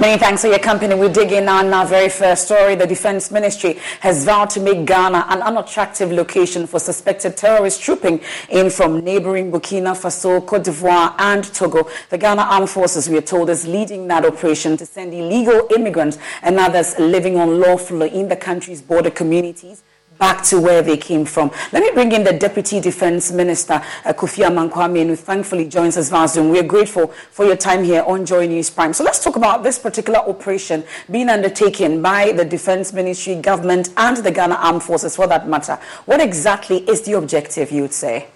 [0.00, 0.94] Many thanks for your company.
[0.96, 2.74] We dig in on our very first story.
[2.74, 8.20] The Defense Ministry has vowed to make Ghana an unattractive location for suspected terrorist trooping
[8.48, 11.88] in from neighboring Burkina Faso, Cote d'Ivoire, and Togo.
[12.10, 16.18] The Ghana Armed Forces, we are told, is leading that operation to send illegal immigrants
[16.42, 19.84] and others living unlawfully in the country's border communities
[20.22, 21.50] back to where they came from.
[21.72, 26.10] Let me bring in the Deputy Defense Minister, uh, Kofi Amankwa-Manu, who thankfully joins us
[26.10, 26.50] via Zoom.
[26.50, 28.92] We are grateful for your time here on Joy News Prime.
[28.92, 34.16] So let's talk about this particular operation being undertaken by the Defense Ministry, government, and
[34.18, 35.76] the Ghana Armed Forces for that matter.
[36.04, 38.28] What exactly is the objective, you would say?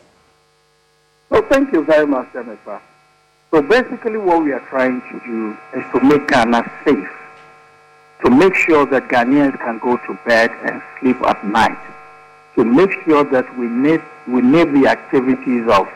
[1.31, 2.83] Well, thank you very much, Jennifer.
[3.53, 7.09] So basically what we are trying to do is to make Ghana safe
[8.25, 11.79] to make sure that Ghanaians can go to bed and sleep at night,
[12.55, 15.89] to make sure that we nip, we nip the activities of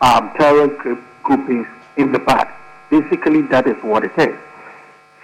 [0.00, 0.78] um, terrorist
[1.22, 2.48] groupings in the bud.
[2.90, 4.38] Basically, that is what it is.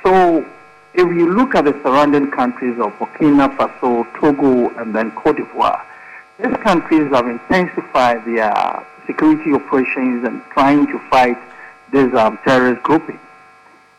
[0.02, 0.44] So,
[0.92, 5.82] if you look at the surrounding countries of Burkina Faso, Togo, and then Cote d'Ivoire,
[6.38, 11.38] these countries have intensified their security operations and trying to fight
[11.90, 13.20] these um, terrorist groupings.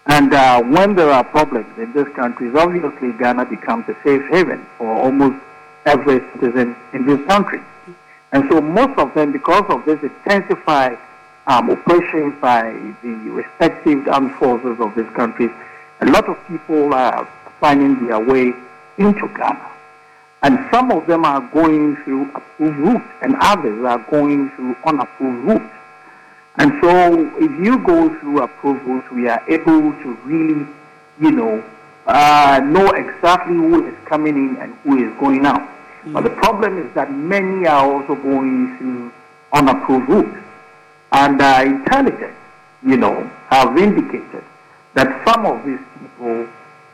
[0.08, 4.66] And uh, when there are problems in these countries, obviously Ghana becomes a safe haven
[4.78, 5.44] for almost
[5.86, 7.62] every citizen in this country.
[8.32, 10.98] And so most of them, because of this intensified
[11.48, 12.72] um, operations by
[13.02, 15.52] the respective armed forces of these countries,
[16.02, 17.28] a lot of people are
[17.60, 18.54] finding their way
[18.98, 19.72] into Ghana.
[20.44, 25.46] And some of them are going through approved routes, and others are going through unapproved
[25.46, 25.74] routes.
[26.58, 30.66] And so if you go through approvals, we are able to really,
[31.20, 31.64] you know,
[32.08, 35.62] uh, know exactly who is coming in and who is going out.
[35.62, 36.14] Mm-hmm.
[36.14, 39.12] But the problem is that many are also going through
[39.54, 40.38] unapproved routes.
[41.12, 42.38] And uh, intelligence,
[42.84, 44.44] you know, have indicated
[44.94, 46.48] that some of these people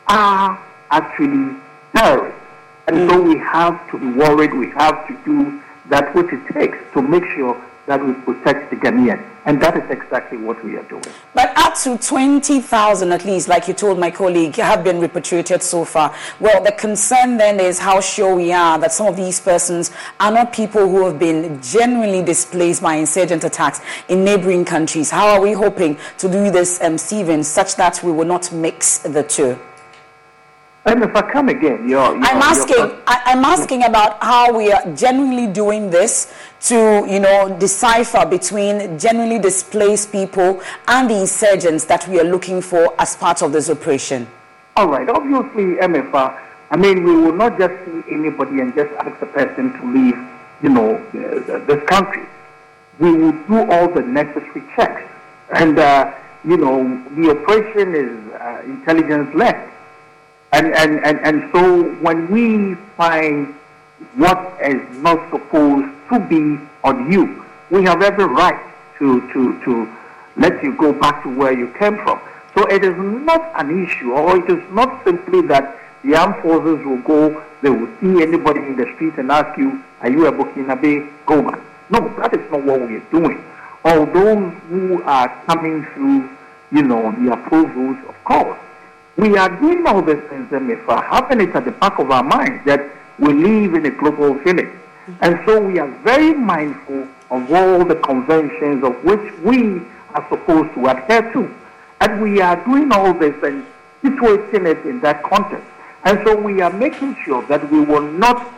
[0.08, 0.58] are
[0.90, 1.56] actually
[1.94, 2.40] terrorists.
[2.88, 3.10] And mm-hmm.
[3.10, 4.54] so we have to be worried.
[4.54, 8.76] We have to do that which it takes to make sure that we protect the
[8.76, 9.28] Ghanaian.
[9.44, 11.02] And that is exactly what we are doing.
[11.34, 15.84] But up to 20,000 at least, like you told my colleague, have been repatriated so
[15.84, 16.14] far.
[16.38, 19.90] Well, the concern then is how sure we are that some of these persons
[20.20, 25.10] are not people who have been genuinely displaced by insurgent attacks in neighboring countries.
[25.10, 28.98] How are we hoping to do this, um, Stephen, such that we will not mix
[28.98, 29.58] the two?
[30.84, 32.76] And if I come again, you're, you're I'm asking.
[32.76, 38.26] You're, I, am asking about how we are genuinely doing this to, you know, decipher
[38.26, 43.52] between genuinely displaced people and the insurgents that we are looking for as part of
[43.52, 44.26] this operation.
[44.76, 45.08] All right.
[45.08, 46.36] Obviously, MFA.
[46.72, 50.16] I mean, we will not just see anybody and just ask the person to leave,
[50.62, 52.26] you know, this country.
[52.98, 55.02] We will do all the necessary checks,
[55.52, 56.12] and uh,
[56.44, 56.82] you know,
[57.14, 59.70] the operation is uh, intelligence led.
[60.52, 63.54] And, and, and, and so when we find
[64.16, 68.60] what is not supposed to be on you, we have every right
[68.98, 69.96] to, to, to
[70.36, 72.20] let you go back to where you came from.
[72.54, 76.84] So it is not an issue, or it is not simply that the armed forces
[76.84, 80.32] will go, they will see anybody in the street and ask you, are you a
[80.32, 81.10] Burkinabe?
[81.24, 81.60] Go back.
[81.88, 83.42] No, that is not what we are doing.
[83.84, 86.28] All those who are coming through,
[86.70, 88.58] you know, the approvals, of course,
[89.16, 92.10] we are doing all these things, and if we're having it at the back of
[92.10, 94.70] our minds that we live in a global village.
[95.20, 99.82] And so we are very mindful of all the conventions of which we
[100.14, 101.54] are supposed to adhere to.
[102.00, 103.64] And we are doing all this and
[104.02, 105.66] situating it in that context.
[106.04, 108.52] And so we are making sure that we will not,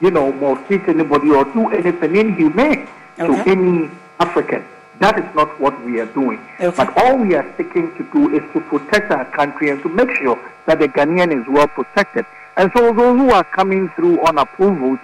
[0.00, 3.44] you know, maltreat anybody or do anything inhumane okay.
[3.44, 4.64] to any African.
[5.00, 6.38] That is not what we are doing.
[6.60, 6.76] Okay.
[6.76, 10.10] But all we are seeking to do is to protect our country and to make
[10.16, 12.26] sure that the Ghanaian is well protected.
[12.58, 14.98] And so those who are coming through on approvals,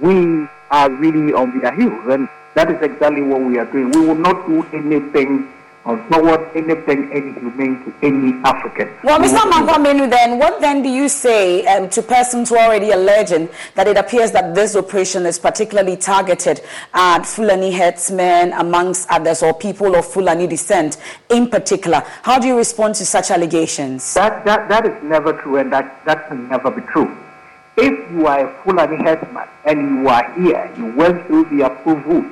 [0.00, 2.04] we are really on their heels.
[2.08, 3.90] And that is exactly what we are doing.
[3.92, 5.50] We will not do anything
[5.96, 8.92] toward anything inhumane to any African.
[9.02, 9.38] Well, Mr.
[9.38, 13.88] Amankwa-Manu, then, what then do you say um, to persons who are already alleging that
[13.88, 16.60] it appears that this operation is particularly targeted
[16.92, 20.98] at Fulani herdsmen, amongst others, or people of Fulani descent
[21.30, 22.02] in particular?
[22.22, 24.14] How do you respond to such allegations?
[24.14, 27.16] That, that, that is never true, and that, that can never be true.
[27.76, 32.24] If you are a Fulani herdsman and you are here, you went through the approval,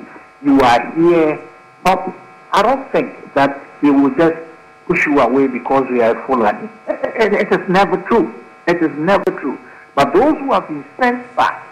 [0.43, 1.39] you are here,
[2.57, 4.35] I don't think that we will just
[4.87, 6.67] push you away because we are Fulani.
[6.87, 8.33] It, it is never true.
[8.65, 9.59] It is never true.
[9.93, 11.67] But those who have been sent back,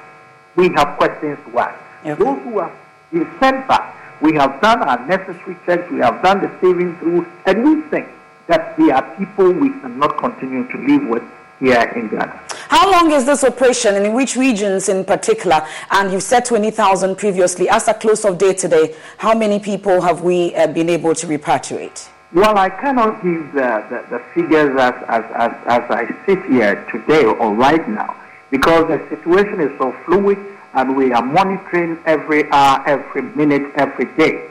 [0.56, 1.80] we have questions to ask.
[2.06, 2.24] Okay.
[2.24, 2.72] Those who have
[3.12, 7.26] been sent back, we have done our necessary checks, we have done the saving through,
[7.48, 8.08] and we think
[8.46, 11.24] that they are people we cannot continue to live with
[11.60, 12.42] here in Ghana.
[12.70, 15.66] How long is this operation and in which regions in particular?
[15.92, 17.70] And you've said 20,000 previously.
[17.70, 21.28] As a close of day today, how many people have we uh, been able to
[21.28, 22.10] repatriate?
[22.34, 26.84] Well, I cannot give the, the, the figures as, as, as, as I sit here
[26.92, 28.16] today or right now
[28.52, 30.38] because the situation is so fluid
[30.74, 34.50] and we are monitoring every hour, every minute, every day.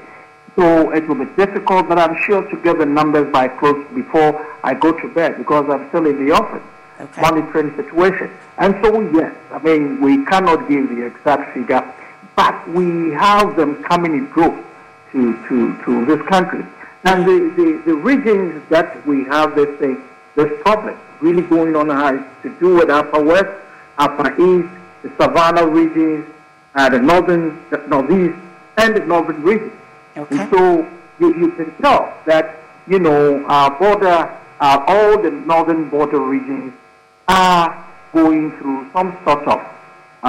[0.56, 4.46] So it will be difficult, but I'm sure to get the numbers by close before
[4.62, 6.62] I go to bed because I'm still in the office
[7.00, 7.20] okay.
[7.20, 8.30] monitoring situation.
[8.58, 11.82] And so, yes, I mean, we cannot give the exact figure,
[12.36, 14.62] but we have them coming in droves
[15.12, 16.64] to, to, to this country.
[17.04, 20.02] And the, the, the regions that we have this thing,
[20.34, 23.50] this problem really going on has to do with Upper West,
[23.98, 24.68] Upper East,
[25.02, 26.26] the Savannah regions,
[26.74, 28.36] uh, the northern, the northeast,
[28.78, 29.72] and the northern regions.
[30.16, 30.38] Okay.
[30.38, 30.88] And so
[31.20, 36.72] you, you can tell that, you know, our border, uh, all the northern border regions
[37.28, 39.60] are going through some sort of
[40.22, 40.26] uh,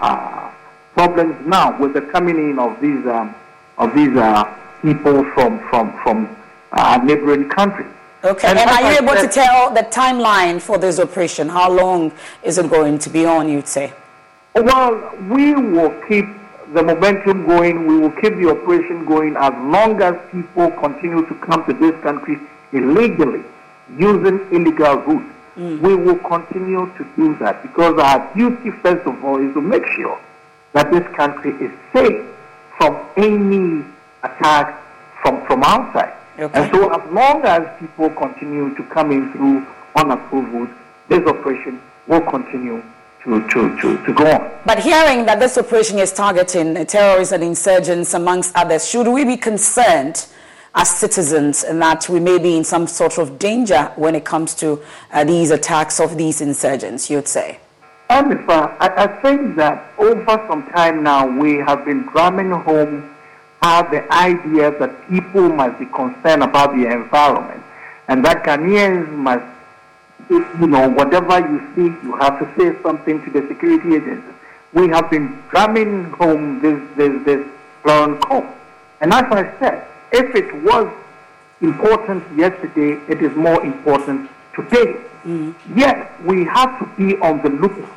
[0.00, 0.50] uh,
[0.94, 3.34] problems now with the coming in of these um,
[3.78, 4.44] of these uh,
[4.82, 6.36] people from from from
[6.72, 7.88] uh, neighboring countries.
[8.22, 11.48] Okay, and, and are you able to tell the timeline for this operation?
[11.48, 13.48] How long is it going to be on?
[13.48, 13.92] You'd say.
[14.54, 16.26] Well, we will keep
[16.74, 17.86] the momentum going.
[17.86, 21.98] We will keep the operation going as long as people continue to come to this
[22.02, 22.38] country
[22.72, 23.42] illegally
[23.96, 25.34] using illegal routes.
[25.60, 25.78] Mm.
[25.80, 29.84] We will continue to do that because our duty, first of all, is to make
[29.88, 30.18] sure
[30.72, 32.24] that this country is safe
[32.78, 33.84] from any
[34.22, 34.82] attack
[35.22, 36.14] from, from outside.
[36.38, 36.62] Okay.
[36.62, 40.72] And so as long as people continue to come in through unapproved,
[41.08, 42.82] this operation will continue
[43.24, 44.50] to, to, to, to go on.
[44.64, 49.36] But hearing that this operation is targeting terrorists and insurgents, amongst others, should we be
[49.36, 50.26] concerned
[50.74, 54.54] as citizens and that we may be in some sort of danger when it comes
[54.54, 54.80] to
[55.12, 57.58] uh, these attacks of these insurgents, you'd say?
[58.08, 63.10] Amifa, I, I think that over some time now we have been drumming home
[63.62, 67.62] the idea that people must be concerned about the environment
[68.08, 69.44] and that Ghanaians must,
[70.28, 74.34] you know, whatever you see, you have to say something to the security agencies.
[74.72, 77.46] We have been drumming home this, this, this
[77.82, 78.46] Florence call.
[79.00, 80.92] And as I said, if it was
[81.60, 84.96] important yesterday, it is more important today.
[85.24, 85.54] Mm.
[85.74, 87.96] Yes, we have to be on the lookout.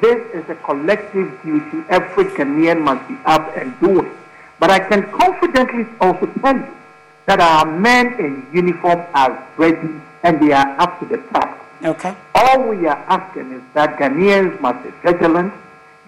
[0.00, 4.10] This is a collective duty every Ghanaian must be up and doing.
[4.60, 6.74] But I can confidently also tell you
[7.26, 11.58] that our men in uniform are ready and they are up to the task.
[11.84, 12.14] Okay.
[12.34, 15.52] All we are asking is that Ghanaians must be vigilant,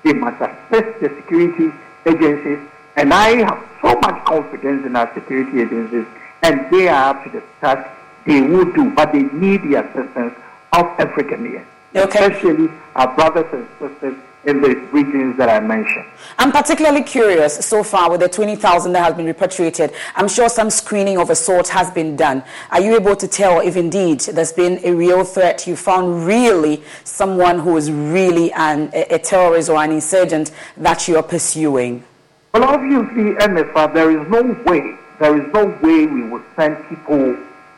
[0.03, 1.73] they must assist the security
[2.07, 2.59] agencies,
[2.97, 6.07] and I have so much confidence in our security agencies,
[6.43, 7.89] and they are up to the task
[8.27, 10.35] they will do, but they need the assistance
[10.73, 11.65] of Ghanaian,
[11.97, 12.27] okay.
[12.27, 16.07] especially our brothers and sisters in the regions that I mentioned.
[16.39, 19.93] I'm particularly curious so far with the 20,000 that has been repatriated.
[20.17, 22.43] I'm sure some screening of a sort has been done.
[22.71, 25.67] Are you able to tell if indeed there's been a real threat?
[25.67, 31.07] You found really someone who is really an, a, a terrorist or an insurgent that
[31.07, 32.05] you are pursuing?
[32.52, 37.37] Well, obviously, MFA, there is no way, there is no way we would send people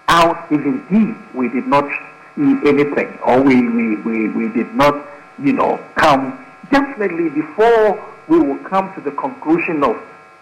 [0.08, 1.84] out if indeed we did not
[2.34, 5.06] see anything or we, we, we, we did not,
[5.38, 9.96] you know, come definitely before we will come to the conclusion of,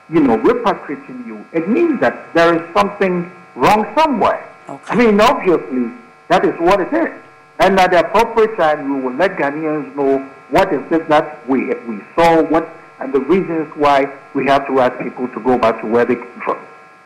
[0.09, 4.49] you know, repatriating you, it means that there is something wrong somewhere.
[4.69, 4.93] Okay.
[4.93, 5.91] I mean, obviously,
[6.29, 7.13] that is what it is.
[7.59, 10.19] And at the appropriate time, we will let Ghanaians know
[10.51, 12.69] what is it that we, we saw, what,
[13.01, 16.17] and the reasons why we have to ask people to go back to where they
[16.17, 16.59] came from.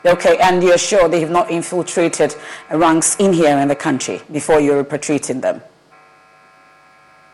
[0.07, 2.35] Okay, and you're sure they have not infiltrated
[2.71, 5.63] ranks in here in the country before you're repatriating them?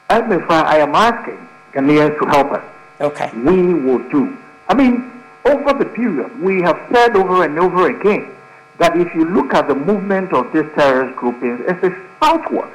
[0.08, 2.64] And I am asking Ghanaians to help us.
[3.00, 3.30] Okay.
[3.34, 4.36] We will do.
[4.68, 5.10] I mean,
[5.44, 8.36] over the period, we have said over and over again
[8.78, 12.70] that if you look at the movement of these terrorist groupings, it's a southward.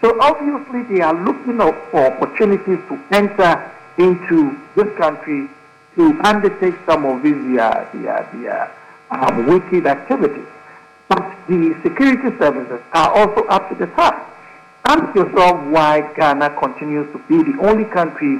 [0.00, 1.58] So obviously they are looking
[1.90, 5.48] for opportunities to enter into this country
[5.96, 8.70] to undertake some of these uh, the, uh, the, uh,
[9.10, 10.46] um, wicked activities.
[11.08, 14.24] But the security services are also up to the task.
[14.84, 18.38] Ask yourself why Ghana continues to be the only country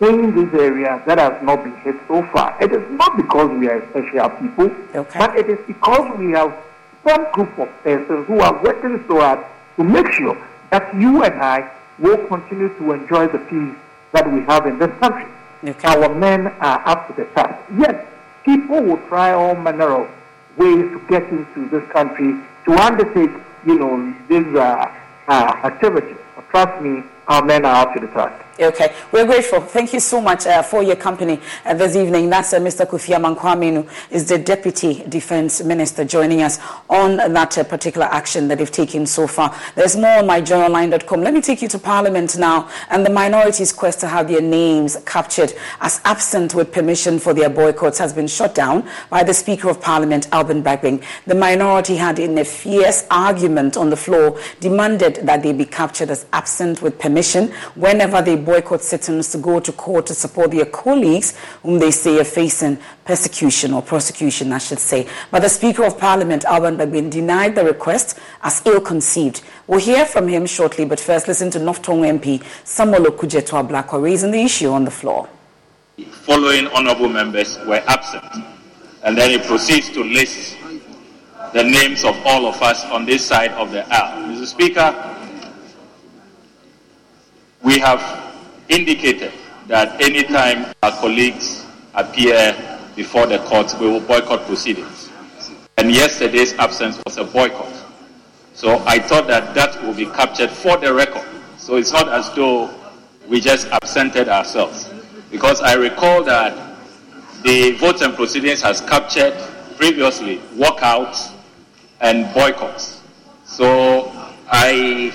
[0.00, 2.56] in this area that has not been hit so far.
[2.62, 5.18] It is not because we are special people, okay.
[5.18, 6.54] but it is because we have
[7.06, 9.44] some group of persons who are working so hard
[9.76, 10.36] to make sure
[10.70, 13.76] that you and I will continue to enjoy the peace
[14.14, 15.26] that we have in this country.
[15.62, 15.88] Okay.
[15.88, 17.58] Our men are up to the task.
[17.76, 18.06] Yet,
[18.44, 20.08] people will try all manner of
[20.56, 23.30] ways to get into this country to undertake,
[23.66, 24.90] you know, these uh,
[25.28, 26.16] uh, activities.
[26.36, 28.43] But trust me, our men are up to the task.
[28.60, 29.60] Okay, we're grateful.
[29.60, 32.30] Thank you so much uh, for your company uh, this evening.
[32.30, 32.86] That's uh, Mr.
[32.86, 38.58] Kofi Amankwah is the Deputy Defense Minister joining us on that uh, particular action that
[38.58, 39.58] they've taken so far.
[39.74, 41.22] There's more on myjoyonline.com.
[41.22, 44.98] Let me take you to Parliament now and the minorities' quest to have their names
[45.04, 49.68] captured as absent with permission for their boycotts has been shut down by the Speaker
[49.68, 51.02] of Parliament, Alban Bagbin.
[51.26, 56.10] The minority had in a fierce argument on the floor demanded that they be captured
[56.10, 60.66] as absent with permission whenever they boycott citizens to go to court to support their
[60.66, 65.08] colleagues whom they say are facing persecution or prosecution, I should say.
[65.30, 69.42] But the Speaker of Parliament, Alban Bagbin, denied the request as ill-conceived.
[69.66, 74.02] We'll hear from him shortly, but first listen to North Tongu MP Samuel Okudzeto Ablakwa
[74.02, 75.28] raising the issue on the floor.
[76.26, 78.24] Following honourable members were absent,
[79.02, 80.56] and then he proceeds to list
[81.52, 84.26] the names of all of us on this side of the aisle.
[84.28, 84.46] Mr.
[84.46, 84.90] Speaker,
[87.62, 88.23] we have
[88.68, 89.32] indicated
[89.66, 92.54] that anytime our colleagues appear
[92.96, 95.10] before the courts, we will boycott proceedings.
[95.76, 97.72] And yesterday's absence was a boycott.
[98.54, 101.26] So I thought that that will be captured for the record.
[101.56, 102.70] So it's not as though
[103.28, 104.90] we just absented ourselves.
[105.30, 106.76] Because I recall that
[107.42, 109.34] the votes and proceedings has captured
[109.76, 111.32] previously walkouts
[112.00, 113.02] and boycotts.
[113.44, 114.12] So
[114.48, 115.12] I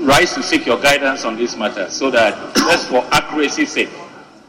[0.00, 3.90] rise to seek your guidance on this matter so that just for accuracy's sake,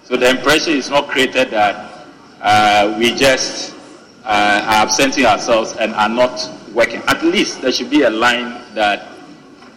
[0.04, 2.08] so the impression is not created that
[2.42, 3.76] uh, we just
[4.24, 7.02] uh, are absenting ourselves and are not working.
[7.08, 9.10] At least there should be a line that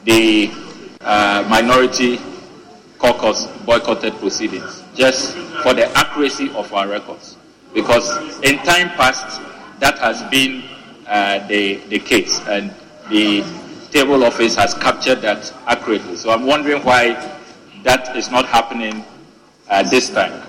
[0.04, 0.50] the
[1.00, 2.19] uh, minority
[2.99, 7.37] caucus boycotted proceedings, just for the accuracy of our records.
[7.75, 8.09] Because
[8.40, 9.40] in time past,
[9.81, 10.62] that has been
[11.07, 12.73] uh, the, the case, and
[13.11, 13.43] the
[13.95, 16.17] table office has captured that accurately.
[16.17, 17.15] So I'm wondering why
[17.85, 19.05] that is not happening
[19.71, 20.43] uh, this time.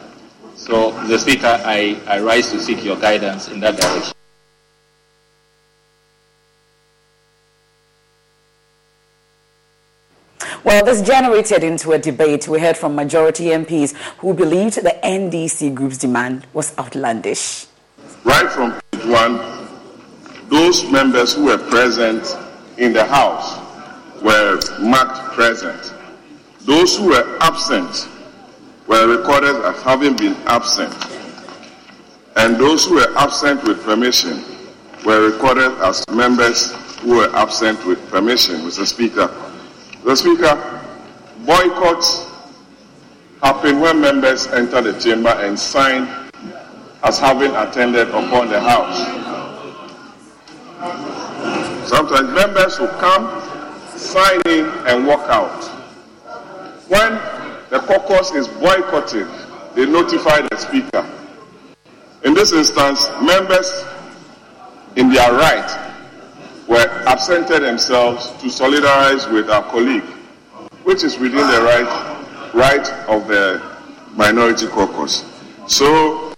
[0.56, 4.14] So, the Speaker, I, I rise to seek your guidance in that direction.
[10.64, 12.48] Well, this generated into a debate.
[12.48, 17.68] We heard from majority MPs who believed the NDC group's demand was outlandish.
[18.24, 19.38] Right from page one,
[20.50, 22.26] those members who were present
[22.78, 23.60] in the House
[24.22, 25.94] were marked present.
[26.62, 28.08] Those who were absent
[28.88, 30.94] were recorded as having been absent.
[32.38, 34.44] And those who were absent with permission
[35.06, 38.86] were recorded as members who were absent with permission, Mr.
[38.86, 39.28] Speaker.
[40.04, 40.18] Mr.
[40.18, 40.82] Speaker,
[41.46, 42.26] boycotts
[43.42, 46.08] happen when members enter the chamber and sign
[47.04, 49.25] as having attended upon the House.
[51.86, 53.30] Sometimes members will come,
[53.96, 55.64] sign in, and walk out.
[56.88, 57.14] When
[57.70, 59.28] the caucus is boycotted,
[59.76, 61.08] they notify the Speaker.
[62.24, 63.86] In this instance, members,
[64.96, 65.94] in their right,
[66.68, 70.04] were absented themselves to solidarize with our colleague,
[70.86, 73.62] which is within the right, right of the
[74.16, 75.24] minority caucus.
[75.68, 76.34] So,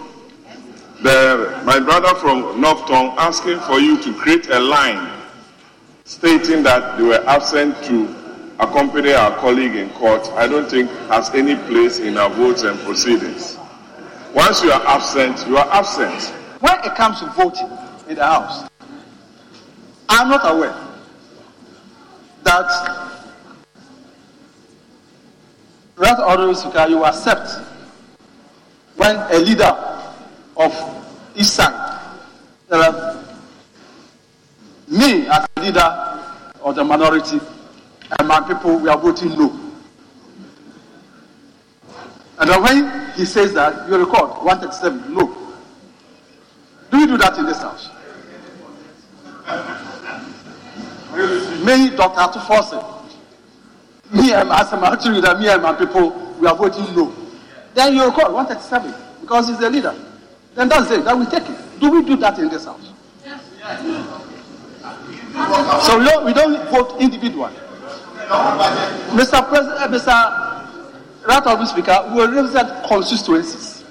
[1.04, 5.17] the, my brother from North Tongu asking for you to create a line
[6.08, 8.16] stating that they were absent to
[8.60, 12.80] accompany our colleague in court, I don't think has any place in our votes and
[12.80, 13.58] proceedings.
[14.34, 16.34] Once you are absent, you are absent.
[16.62, 17.70] When it comes to voting
[18.08, 18.70] in the House,
[20.08, 20.76] I'm not aware
[22.44, 23.14] that
[25.98, 27.50] Right Honorable Speaker, you accept
[28.96, 29.76] when a leader
[30.56, 30.72] of
[31.36, 31.48] each
[34.88, 36.24] me as a leader
[36.62, 37.40] of the minority
[38.20, 39.60] and my people, we are voting no.
[42.40, 45.36] And then when he says that, you record 137, no.
[46.92, 47.90] Do we do that in this house?
[51.66, 52.20] Me, Dr.
[52.20, 52.84] Ato Forson,
[54.14, 57.14] me and as a military leader, me and my people, we are voting no.
[57.74, 59.94] Then you record 137 because he's the leader.
[60.56, 61.04] Then that's it.
[61.04, 61.80] Then we take it.
[61.80, 62.94] Do we do that in this house?
[65.84, 67.54] So don't, we don't vote individually.
[69.14, 69.48] Mr.
[69.48, 70.08] President, Mr.
[71.28, 73.84] Right Honorable Speaker, we represent constituencies.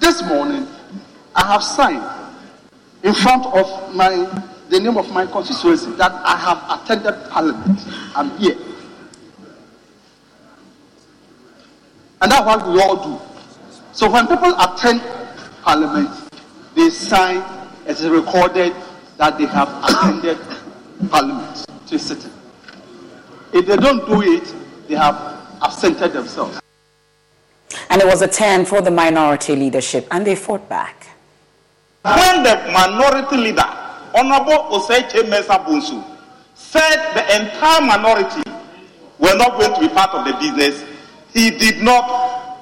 [0.00, 0.66] This morning,
[1.34, 2.04] I have signed
[3.02, 4.26] in front of my
[4.68, 7.78] the name of my constituency that I have attended Parliament.
[8.16, 8.56] I'm here.
[12.22, 13.20] And that's what we all do.
[13.92, 15.02] So when people attend
[15.62, 16.08] Parliament,
[16.74, 17.42] they sign,
[17.86, 18.74] it is recorded
[19.18, 20.38] that they have attended
[21.08, 22.30] Parliament to sit in.
[23.52, 24.54] If they don't do it,
[24.88, 25.16] they have
[25.60, 26.60] absented themselves.
[27.90, 31.06] And it was a turn for the minority leadership, and they fought back.
[32.02, 33.64] When the minority leader,
[34.14, 36.04] Honorable Osei Kyei-Mensah-Bonsu,
[36.54, 38.42] said the entire minority
[39.18, 40.84] were not going to be part of the business,
[41.32, 42.58] he did not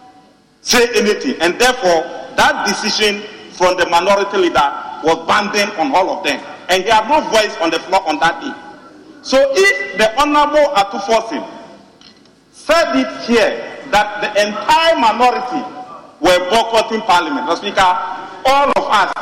[0.60, 1.40] say anything.
[1.40, 2.02] And therefore,
[2.36, 3.22] that decision
[3.52, 4.68] from the minority leader
[5.02, 6.40] was binding on all of them.
[6.70, 8.54] And he had no voice on the floor on that day.
[9.22, 11.42] So if the Honorable Atuforsim
[12.52, 13.50] said it here
[13.90, 15.60] that the entire minority
[16.22, 17.58] were boycotting Parliament, Mr.
[17.58, 17.90] Speaker,
[18.46, 19.12] all of us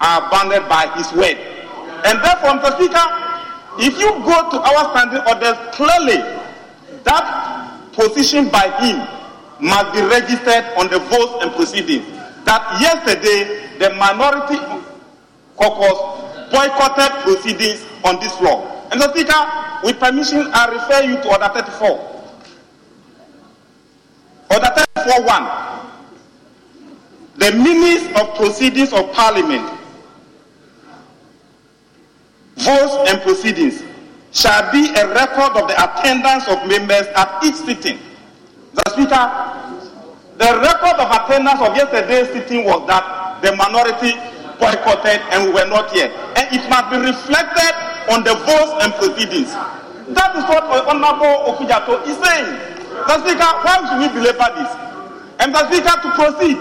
[0.00, 1.36] are bounded by his word.
[2.06, 2.78] And therefore, Mr.
[2.78, 3.06] Speaker,
[3.82, 6.22] if you go to our standing orders, clearly
[7.02, 9.02] that position by him
[9.60, 12.06] must be registered on the votes and proceedings.
[12.44, 14.58] That yesterday the minority
[15.56, 16.11] caucus
[16.52, 18.68] boycotted proceedings on this floor.
[18.92, 19.10] And Mr.
[19.10, 19.42] Speaker,
[19.82, 21.88] with permission, I refer you to Order 34.
[24.52, 25.72] Order 34.1.
[27.38, 29.66] The minutes of proceedings of Parliament,
[32.56, 33.82] votes and proceedings
[34.30, 37.98] shall be a record of the attendance of members at each sitting.
[38.74, 39.24] The Speaker,
[40.36, 44.12] the record of attendance of yesterday's sitting was that the minority
[44.62, 46.06] boycotted and we were not here.
[46.38, 47.74] And it must be reflected
[48.14, 49.50] on the votes and proceedings.
[50.14, 52.46] That is what Honorable Okujato is saying.
[53.10, 54.70] The Speaker, why should we belabor this?
[55.42, 56.58] And the Speaker, to proceed,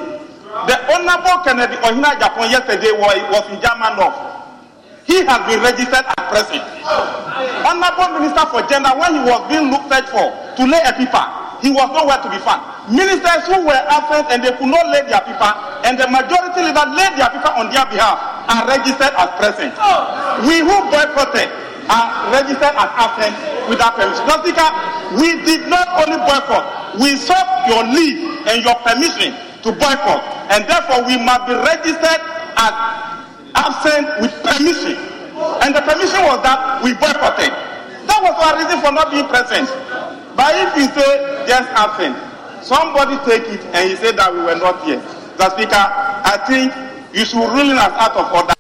[0.66, 4.18] the Honorable Kennedy Ohina Japan yesterday was, in German North.
[5.06, 6.66] He has been registered as president.
[7.62, 10.26] Honorable Minister for Gender, when he was being looked for
[10.58, 12.62] to lay a paper, he was nowhere to be found.
[12.90, 15.52] Ministers who were absent and they could not lay their paper,
[15.86, 18.18] and the majority leader laid their paper on their behalf,
[18.50, 19.74] are registered as present.
[20.50, 21.50] We who boycotted
[21.90, 23.34] are registered as absent
[23.70, 24.26] without permission.
[24.26, 24.42] Mr.
[24.42, 24.70] Speaker,
[25.22, 30.42] we did not only boycott, we sought your leave and your permission to boycott.
[30.52, 32.22] and therefore we must be registered
[32.60, 32.74] as
[33.56, 35.00] absent with permission.
[35.64, 37.50] And the permission was that we boycotted.
[38.06, 39.66] That was our reason for not being present.
[40.42, 42.18] But if you say just absent,
[42.66, 44.98] somebody take it and you say that we were not here.
[45.38, 46.74] The Speaker, I think
[47.16, 48.54] you should rule us out of order.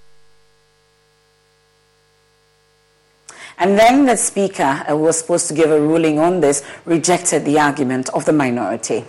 [3.57, 7.45] And then the Speaker, uh, who was supposed to give a ruling on this, rejected
[7.45, 9.03] the argument of the minority.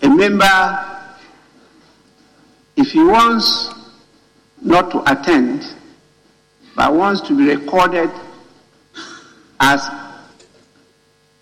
[0.00, 1.04] A member,
[2.78, 3.74] if he wants
[4.62, 5.66] not to attend,
[6.74, 8.10] but wants to be recorded
[9.60, 9.86] as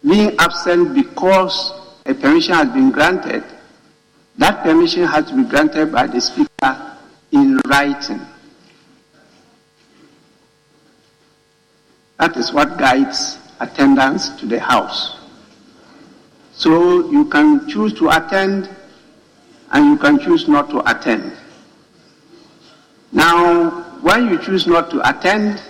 [0.06, 1.72] being absent because
[2.06, 3.42] a permission has been granted,
[4.38, 6.96] that permission has to be granted by the Speaker
[7.32, 8.20] in writing.
[12.18, 15.18] That is what guides attendance to the House.
[16.52, 18.70] So you can choose to attend
[19.72, 21.36] and you can choose not to attend.
[23.12, 23.70] Now,
[24.02, 25.60] when you choose not to attend,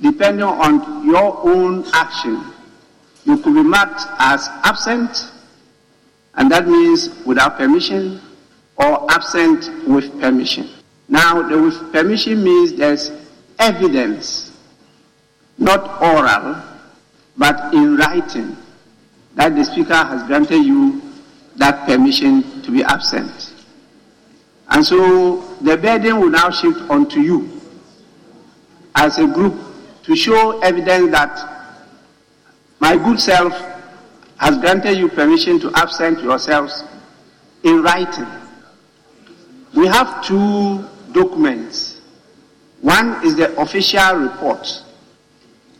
[0.00, 2.53] depending on your own action,
[3.24, 5.30] you could be marked as absent,
[6.34, 8.20] and that means without permission,
[8.76, 10.68] or absent with permission.
[11.08, 13.10] Now, the with permission means there's
[13.58, 14.56] evidence,
[15.58, 16.62] not oral,
[17.36, 18.56] but in writing,
[19.34, 21.02] that the Speaker has granted you
[21.56, 23.52] that permission to be absent.
[24.68, 27.60] And so the burden will now shift onto you
[28.94, 29.54] as a group
[30.04, 31.53] to show evidence that
[32.80, 33.52] my good self
[34.38, 36.84] has granted you permission to absent yourselves
[37.62, 38.26] in writing.
[39.74, 42.00] We have two documents.
[42.80, 44.82] One is the official report.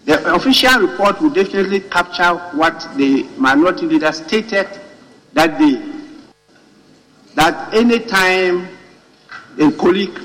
[0.04, 4.68] The official report will definitely capture what the minority leader stated
[5.32, 5.82] that day.
[7.34, 8.68] That any time
[9.58, 10.18] a colleague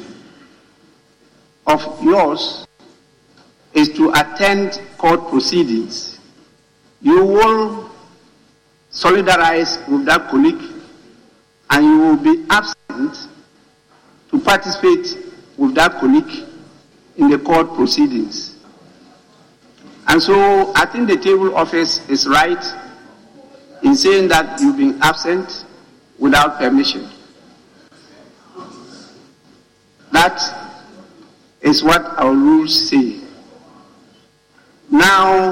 [1.68, 2.68] of yours
[3.74, 6.19] is to attend court proceedings,
[7.02, 7.90] you will
[8.92, 10.62] solidarize with that colleague
[11.70, 13.28] and you will be absent
[14.32, 15.18] to participate
[15.58, 16.48] with that colleague
[17.18, 18.56] in the court proceedings.
[20.08, 22.64] And so I think the table office is right
[23.84, 25.66] in saying that you've been absent
[26.18, 27.08] without permission.
[30.12, 30.42] That
[31.62, 33.20] is what our rules say.
[34.90, 35.52] Now,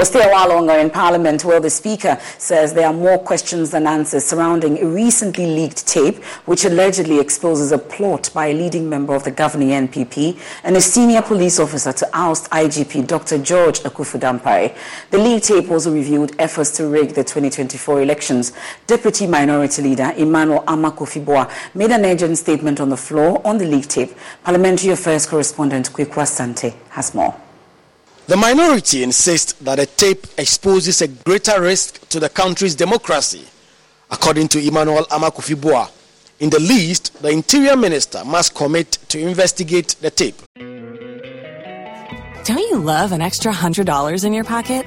[0.00, 3.72] We're still a while longer in Parliament where the Speaker says there are more questions
[3.72, 8.88] than answers surrounding a recently leaked tape which allegedly exposes a plot by a leading
[8.88, 13.36] member of the governing NPP and a senior police officer to oust IGP Dr.
[13.42, 14.74] George Akuffo Dampare.
[15.10, 18.54] The leaked tape also revealed efforts to rig the 2024 elections.
[18.86, 23.66] Deputy Minority Leader Emmanuel Armah-Kofi Buah made an urgent statement on the floor on the
[23.66, 24.14] leaked tape.
[24.44, 27.38] Parliamentary Affairs correspondent Kweku Asante has more.
[28.30, 33.44] The minority insists that the tape exposes a greater risk to the country's democracy.
[34.08, 35.90] According to Emmanuel Armah-Kofi Buah,
[36.38, 40.36] in the least, the interior minister must commit to investigate the tape.
[42.44, 44.86] Don't you love an extra $100 in your pocket?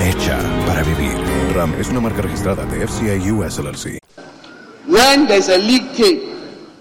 [0.00, 1.14] Hecha para vivir.
[1.54, 3.98] RAM es una marca registrada de FCA US LLC.
[4.86, 6.22] When there's a leak tape,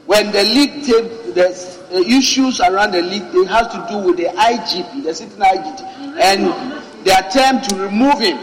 [0.05, 4.15] when the leak tape, there's uh, issues around the leak tape has to do with
[4.15, 5.81] the IGP, the sitting IGP,
[6.21, 6.47] and
[7.05, 8.37] the attempt to remove him,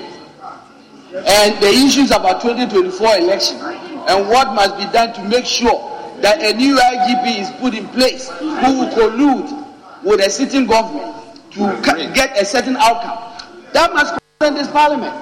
[1.14, 5.80] and the issues about 2024 election, and what must be done to make sure
[6.20, 11.16] that a new IGP is put in place who will collude with a sitting government
[11.52, 13.18] to get a certain outcome.
[13.72, 15.14] That must concern this parliament.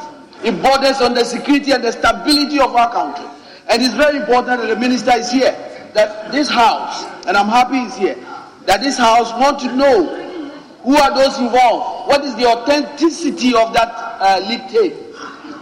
[0.42, 3.26] It borders on the security and the stability of our country.
[3.68, 5.52] And it's very important that the minister is here,
[5.94, 8.16] that this house, and I'm happy he's here,
[8.66, 10.20] that this house want to know
[10.82, 13.88] who are those involved, what is the authenticity of that
[14.20, 14.94] uh, leak tape.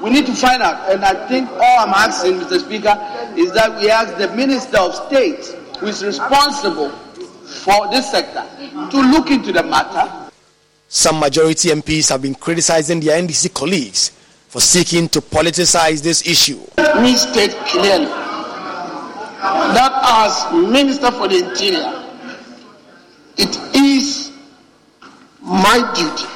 [0.00, 0.90] We need to find out.
[0.90, 2.58] And I think all I'm asking, Mr.
[2.58, 2.98] Speaker,
[3.36, 5.46] is that we ask the Minister of State,
[5.78, 8.44] who is responsible for this sector,
[8.90, 10.21] to look into the matter.
[10.94, 14.10] Some majority MPs have been criticizing their NDC colleagues
[14.48, 16.60] for seeking to politicize this issue.
[17.00, 22.04] We state clearly that as Minister for the Interior,
[23.38, 24.32] it is
[25.40, 26.30] my duty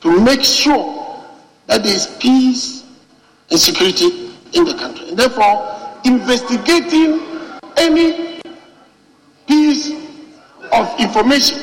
[0.00, 1.22] to make sure
[1.66, 2.82] that there is peace
[3.50, 5.10] and security in the country.
[5.10, 7.20] And therefore, investigating
[7.76, 8.40] any
[9.46, 9.90] piece
[10.72, 11.58] of information,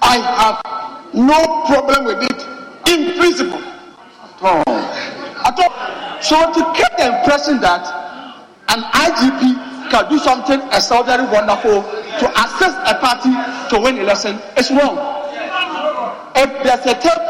[0.00, 0.16] I
[0.64, 0.77] have
[1.18, 2.40] no problem with it
[2.88, 4.62] in principle at all.
[4.68, 6.22] At all.
[6.22, 7.82] So to get the impression that
[8.68, 13.32] an IGP can do something extraordinarily wonderful to assist a party
[13.74, 14.96] to win election is wrong.
[16.36, 17.28] If there's a tape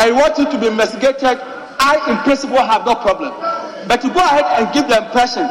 [0.00, 1.36] I want it to be investigated,
[1.78, 3.32] I in principle have no problem.
[3.88, 5.42] But to go ahead and give the impression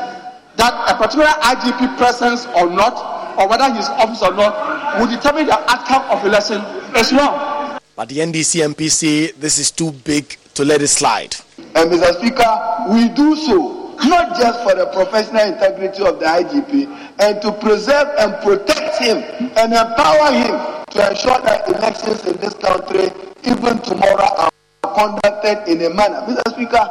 [0.57, 5.47] that a particular IGP presence or not, or whether he's office or not, will determine
[5.47, 6.59] the outcome of the election
[6.95, 7.79] as well.
[7.95, 11.35] But the NDC MP say this is too big to let it slide.
[11.75, 12.13] And Mr.
[12.19, 16.87] Speaker, we do so not just for the professional integrity of the IGP
[17.19, 19.17] and to preserve and protect him
[19.57, 23.09] and empower him to ensure that elections in this country,
[23.43, 24.51] even tomorrow, are
[24.83, 26.21] conducted in a manner.
[26.27, 26.53] Mr.
[26.53, 26.87] Speaker,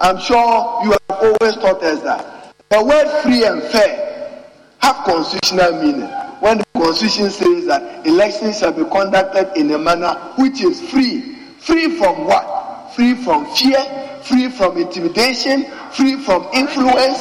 [0.00, 4.17] I'm sure you have always taught us that the word free and fair
[4.78, 6.08] have constitutional meaning.
[6.40, 11.36] When the constitution says that elections shall be conducted in a manner which is free.
[11.58, 12.92] Free from what?
[12.94, 13.82] Free from fear,
[14.22, 17.18] free from intimidation, free from influence.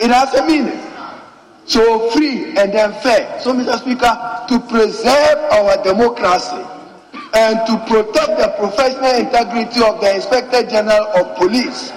[0.00, 0.80] It has a meaning.
[1.64, 3.38] So free and then fair.
[3.40, 3.78] So, Mr.
[3.78, 6.64] Speaker, to preserve our democracy
[7.34, 11.92] and to protect the professional integrity of the Inspector General of Police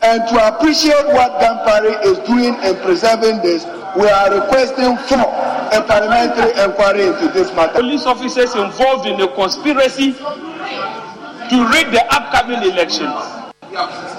[0.00, 3.64] and to appreciate what Dampare is doing in preserving this,
[3.96, 7.80] we are requesting for a parliamentary inquiry into this matter.
[7.80, 13.10] Police officers involved in a conspiracy to rig the upcoming elections.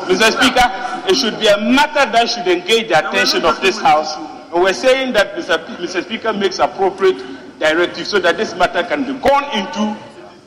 [0.10, 0.32] Mr.
[0.32, 0.68] Speaker,
[1.08, 4.16] it should be a matter that should engage the attention of this House.
[4.52, 5.64] And we're saying that Mr.
[5.78, 6.04] Mr.
[6.04, 7.24] Speaker makes appropriate
[7.60, 9.98] directive so that this matter can be gone into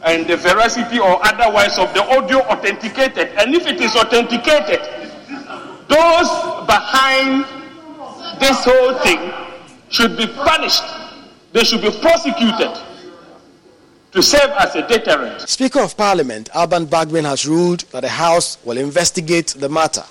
[0.05, 3.29] and the veracity or otherwise of the audio authenticated.
[3.38, 4.81] And if it is authenticated,
[5.93, 6.31] those
[6.67, 7.45] behind
[8.41, 9.33] this whole thing
[9.91, 10.83] should be punished.
[11.53, 12.73] They should be prosecuted
[14.13, 15.43] to serve as a deterrent.
[15.43, 20.05] Speaker of Parliament Alban Bagbin has ruled that the House will investigate the matter.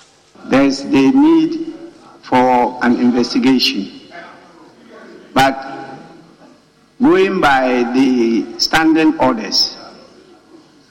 [0.46, 1.74] There's the need
[2.22, 4.02] for an investigation.
[5.34, 5.56] But
[7.02, 9.78] going by the standing orders,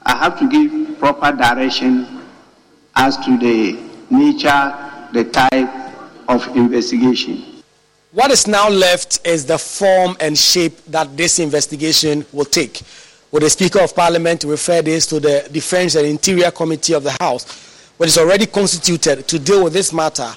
[0.03, 2.21] I have to give proper direction
[2.95, 4.73] as to the nature,
[5.13, 5.69] the type
[6.27, 7.43] of investigation.
[8.13, 12.81] What is now left is the form and shape that this investigation will take.
[13.31, 17.15] Will the Speaker of Parliament refer this to the Defense and Interior Committee of the
[17.21, 20.29] House, which is already constituted to deal with this matter,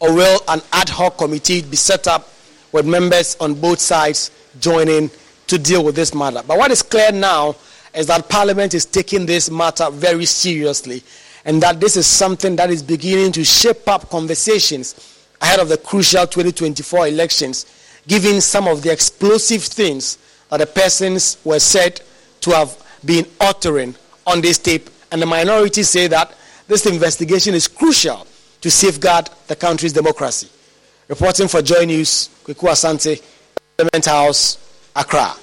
[0.00, 2.30] or will an ad hoc committee be set up
[2.72, 5.10] with members on both sides joining
[5.48, 6.40] to deal with this matter?
[6.46, 7.56] But what is clear now
[7.94, 11.02] is that Parliament is taking this matter very seriously,
[11.48, 15.78] and that this is something that is beginning to shape up conversations ahead of the
[15.78, 17.64] crucial 2024 elections,
[18.06, 20.18] given some of the explosive things
[20.50, 22.02] that the persons were said
[22.42, 23.94] to have been uttering
[24.26, 24.90] on this tape.
[25.10, 26.34] And the minority say that
[26.66, 28.26] this investigation is crucial
[28.60, 30.50] to safeguard the country's democracy.
[31.08, 33.22] Reporting for Joy News, Kweku Asante,
[33.78, 34.58] Parliament House,
[34.94, 35.34] Accra.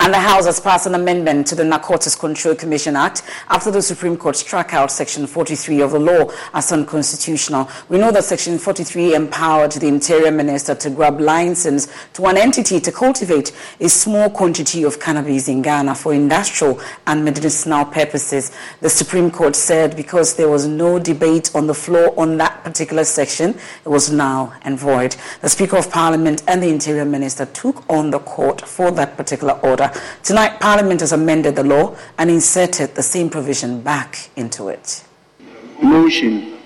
[0.00, 3.82] And the House has passed an amendment to the Narcotics Control Commission Act after the
[3.82, 7.68] Supreme Court struck out Section 43 of the law as unconstitutional.
[7.90, 12.80] We know that Section 43 empowered the Interior Minister to grab license to an entity
[12.80, 18.50] to cultivate a small quantity of cannabis in Ghana for industrial and medicinal purposes.
[18.80, 23.04] The Supreme Court said because there was no debate on the floor on that particular
[23.04, 25.16] section, it was null and void.
[25.42, 29.58] The Speaker of Parliament and the Interior Minister took on the court for that particular
[29.68, 29.90] order.
[30.22, 35.04] Tonight, Parliament has amended the law and inserted the same provision back into it.
[35.82, 36.58] Motion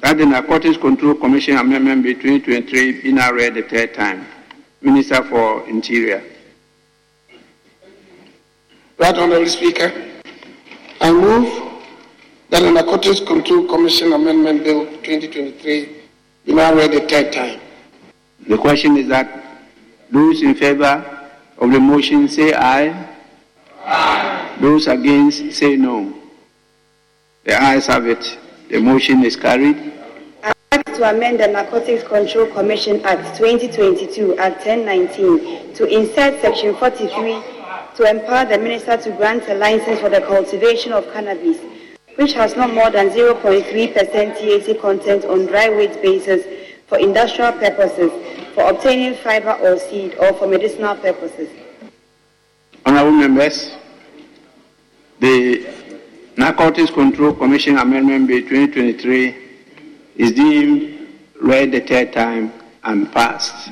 [0.00, 4.26] that the Narcotics Control Commission Amendment Bill 2023 be now read the third time.
[4.80, 6.22] Minister for Interior.
[8.98, 9.92] Right Honourable Speaker,
[11.00, 11.82] I move
[12.50, 15.96] that the Narcotics Control Commission Amendment Bill 2023
[16.44, 17.60] be now read the third time.
[18.48, 19.42] The question is that
[20.10, 21.15] those in favour
[21.58, 22.92] of the motion say aye.
[23.84, 24.56] aye.
[24.60, 26.12] Those against say no.
[27.44, 28.38] The ayes have it.
[28.68, 29.92] The motion is carried.
[30.72, 37.42] Act to amend the Narcotics Control Commission Act 2022 at 1019 to insert Section 43
[37.96, 41.58] to empower the minister to grant a license for the cultivation of cannabis,
[42.16, 43.62] which has not more than 0.3%
[44.36, 46.44] THC content on dry weight basis
[46.88, 48.10] for industrial purposes
[48.56, 51.50] for obtaining fiber or seed or for medicinal purposes.
[52.86, 53.76] Honorable members,
[55.20, 55.66] the
[56.38, 59.36] Narcotics Control Commission Amendment Bill 2023
[60.16, 61.06] is deemed
[61.42, 62.50] read the third time
[62.82, 63.70] and passed.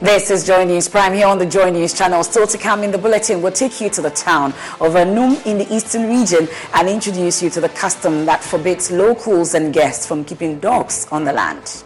[0.00, 2.22] This is Joy News Prime here on the Joy News channel.
[2.24, 5.58] Still to come in the bulletin, we'll take you to the town of Anum in
[5.58, 10.24] the eastern region and introduce you to the custom that forbids locals and guests from
[10.24, 11.84] keeping dogs on the land.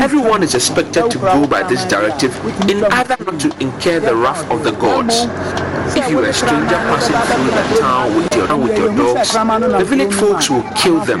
[0.00, 2.34] Everyone is expected to go by this directive
[2.68, 5.26] in order not to incur the wrath of the gods.
[5.96, 9.84] If you are a stranger passing through the town with your, with your dogs, the
[9.84, 11.20] village folks will kill them.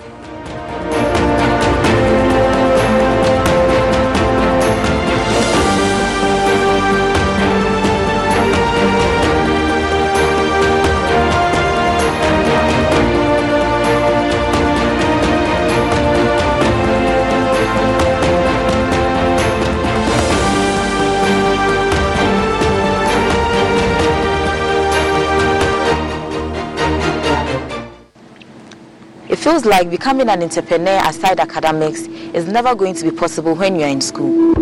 [29.51, 33.89] Feels like becoming an entrepreneur aside academics is never going to be possible when you're
[33.89, 34.55] in school.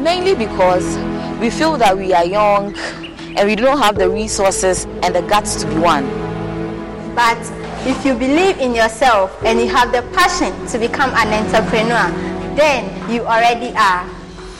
[0.00, 0.98] Mainly because
[1.38, 2.76] we feel that we are young
[3.36, 6.08] and we don't have the resources and the guts to be one.
[7.14, 7.38] But
[7.86, 12.10] if you believe in yourself and you have the passion to become an entrepreneur,
[12.56, 14.10] then you already are.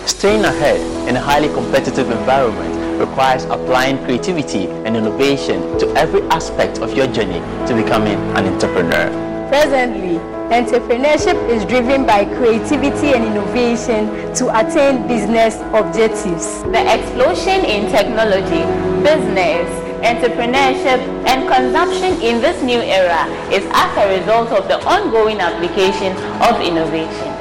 [0.07, 6.79] Staying ahead in a highly competitive environment requires applying creativity and innovation to every aspect
[6.79, 9.30] of your journey to becoming an entrepreneur.
[9.51, 10.19] Presently,
[10.55, 16.63] entrepreneurship is driven by creativity and innovation to attain business objectives.
[16.71, 18.63] The explosion in technology,
[19.03, 19.67] business,
[20.07, 26.13] entrepreneurship, and consumption in this new era is as a result of the ongoing application
[26.47, 27.35] of innovation.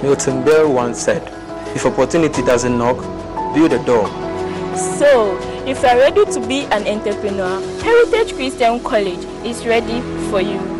[0.00, 1.26] Milton Berle once said,
[1.74, 2.98] if opportunity doesn't knock,
[3.52, 4.06] build a door.
[4.76, 5.36] So,
[5.66, 10.00] if you are ready to be an entrepreneur, Heritage Christian College is ready
[10.30, 10.77] for you.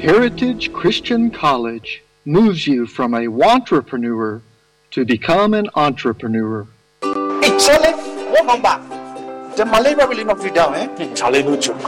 [0.00, 4.42] Heritage Christian College moves you from a wantrepreneur
[4.90, 6.66] to become an entrepreneur.
[7.02, 7.92] Hey, Charlie,
[8.30, 9.56] what number?
[9.56, 10.88] The malaria will not be down, eh?
[10.96, 11.80] Hey, Charlie, no joke.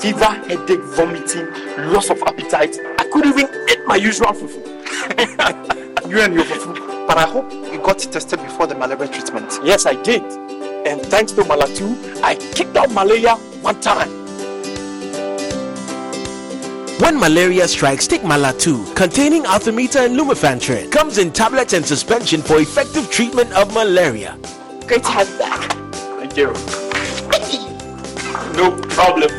[0.00, 1.48] Fever, headache, vomiting,
[1.92, 2.76] loss of appetite.
[2.98, 4.64] I couldn't even eat my usual fufu.
[6.08, 7.06] you and your fufu.
[7.06, 9.58] But I hope you got tested before the malaria treatment.
[9.64, 10.22] Yes, I did.
[10.86, 14.17] And thanks to Malatu, I kicked out malaria one time.
[16.98, 20.90] When malaria strikes, take Malatu, containing Artemether and Lumefantrine.
[20.90, 24.36] Comes in tablets and suspension for effective treatment of malaria.
[24.86, 25.72] Great to have you back.
[26.18, 26.46] Thank you.
[28.56, 29.30] no problem.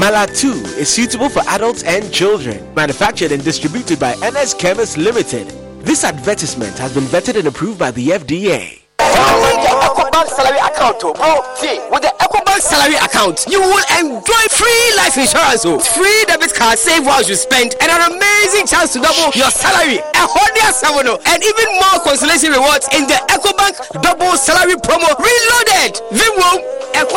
[0.00, 2.72] Malatu is suitable for adults and children.
[2.74, 5.48] Manufactured and distributed by NS Chemist Limited.
[5.84, 8.80] This advertisement has been vetted and approved by the FDA.
[9.00, 9.97] Oh
[10.38, 11.02] Salary account.
[11.02, 16.22] Oh, see, with the Ecobank salary account, you will enjoy free life insurance, oh, free
[16.30, 19.98] debit card, save while you spend, and an amazing chance to double your salary.
[19.98, 25.98] A hundred seven, and even more consolation rewards in the Ecobank double salary promo reloaded.
[26.14, 26.62] Vimwo.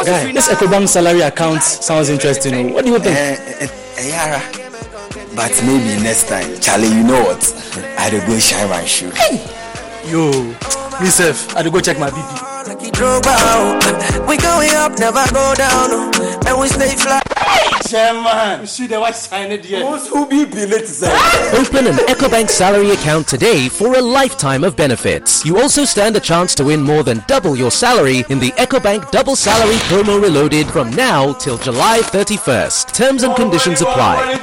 [0.02, 2.74] Guy, this Ecobank salary account sounds interesting.
[2.74, 3.14] What do you think?
[3.14, 4.42] Uh, uh, Yara.
[5.38, 7.46] But maybe next time, Charlie, you know what?
[8.02, 9.12] I'd go shine my shoe.
[9.12, 9.46] Hey.
[10.10, 10.32] Yo,
[10.98, 12.51] myself, I'd go check my BP.
[14.28, 16.14] We going up, never go down,
[16.46, 17.41] and we stay fly.
[17.92, 19.86] Chairman, you see the white sign it here.
[19.86, 20.88] Who be late
[21.60, 25.44] Open an EcoBank salary account today for a lifetime of benefits.
[25.44, 29.12] You also stand a chance to win more than double your salary in the EcoBank
[29.12, 32.94] Double Salary Promo Reloaded from now till July 31st.
[32.94, 34.40] Terms and conditions apply.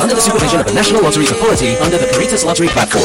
[0.00, 3.04] Under the supervision of the National Lottery Authority under the Caritas Lottery Platform.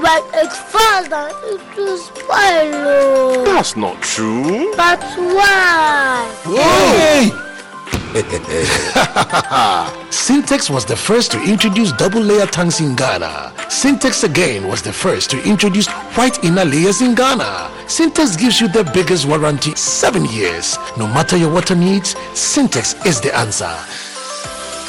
[0.00, 2.26] But it falls down, it will spoil.
[2.32, 3.44] oh.
[3.44, 4.72] That's not true.
[4.76, 6.30] But why?
[6.44, 7.30] Hey!
[10.10, 13.52] Syntex was the first to introduce double layer tanks in Ghana.
[13.68, 15.86] Syntex again was the first to introduce
[16.16, 17.70] white inner layers in Ghana.
[17.86, 20.76] Syntex gives you the biggest warranty, 7 years.
[20.96, 23.70] No matter your water needs, Syntex is the answer.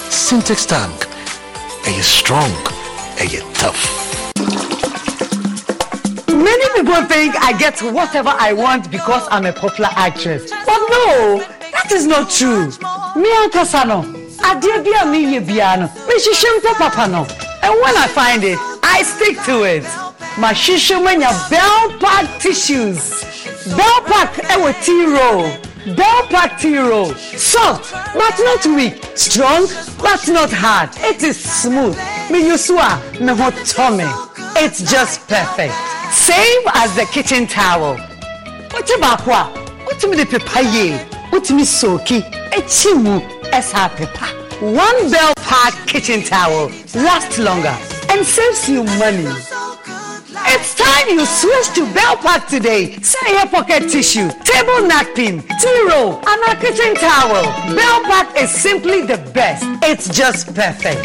[0.09, 1.05] Syntex tank.
[1.86, 2.51] Are you strong?
[3.20, 4.20] Are you tough?
[6.42, 10.50] Many people think I get whatever I want because I'm a popular actress.
[10.50, 11.38] But no,
[11.72, 12.66] that is not true.
[13.16, 14.02] Me ankasa no,
[14.50, 17.28] adeɛ bi a meyɛ biara no, mehyehyɛ mpɛ papa no.
[17.62, 19.84] And when I find it, I stick to it.
[20.42, 23.24] Mahyehyɛ mu anya Bell Pack tissues.
[23.78, 25.96] Bell Pack ɛwɔ tea roll.
[25.96, 27.14] Bell Pack tea roll.
[27.38, 28.98] Soft but not weak.
[29.14, 29.68] Strong
[30.02, 30.89] but not hard.
[30.98, 31.96] It is smooth.
[32.32, 34.10] Me use a me ho tɔ me.
[34.56, 36.01] It's just perfect.
[36.12, 37.95] Same as the kitchen towel.
[38.74, 39.43] Wote baako a,
[39.86, 40.97] wotumi de pepa yie,
[41.32, 43.20] wotumi soaki, ekyi mu,
[43.51, 44.28] ɛsa pepa.
[44.62, 47.76] One Bell Pack kitchen towel lasts longer
[48.09, 49.26] and saves you money.
[50.53, 52.99] It's time you switch to Bell Pack today.
[53.01, 57.43] Say your pocket tissue, table napkin, tea roll, and a kitchen towel.
[57.76, 59.64] Bell Pack is simply the best.
[59.82, 61.01] It's just perfect.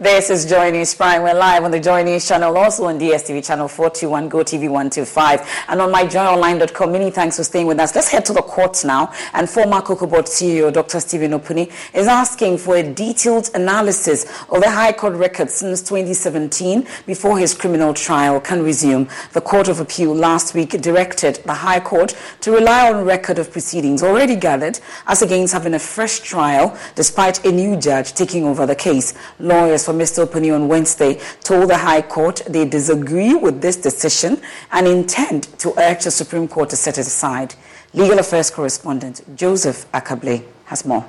[0.00, 1.20] This is Joy News Prime.
[1.20, 5.78] We're live on the Joy News channel, also on DSTV channel 421, GoTV 125, and
[5.78, 6.90] on myjoyonline.com.
[6.90, 7.94] Many thanks for staying with us.
[7.94, 9.12] Let's head to the courts now.
[9.34, 11.00] And former Cocoa Board CEO Dr.
[11.00, 16.86] Stephen Opuni is asking for a detailed analysis of the High Court records since 2017
[17.04, 19.06] before his criminal trial can resume.
[19.34, 23.52] The Court of Appeal last week directed the High Court to rely on record of
[23.52, 28.64] proceedings already gathered as against having a fresh trial despite a new judge taking over
[28.64, 29.12] the case.
[29.38, 30.24] Lawyers for Mr.
[30.24, 35.74] Opuni on Wednesday told the High Court they disagree with this decision and intend to
[35.80, 37.56] urge the Supreme Court to set it aside.
[37.92, 41.04] Legal Affairs correspondent Joseph Ackah-Blay has more.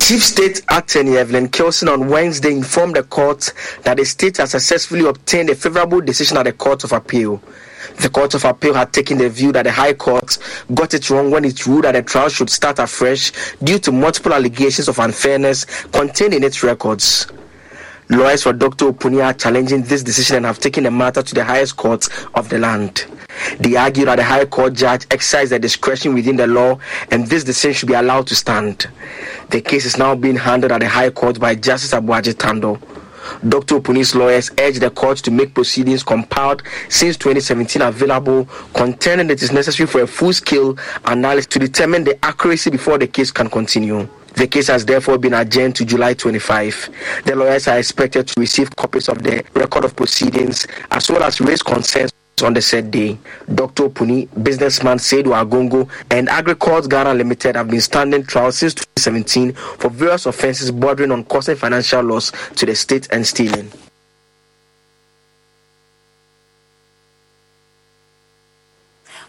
[0.00, 3.52] Chief State Attorney Evelyn Keelson on Wednesday informed the court
[3.82, 7.42] that the state has successfully obtained a favorable decision at the Court of Appeal.
[8.00, 10.38] The Court of Appeal had taken the view that the High Court
[10.74, 14.32] got it wrong when it ruled that the trial should start afresh due to multiple
[14.32, 17.26] allegations of unfairness contained in its records.
[18.08, 18.92] Lawyers for Dr.
[18.92, 22.48] Opuni are challenging this decision and have taken the matter to the highest court of
[22.48, 23.04] the land.
[23.58, 26.78] They argue that the High Court judge exercised their discretion within the law
[27.10, 28.88] and this decision should be allowed to stand.
[29.50, 32.80] The case is now being handled at the High Court by Justice Aboagye Tandoh.
[33.48, 33.80] Dr.
[33.80, 39.52] Opuni's lawyers urged the court to make proceedings compiled since 2017 available, contending it is
[39.52, 44.08] necessary for a full scale analysis to determine the accuracy before the case can continue.
[44.34, 46.90] The case has therefore been adjourned to July 25.
[47.24, 51.40] The lawyers are expected to receive copies of the record of proceedings as well as
[51.40, 52.12] raise concerns
[52.44, 53.16] on the said day.
[53.54, 53.88] Dr.
[53.88, 59.88] Opuni, businessman Seidu Agongo, and Agricult Ghana Limited have been standing trial since 2017 for
[59.88, 63.72] various offences bordering on causing financial loss to the state and stealing.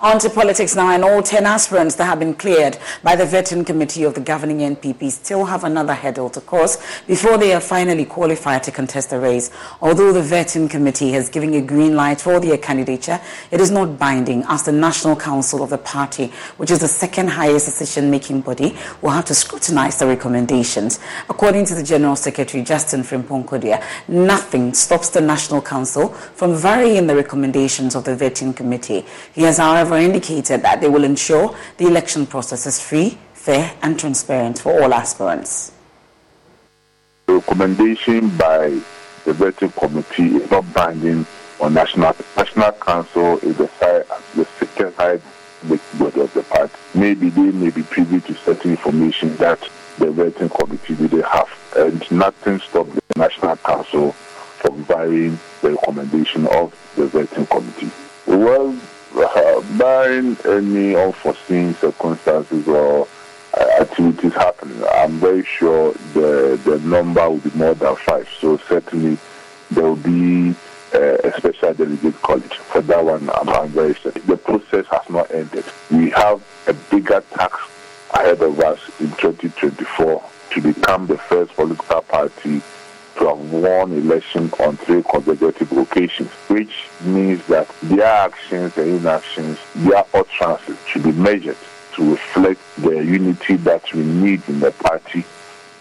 [0.08, 3.66] On to politics now, and all 10 aspirants that have been cleared by the vetting
[3.66, 6.78] committee of the governing NPP still have another hurdle to cross
[7.08, 9.52] before they are finally qualified to contest the race.
[9.82, 13.20] Although the vetting committee has given a green light for their candidature,
[13.52, 17.28] it is not binding as the National Council of the party, which is the second
[17.28, 21.02] highest decision-making body, will have to scrutinize the recommendations.
[21.30, 23.44] According to the General Secretary, Justin Frimpong
[24.08, 29.06] nothing stops the National Council from varying the recommendations of the vetting committee.
[29.34, 34.00] He has, however, indicated that they will ensure the election process is free, fair, and
[34.00, 35.72] transparent for all aspirants.
[37.28, 38.80] The recommendation by
[39.26, 41.26] the vetting committee is not binding
[41.60, 42.16] on national.
[42.36, 45.20] National Council is the, side, the second high
[46.00, 46.74] body of the party.
[46.96, 49.60] Maybe they may be privy to certain information that
[49.98, 56.48] the vetting committee didn't have, and nothing stopped the National Council from varying the recommendation
[56.48, 57.92] of the vetting committee.
[58.28, 58.78] Well,
[59.24, 63.08] uh, barring any unforeseen circumstances or
[63.54, 68.28] uh, activities happening, I'm very sure the the number will be more than five.
[68.40, 69.18] So certainly
[69.72, 70.56] there will be
[70.94, 72.54] uh, a special delegate college.
[72.54, 74.26] For that one, I'm, I'm very certain.
[74.26, 75.66] The process has not ended.
[75.92, 77.58] We have a bigger task
[78.14, 82.62] ahead of us in 2024 to become the first political party
[83.18, 89.58] to have won election on three consecutive occasions, which means that their actions and inactions,
[89.76, 91.58] their utterances should be measured
[91.96, 95.26] to reflect the unity that we need in the party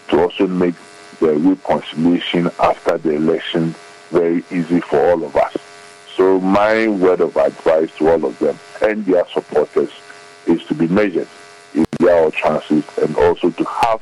[0.09, 0.75] to also make
[1.19, 3.75] the reconciliation after the election
[4.09, 5.55] very easy for all of us.
[6.15, 9.91] So my word of advice to all of them and their supporters
[10.47, 11.27] is to be measured
[11.75, 14.01] in their utterances and also to have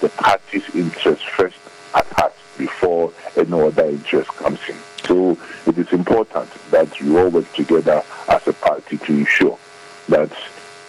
[0.00, 1.56] the party's interest first
[1.94, 4.76] at heart before any other interest comes in.
[5.04, 5.36] So
[5.66, 9.58] it is important that we all work together as a party to ensure
[10.08, 10.30] that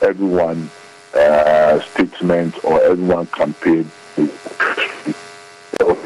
[0.02, 0.70] everyone
[1.16, 4.32] uh, statement or everyone campaign is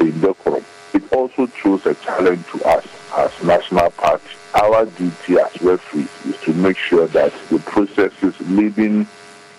[0.00, 0.64] in decorum.
[0.94, 4.24] It also throws a challenge to us as national party.
[4.54, 9.06] Our duty as referees is to make sure that the processes leading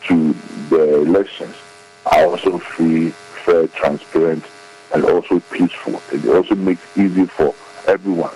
[0.08, 0.34] to
[0.70, 1.56] the elections
[2.06, 3.10] are also free,
[3.46, 4.44] fair, transparent,
[4.94, 6.02] and also peaceful.
[6.12, 7.54] It also makes easy for
[7.88, 8.32] everyone.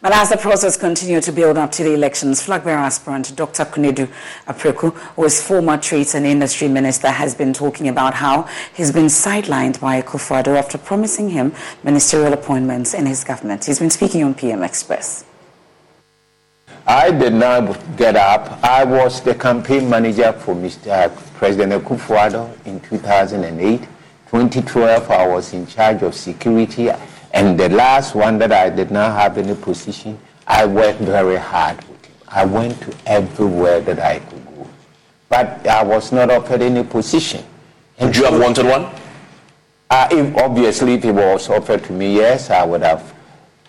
[0.00, 3.64] But as the process continued to build up to the elections, flag bearer aspirant Dr.
[3.64, 4.08] Konadu
[4.46, 9.06] Apraku, who is former Trades and Industry Minister, has been talking about how he's been
[9.06, 11.52] sidelined by Akufo-Addo after promising him
[11.82, 13.64] ministerial appointments in his government.
[13.64, 15.24] He's been speaking on PM Express.
[16.86, 18.62] I did not get up.
[18.62, 21.06] I was the campaign manager for Mr.
[21.06, 23.80] Uh, President Akufo-Addo in 2008.
[24.30, 26.90] 2012, I was in charge of security.
[27.32, 31.76] And the last one that I did not have any position, I worked very hard
[31.88, 32.14] with him.
[32.28, 34.66] I went to everywhere that I could go.
[35.30, 37.42] But I was not offered any position.
[37.98, 38.90] And Would you have wanted one?
[39.90, 43.14] Uh, if, obviously, if it was offered to me, yes, I would have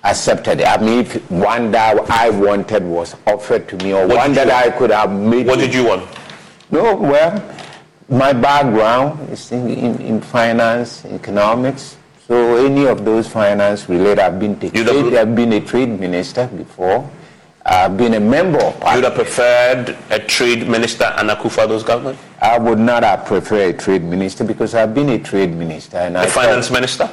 [0.03, 0.67] accepted it.
[0.67, 4.49] I mean, if one that I wanted was offered to me, or What one that
[4.49, 5.47] I could have made.
[5.47, 6.09] What did you want?
[6.71, 7.39] No, well,
[8.09, 11.97] my background is in, in, in finance, economics.
[12.27, 16.47] So any of those finance related, I've been, to trade, I've been a trade minister
[16.47, 17.09] before.
[17.65, 18.59] I've been a member.
[18.59, 22.17] You would have preferred a trade minister and Akufo-Addo's government?
[22.41, 26.17] I would not have preferred a trade minister because I've been a trade minister and
[26.17, 27.09] A I finance felt- minister?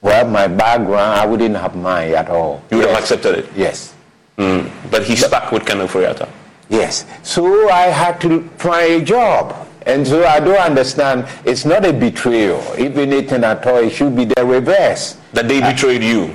[0.00, 2.62] Well, my background, I wouldn't have mine at all.
[2.70, 3.48] You would have accepted it?
[3.56, 3.94] Yes.
[4.38, 4.70] Mm.
[4.90, 6.28] But he stuck with Kenneth Ofori-Atta?
[6.68, 7.04] Yes.
[7.22, 9.66] So I had to find a job.
[9.86, 11.28] And so I don't understand.
[11.44, 12.60] It's not a betrayal.
[12.76, 15.16] Even if anything at all, it should be the reverse.
[15.32, 16.34] That they betrayed you?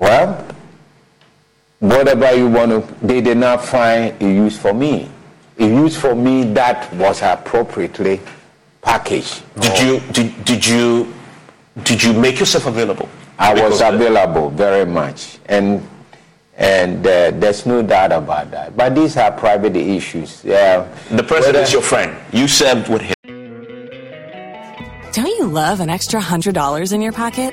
[0.00, 0.44] Well,
[1.78, 5.08] whatever you want to, they did not find a use for me.
[5.58, 8.20] A use for me that was appropriately
[8.82, 9.42] packaged.
[9.60, 11.12] Did you did, did you
[11.84, 13.08] did you make yourself available?
[13.38, 15.86] I was available very much, and
[16.60, 18.76] and uh, there's no doubt about that.
[18.76, 20.44] But these are private issues.
[20.44, 22.14] Uh, The president whether- is your friend.
[22.32, 23.14] You served with him.
[25.12, 27.52] Don't you love an extra $100 in your pocket?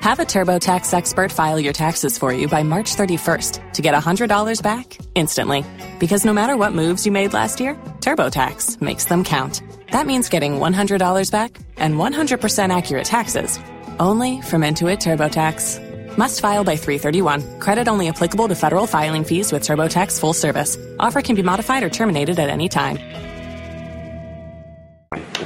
[0.00, 4.62] Have a TurboTax expert file your taxes for you by March 31st to get $100
[4.62, 5.64] back instantly.
[5.98, 9.62] Because no matter what moves you made last year, TurboTax makes them count.
[9.92, 13.58] That means getting $100 back and 100% accurate taxes
[13.98, 15.93] only from Intuit TurboTax.
[16.16, 17.58] Must file by 331.
[17.58, 20.78] Credit only applicable to federal filing fees with TurboTax full service.
[21.00, 22.98] Offer can be modified or terminated at any time.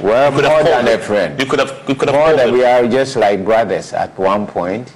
[0.01, 1.39] Well, could have more than a friend.
[1.39, 4.47] You could have you could have More than we are just like brothers at one
[4.47, 4.93] point.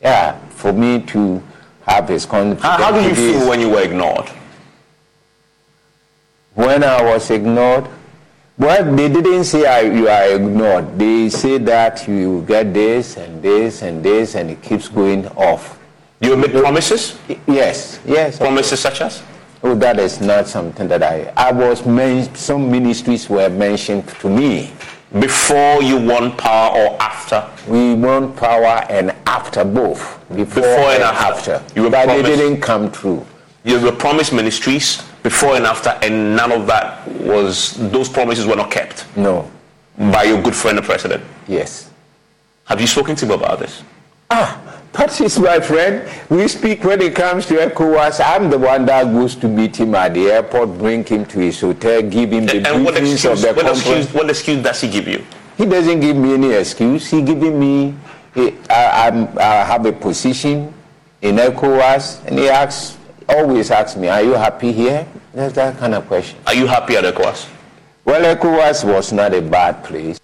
[0.00, 1.42] Yeah, for me to
[1.82, 2.62] have his confidence.
[2.62, 4.30] How, how did you feel when you were ignored?
[6.54, 7.86] When I was ignored,
[8.58, 10.98] well, they didn't say I, you are ignored.
[10.98, 15.78] They say that you get this and this and this, and it keeps going off.
[16.20, 17.18] You made promises?
[17.46, 18.38] Yes, yes.
[18.38, 19.22] Promises such as?
[19.62, 21.32] Oh, that is not something that I.
[21.36, 24.72] I was men, some ministries were mentioned to me.
[25.20, 27.48] Before you won power or after?
[27.68, 30.18] We won power and after both.
[30.28, 31.52] Before, Before and after.
[31.52, 31.74] after.
[31.74, 33.24] You were but they didn't come true.
[33.66, 37.72] You were promised ministries before and after, and none of that was.
[37.90, 39.04] Those promises were not kept.
[39.16, 39.50] No.
[39.98, 41.24] By your good friend, the president.
[41.48, 41.90] Yes.
[42.66, 43.82] Have you spoken to him about this?
[44.30, 44.60] Ah,
[44.92, 46.08] that is my friend.
[46.30, 48.20] We speak when it comes to ECOWAS.
[48.24, 51.60] I'm the one that goes to meet him at the airport, bring him to his
[51.60, 54.14] hotel, give him the And what excuse, of the what, excuse, conference.
[54.14, 55.24] what excuse does he give you?
[55.58, 57.10] He doesn't give me any excuse.
[57.10, 57.94] He giving me,
[58.34, 60.72] he, I, I'm, I have a position
[61.22, 62.95] in ECOWAS, and he asks,
[63.28, 66.38] always asks me, "Are you happy here?" That's that kind of question.
[66.46, 67.46] Are you happy at ECOWAS?
[68.04, 70.18] Well, ECOWAS was not a bad place.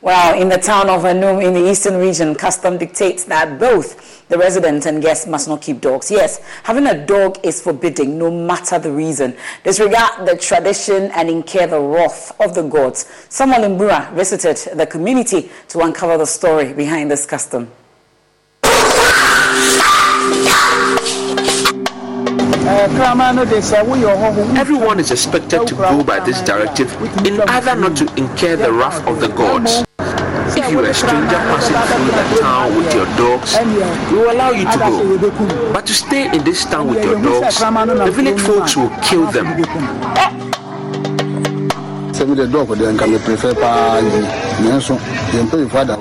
[0.00, 4.36] Well, in the town of Anum in the eastern region, custom dictates that both the
[4.36, 6.10] residents and guests must not keep dogs.
[6.10, 9.36] Yes, having a dog is forbidden no matter the reason.
[9.62, 13.06] Disregard the tradition and incur the wrath of the gods.
[13.28, 17.70] Samuel Mbura visited the community to uncover the story behind this custom.
[24.56, 26.92] Everyone is expected to go by this directive
[27.26, 29.84] in order not to incur the wrath of the gods.
[30.54, 33.56] If you are a stranger passing through the town with your dogs,
[34.12, 35.72] we will allow you to go.
[35.72, 40.51] But to stay in this town with your dogs, the village folks will kill them.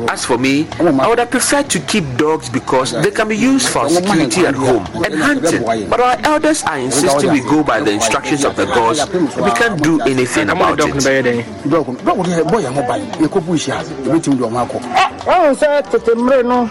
[0.10, 3.70] As for me, I would have preferred to keep dogs because they can be used
[3.70, 5.90] for security at home and hunting.
[5.90, 9.00] But our elders are insisting we go by the instructions of the gods.
[9.00, 10.92] And we can't do anything about it.
[15.26, 16.70] ɔhu sɛ tete mmere no.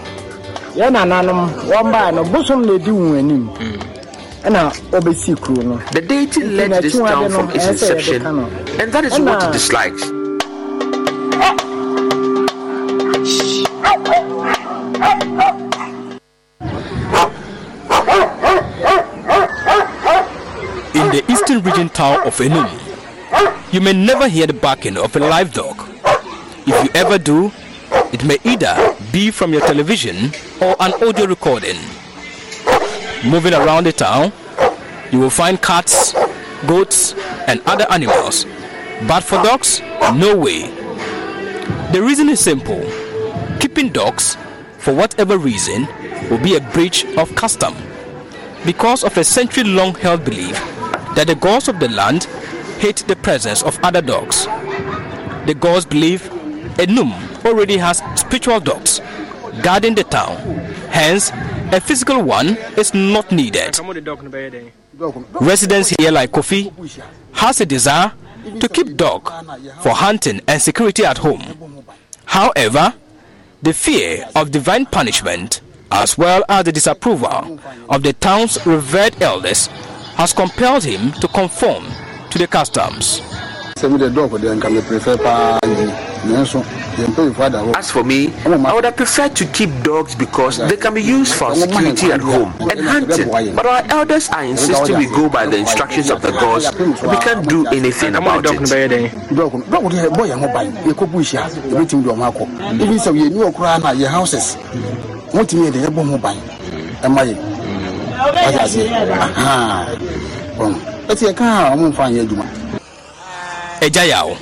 [0.75, 2.25] Yɛn nananom wɔn baa no.
[2.25, 3.51] Bosom na edi wɔn anim
[4.45, 5.77] ɛna ɔbɛsi kuro no.
[5.93, 8.27] The deity led this town from its inception,
[8.81, 10.03] and that is what it dislikes.
[20.93, 22.69] In the eastern region town of Anum,
[23.73, 25.77] you may never hear the barking of a live dog.
[26.67, 27.53] If you ever do,
[28.13, 28.75] it may either
[29.13, 31.77] be from your television or an audio recording.
[33.25, 34.33] Moving around the town,
[35.13, 36.15] you will find cats,
[36.67, 37.15] goats,
[37.47, 38.47] and other animals.
[39.07, 39.81] But for dogs,
[40.15, 40.71] no way.
[41.93, 42.81] The reason is simple
[43.61, 44.37] keeping dogs,
[44.79, 45.87] for whatever reason,
[46.31, 47.75] will be a breach of custom
[48.65, 50.55] because of a century long held belief
[51.15, 52.25] that the gods of the land
[52.79, 54.47] hate the presence of other dogs.
[55.45, 56.23] The gods believe
[56.79, 59.01] Anum already has spiritual dogs
[59.63, 60.37] guarding the town.
[60.89, 61.31] Hence,
[61.73, 63.79] a physical one is not needed.
[65.41, 66.73] Residents here, like Kofi,
[67.33, 68.13] has a desire
[68.59, 69.31] to keep dog
[69.83, 71.85] for hunting and security at home.
[72.25, 72.95] However,
[73.63, 75.61] the fear of divine punishment,
[75.91, 77.59] as well as the disapproval
[77.89, 79.67] of the town's revered elders,
[80.17, 81.85] has compelled him to conform
[82.31, 83.21] to the customs.
[87.75, 91.35] As for me, I would have preferred to keep dogs because they can be used
[91.35, 93.55] for security at home and hunting.
[93.57, 96.67] But our elders are insisting we go by the instructions of the gods.
[96.67, 98.61] And we can't do anything about it.
[102.81, 104.57] Even so, you know, crying your houses.
[105.33, 106.37] What you need, the elbow mobile.
[107.03, 107.35] Am I?
[108.37, 109.97] As I say, aha.
[111.09, 112.27] Let's see, I can't find you.
[113.81, 114.37] Ejayao,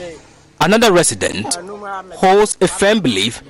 [0.61, 1.55] another resident,
[2.17, 3.43] holds a firm belief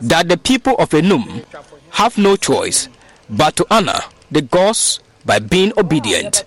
[0.00, 1.44] that the people of Anum
[1.90, 2.88] have no choice
[3.28, 6.44] but to honor the gods by being obedient.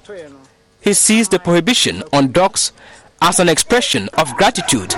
[0.82, 2.72] He sees the prohibition on dogs
[3.22, 4.94] as an expression of gratitude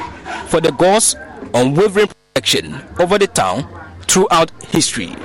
[0.48, 1.16] for the gods'
[1.54, 3.66] unwavering protection over the town
[4.08, 5.16] throughout history.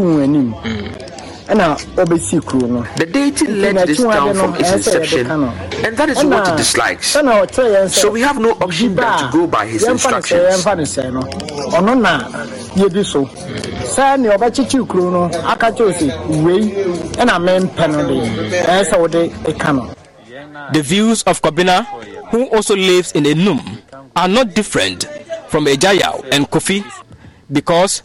[0.00, 0.54] wɔn
[1.50, 2.86] ɛna ɔbɛsi kuro no.
[2.96, 7.06] The deity led this town from its inception, and that is what it dislikes.
[7.08, 10.64] So we have no option but to go by his instructions.
[10.64, 12.18] ɔno na
[12.76, 16.70] yɛdi so sɛ nea ɔbɛkyekye kuro no aka kyerɛ sɛ wei
[17.18, 18.20] ɛna mempɛ no de
[18.62, 19.90] ɛyɛ sɛ wode ɛka no
[20.72, 21.84] The views of Kobina,
[22.30, 23.60] who also lives in Enum,
[24.14, 25.04] are not different
[25.48, 26.84] from Ejayao and Kofi
[27.50, 28.02] because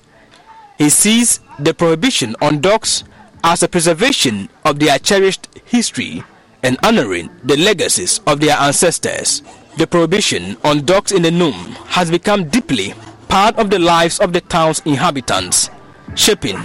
[0.78, 3.04] he sees the prohibition on dogs
[3.46, 6.24] as a preservation of their cherished history
[6.64, 9.44] and honoring the legacies of their ancestors.
[9.78, 11.54] The prohibition on dogs in Anum
[11.94, 12.96] has become deeply
[13.30, 15.70] part of the lives of the town's inhabitants,
[16.16, 16.58] shaping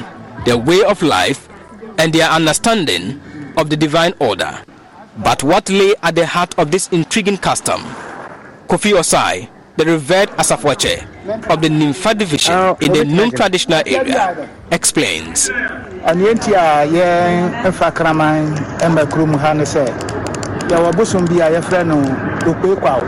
[0.46, 1.50] their way of life
[1.98, 3.20] and their understanding
[3.58, 4.62] of the divine order.
[5.18, 7.82] But what lay at the heart of this intriguing custom?
[8.68, 11.06] Kofi Osai, the revered Asafwache
[11.48, 15.50] of the Nimfa division in the Num traditional area, explains.
[16.06, 18.56] ɛneɛ nti a yɛmfa kraman
[18.94, 19.84] ma kurom ha no sɛ
[20.68, 21.96] yɛwɔ bosom bi a yɛfrɛ no
[22.50, 23.00] okpee kwaw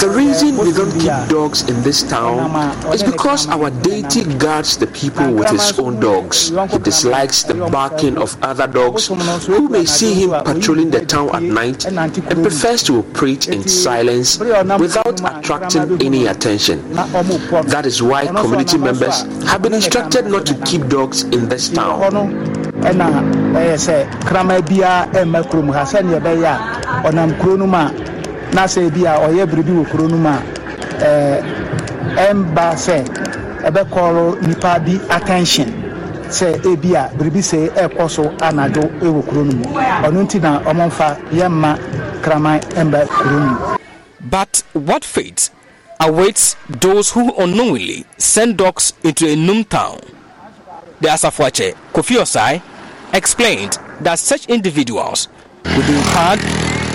[0.00, 2.48] The reason we don't keep dogs in this town
[2.90, 6.48] is because our deity guards the people with his own dogs.
[6.72, 9.08] He dislikes the barking of other dogs
[9.46, 14.38] who may see him patrolling the town at night and prefers to operate in silence
[14.38, 16.80] without attracting any attention.
[16.94, 22.00] That is why community members have been instructed not to keep dogs in this town.
[22.80, 23.06] ɛna
[23.52, 27.76] ɛyɛ eh, sɛ kraman biara ɛmma eh, kurom ha ɛbɛyɛ a ɔnam kuro no mu
[27.76, 28.09] a
[28.52, 30.42] na sɛ a ɔyɛ biribi wɔ kuro no mu a
[32.28, 33.04] ɛmba sɛ
[33.64, 35.68] ɛbɛkɔɔrɔ nipa bi attention
[36.28, 40.60] sɛ ebi a biribi sɛ ɛkɔ so anadwo ɛwɔ kuro no mu ɔno nti na
[40.60, 41.78] ɔmɔmfa yɛmma
[42.22, 43.76] kraman ɛmba kuro no mu.
[44.20, 45.50] But what fate
[46.00, 50.00] awaits those who unknowingly send dogs into a Num town?
[51.00, 52.62] The Asafwache, Kofi Osai,
[53.14, 55.28] explained that such individuals
[55.64, 56.40] would be required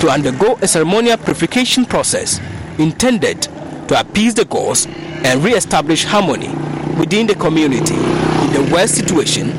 [0.02, 2.40] to undergo a ceremonial purification process
[2.80, 3.42] intended
[3.88, 6.50] to appease the gods and re-establish harmony
[7.00, 7.96] within the community.
[7.96, 9.50] In the worst situation,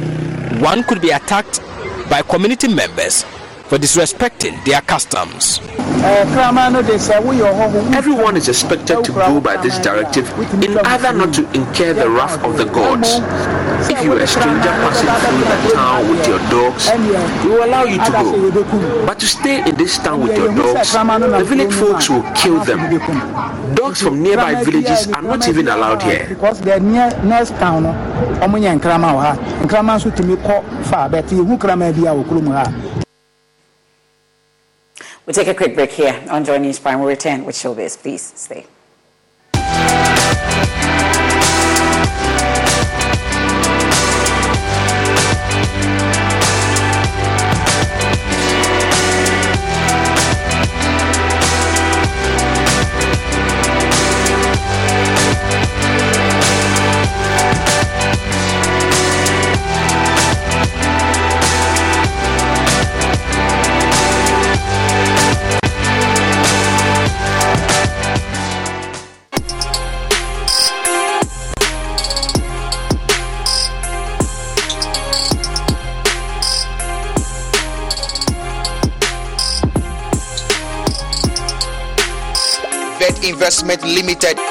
[0.61, 1.61] one could be attacked
[2.09, 3.25] by community members
[3.69, 5.61] for disrespecting their customs.
[7.97, 10.29] Everyone is expected to go by this directive
[10.63, 13.19] in order not to incur the wrath of the gods.
[13.91, 16.89] If you are a stranger passing through the town with your dogs,
[17.45, 19.07] we will allow you to go.
[19.07, 22.81] But to stay in this town with your dogs, the village folks will kill them.
[23.75, 26.27] Dogs from nearby villages are not even allowed here.
[26.29, 27.93] because the near next town no
[28.45, 29.33] ɔmo nyɛ nkrama wɔ ha
[29.65, 33.06] nkrama nso tumi kɔ fa bɛte ehu kraman
[35.27, 37.01] We'll take a quick break here on Joy News Prime.
[37.01, 38.01] We'll return with Showbiz.
[38.01, 38.65] Please stay.
[83.27, 84.46] Investment Limited.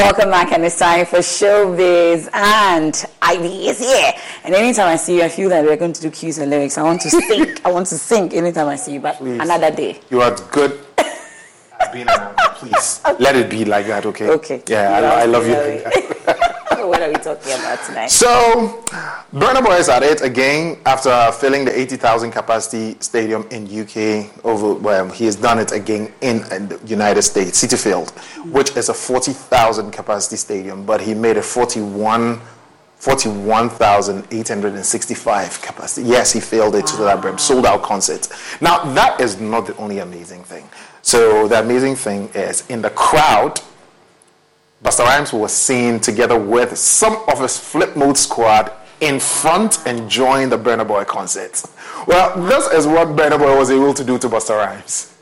[0.00, 2.28] Welcome back, and it's time for Showbiz.
[2.34, 4.12] And Ivy is here.
[4.44, 6.76] And anytime I see you, I feel that we're going to do cues and lyrics.
[6.78, 7.56] I want to sing.
[7.64, 9.40] I want to sing anytime I see you, but Please.
[9.40, 10.00] another day.
[10.10, 10.78] You are good
[11.96, 12.08] being.
[12.56, 14.30] Please let it be like that, okay?
[14.30, 14.62] Okay.
[14.68, 15.54] Yeah, I, I love you.
[16.86, 18.10] what are we talking about tonight?
[18.10, 18.82] So,
[19.32, 24.44] Burna Boy is at it again after filling the 80,000 capacity stadium in UK.
[24.44, 28.10] Over, well, he has done it again in, in the United States, Citi Field,
[28.52, 32.40] which is a 40,000 capacity stadium, but he made a 41.
[32.98, 36.08] 41,865 capacity.
[36.08, 37.36] Yes, he failed it to that brim.
[37.36, 38.26] Sold out concert.
[38.62, 40.66] Now, that is not the only amazing thing.
[41.06, 43.60] So, the amazing thing is in the crowd,
[44.82, 50.58] Busta Rhymes was seen together with some of his Flipmode Squad in front enjoying the
[50.58, 51.62] Burna Boy concert.
[52.08, 55.12] Well, this is what Burna Boy was able to do to Busta Rhymes.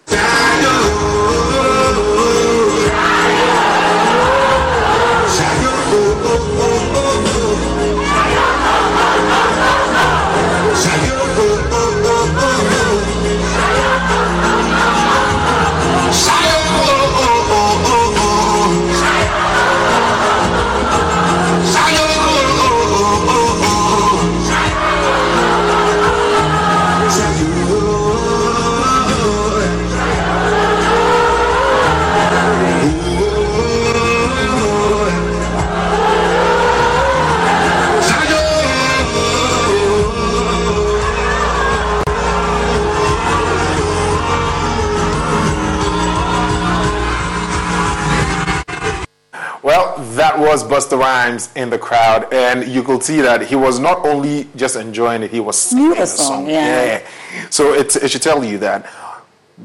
[50.75, 54.75] Busta Rhymes in the crowd, and you could see that he was not only just
[54.75, 56.49] enjoying it, he was singing the song, song.
[56.49, 57.01] yeah.
[57.49, 58.85] So it, it should tell you that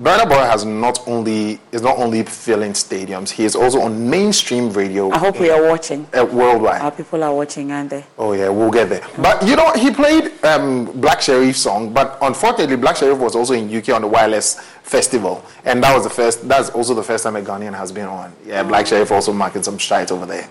[0.02, 4.72] Burna Boy has not only is not only filling stadiums, he is also on mainstream
[4.72, 5.12] radio.
[5.12, 6.08] I hope we are watching.
[6.18, 6.82] uh, worldwide.
[6.82, 8.06] Our people are watching, aren't they?
[8.18, 9.06] Oh yeah, we'll get there.
[9.18, 13.54] But you know, he played um, Black Sherif song, but unfortunately, Black Sherif was also
[13.54, 16.48] in UK on the Wireless Festival, and that was the first.
[16.48, 18.32] That's also the first time a Ghanaian has been on.
[18.46, 20.48] Yeah, Black Sherif also marking some strides over there.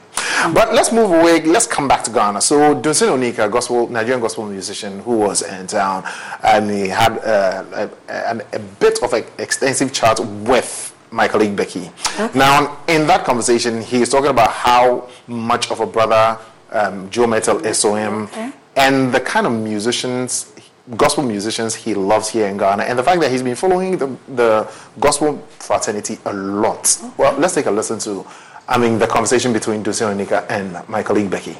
[0.55, 1.41] But let's move away.
[1.43, 2.41] Let's come back to Ghana.
[2.43, 6.05] So Dunsin Oyekan, gospel Nigerian gospel musician who was in town,
[6.45, 7.65] and he had uh,
[8.09, 11.91] a, a, a bit of an extensive chat with my colleague Becky.
[12.35, 16.39] Now, in that conversation, he is talking about how much of a brother
[16.71, 18.29] um, Joe Mettle is to him,
[18.77, 20.53] and the kind of musicians,
[20.97, 24.15] gospel musicians he loves here in Ghana, and the fact that he's been following the,
[24.29, 24.71] the
[25.01, 26.99] gospel fraternity a lot.
[27.17, 28.27] Well, let's take a listen to,
[28.69, 31.57] I mean, the conversation between Dunsin Oyekan and my colleague Becky.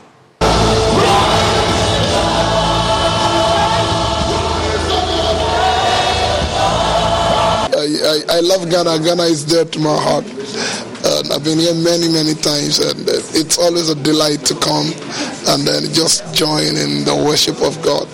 [8.09, 9.05] I, I, love Ghana.
[9.05, 10.25] Ghana is dear to my heart.
[10.25, 14.87] And I've been here many, many times, and uh, it's always a delight to come
[15.49, 18.09] and then just join in the worship of God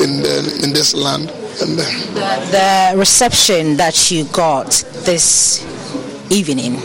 [0.00, 1.30] in the, in this land.
[1.60, 4.70] And uh, the reception that you got
[5.04, 5.62] this
[6.30, 6.80] evening.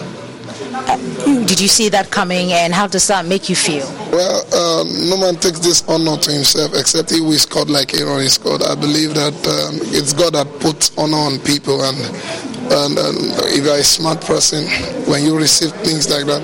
[0.86, 3.88] Did you see that coming, and how does that make you feel?
[4.12, 7.94] Well, um, no man takes this honor to himself except he who is called like
[7.94, 8.64] Aaron is called.
[8.64, 13.18] I believe that um, it's God that puts honor on people, and, and and
[13.52, 14.66] if you're a smart person,
[15.10, 16.42] when you receive things like that,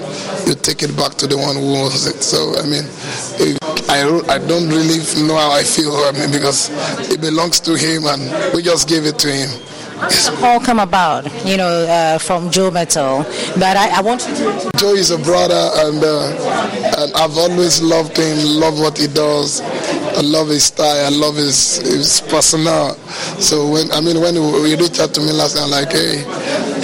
[0.47, 2.21] you take it back to the one who owns it.
[2.21, 2.83] So I mean,
[3.39, 3.57] if,
[3.89, 5.93] I I don't really know how I feel.
[5.93, 6.69] I mean, because
[7.09, 9.49] it belongs to him, and we just gave it to him.
[10.39, 11.25] Call come about?
[11.45, 13.23] You know, uh, from Joe Mettle.
[13.57, 14.71] But I, I want to.
[14.77, 18.37] Joe is a brother, and uh, and I've always loved him.
[18.59, 19.61] Love what he does.
[19.61, 21.05] I love his style.
[21.05, 22.95] I love his his personnel.
[23.39, 25.91] So when I mean when he, he reached out to me last time, I'm like,
[25.91, 26.23] hey,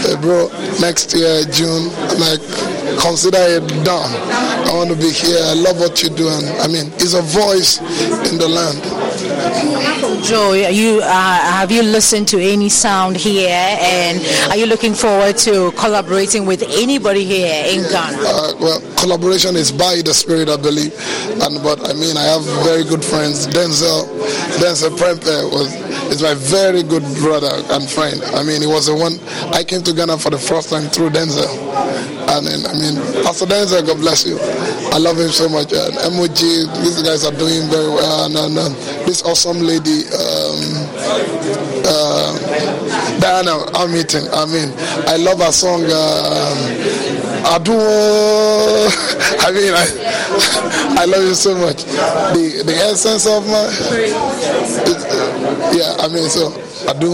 [0.03, 0.47] hey, bro,
[0.79, 2.41] next year June, I'm like,
[2.99, 4.11] consider it done.
[4.67, 5.39] I want to be here.
[5.43, 7.79] I love what you do, and I mean, he's a voice
[8.31, 8.81] in the land.
[10.23, 14.21] Joe, you uh, have you listened to any sound here, and
[14.51, 18.17] are you looking forward to collaborating with anybody here in Ghana?
[18.21, 20.93] Uh, well, collaboration is by the spirit, I believe.
[21.41, 23.47] And but I mean, I have very good friends.
[23.47, 24.05] Denzel,
[24.61, 25.73] Denzel Prempeh was
[26.11, 28.21] is my very good brother and friend.
[28.35, 29.15] I mean, he was the one
[29.55, 31.47] I came to Ghana for the first time through Denzel.
[32.35, 34.37] And then, I mean, Pastor Denzel, God bless you.
[34.91, 35.71] I love him so much.
[35.73, 36.35] And MOG,
[36.83, 38.25] these guys are doing very well.
[38.27, 38.75] And, and,
[39.07, 40.59] this awesome lady, um,
[41.87, 42.31] uh,
[43.19, 44.27] Diana meeting.
[44.31, 44.71] I mean,
[45.07, 45.83] I love her song.
[45.87, 46.90] Uh,
[47.51, 47.75] Adu.
[49.43, 51.83] I mean, I, I love you so much.
[51.83, 53.67] The the essence of my.
[55.75, 56.47] yeah, I mean, so
[56.87, 57.11] I do.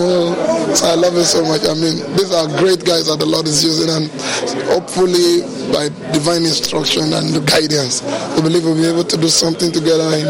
[0.75, 1.65] So I love you so much.
[1.65, 4.11] I mean, these are great guys that the Lord is using, and
[4.69, 5.41] hopefully
[5.73, 8.03] by divine instruction and the guidance,
[8.37, 10.25] we believe we'll be able to do something together in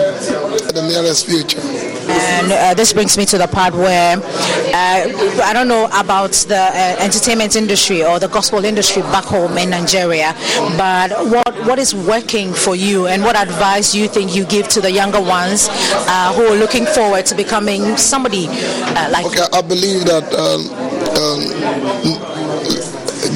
[0.72, 1.87] the nearest future.
[2.18, 6.58] And uh, this brings me to the part where uh, I don't know about the
[6.58, 10.34] uh, entertainment industry or the gospel industry back home in Nigeria,
[10.78, 14.68] but what what is working for you, and what advice do you think you give
[14.70, 19.26] to the younger ones uh, who are looking forward to becoming somebody uh, like?
[19.26, 20.26] Okay, I believe that.
[20.34, 20.88] Um,
[21.18, 22.48] um,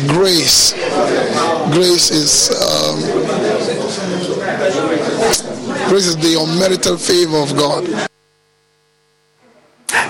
[0.07, 0.73] grace,
[1.73, 2.99] grace is um,
[5.89, 8.09] grace is the unmerited favor of God.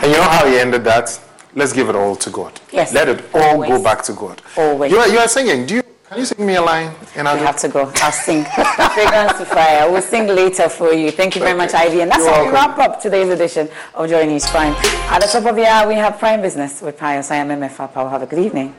[0.01, 1.19] And you know how he ended that?
[1.53, 2.59] Let's give it all to God.
[2.71, 2.93] Yes.
[2.93, 3.69] Let it all Always.
[3.69, 4.41] go back to God.
[4.57, 4.91] Always.
[4.91, 5.65] You are, you are singing.
[5.65, 5.83] Do you?
[6.07, 6.91] Can you sing me a line?
[7.15, 7.91] And I have to go.
[7.97, 8.43] I'll sing.
[8.93, 9.89] Fragrance to Fire.
[9.91, 11.11] We'll sing later for you.
[11.11, 12.01] Thank you very much, Ivy.
[12.01, 12.77] And that's You're how we welcome.
[12.79, 14.73] wrap up today's edition of Joy News Prime.
[15.09, 17.29] At the top of the hour, we have Prime Business with Pius.
[17.31, 18.09] I am MF Power.
[18.09, 18.69] Have a good evening.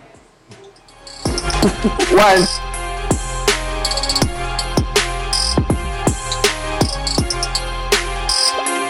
[2.10, 2.46] One.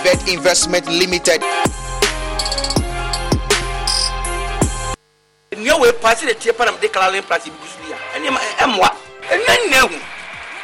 [0.02, 1.42] Bet Investment Limited.
[5.56, 8.90] nea wɔ paase de tie panam de kala lɛn paase bi gusu ya ɛnneɛma ɛmoa
[9.30, 10.00] ɛnua nna ehu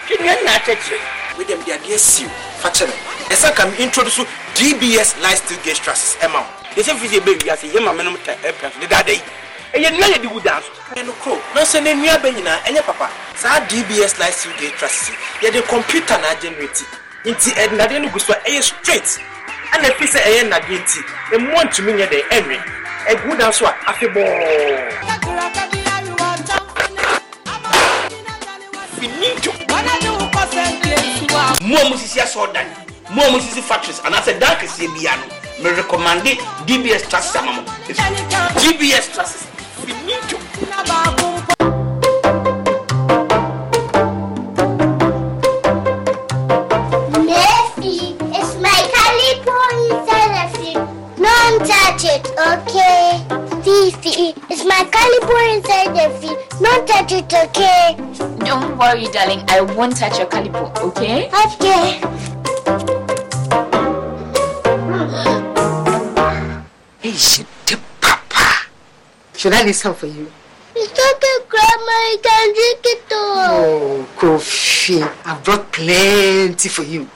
[0.08, 0.98] kí nua nna atɛkyerɛ
[1.36, 2.28] wei dɛm de adeɛ siw
[2.62, 2.92] fakyɛ no
[3.28, 4.20] ɛsɛ ka mi introduce
[4.54, 8.16] dbs light steel gauge trusses ɛma wo yɛsɛ fisi ebe wia se yɛ maame nom
[8.24, 9.22] ta ɛpɛ so deda ada yi
[9.74, 10.62] ɛyɛ nua yɛ de wu dan.
[10.62, 11.00] So.
[11.00, 13.10] ɛnu kuro n'asɛ ne nua bɛ nyinaa ɛnyɛ papa.
[13.36, 15.10] Saa dbs light steel gauge trusses
[15.42, 16.84] yɛde kɔmputa na agyɛnrɛti
[17.26, 19.20] nti ɛnadeɛ no gu so a ɛyɛ straight.
[19.72, 21.00] Ɛna efi sɛ ɛyɛ nnadeɛ nti
[21.34, 25.38] emu ntumi nyɛ dɛ ɛnwɛ ɛgu da so a afebɔɔ
[29.00, 29.52] finito
[31.62, 32.66] mo a musisi asɔɔdan
[33.10, 35.24] mo a musisi factories anaasɛ dan kɛseɛ bia no
[35.62, 37.62] merecommande dbs traces ama mo
[38.60, 39.46] dbs traces
[39.84, 40.38] finito
[51.68, 53.20] touch it, okay?
[53.60, 56.34] Fifi, it's my calipo inside of you.
[56.60, 57.96] Don't touch it, okay?
[58.40, 59.44] Don't worry, darling.
[59.48, 61.28] I won't touch your calipo, okay?
[61.28, 62.00] Okay.
[67.00, 67.46] Hey, shit,
[68.00, 68.66] papa.
[69.36, 70.32] Should I listen for you?
[70.74, 71.96] It's okay, Grandma.
[72.12, 73.38] You can drink it all.
[73.44, 75.02] Oh, coffee.
[75.24, 77.08] I've brought plenty for you.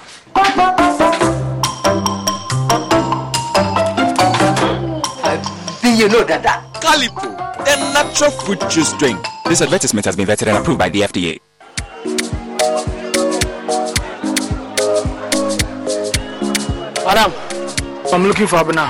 [6.03, 6.43] You know that.
[6.43, 6.67] that.
[6.83, 7.31] Calipo,
[7.65, 9.25] the natural fruit juice drink.
[9.47, 11.39] This advertisement has been vetted and approved by the FDA.
[17.07, 17.31] Madam,
[18.13, 18.89] I'm looking for Abena.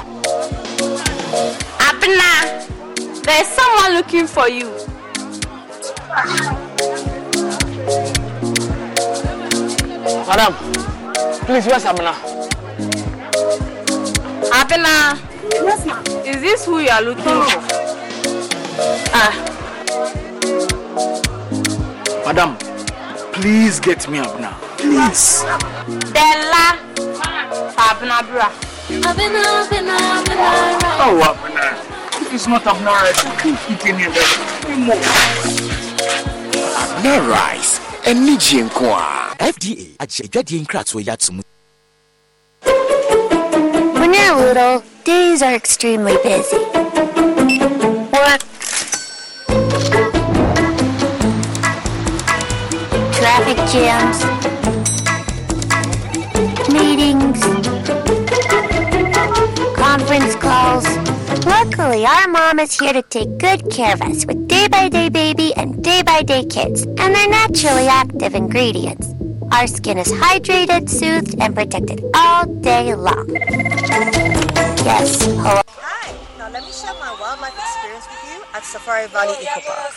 [1.85, 4.71] Abna, there's someone looking for you.
[10.27, 10.55] Madam,
[11.45, 12.43] please, where's Abena?
[15.61, 17.61] Abna, is this who you are looking for?
[19.15, 19.33] Ah.
[22.25, 22.57] Madam,
[23.33, 24.53] please get me Abena.
[24.79, 25.43] Please.
[26.13, 26.79] Della,
[27.77, 28.51] Abna bra.
[30.99, 31.67] Oh, Abena.
[32.21, 34.61] If it's not Abena rice, I can't eat any of that.
[34.63, 34.97] Three more.
[36.77, 39.35] Abner rice, ɛne gye nko a.
[39.39, 41.43] FDA agye adwadeɛ nkratoɔ yi ato mu.
[43.99, 46.57] When you're little, days are extremely busy.
[48.13, 48.43] Work,
[53.13, 54.23] traffic jams,
[56.73, 57.43] meetings,
[59.77, 60.87] conference calls.
[61.47, 65.09] Luckily, our mom is here to take good care of us with day by day
[65.09, 69.15] baby and day by day kids and their naturally active ingredients.
[69.51, 74.72] Our skin is hydrated, soothed, and protected all day long.
[74.85, 75.63] Yes, hello.
[75.79, 79.91] Hi, now let me share my wildlife experience with you at Safari Valley Eco Park.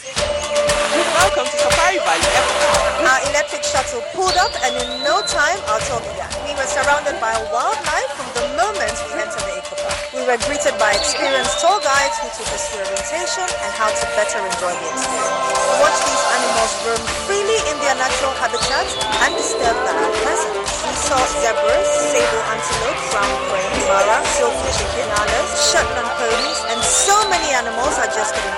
[1.22, 3.06] Welcome to Safari Valley Eco Park.
[3.06, 7.14] Our electric shuttle pulled up and in no time, tell you that, we were surrounded
[7.22, 9.98] by wildlife from the moment we entered the Eco Park.
[10.18, 14.04] We were greeted by experienced tour guides who took us through orientation and how to
[14.18, 15.46] better enjoy the experience.
[15.78, 18.88] Watch these animals roam freely in their natural habitat
[19.30, 20.72] undisturbed by our presence.
[20.90, 27.16] We saw zebras, sable antelope, brown crane, mara, tofu chicken, nyalas, Shetland ponies, and so
[27.30, 28.55] many animals I just up.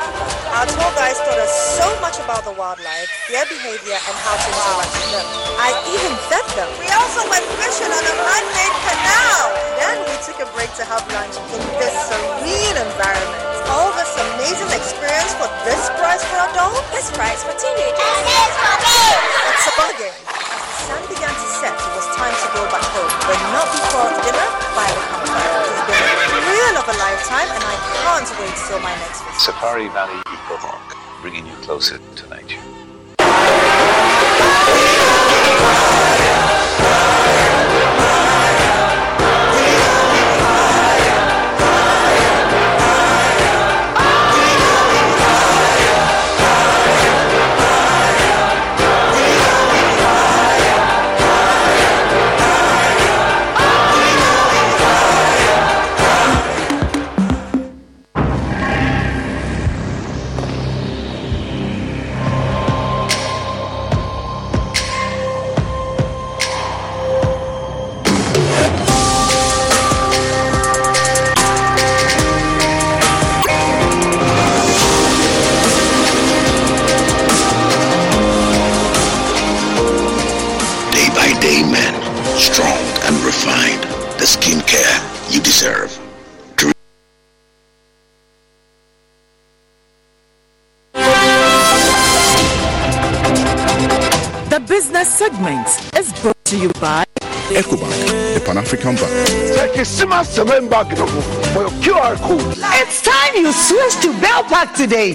[0.57, 4.47] Our tour guides taught us so much about the wildlife, their behavior, and how to
[4.49, 5.27] interact with them.
[5.61, 6.69] I even fed them.
[6.81, 9.53] We also went fishing on a man-made canal.
[9.77, 13.43] Then we took a break to have lunch in this serene environment.
[13.69, 16.81] All this amazing experience for this price for adults?
[16.89, 18.01] This price for teenagers.
[18.01, 19.29] And this for kids.
[19.53, 20.15] It's a bargain.
[20.25, 23.67] As the sun began to set, it was time to go back home, but not
[23.69, 26.16] before dinner by the campfire.
[26.78, 27.75] Of a lifetime, and I
[28.05, 29.41] can't wait till my next visit.
[29.41, 32.76] Safari Valley Eco Park, bringing you closer to nature.
[84.47, 85.99] The skincare you deserve.
[94.49, 95.67] The business segment
[95.97, 97.03] is brought to you by
[97.49, 99.75] Ecobank, the Pan African Bank.
[101.53, 102.55] for your QR code.
[102.57, 105.13] It's time you switch to Bell Pack today.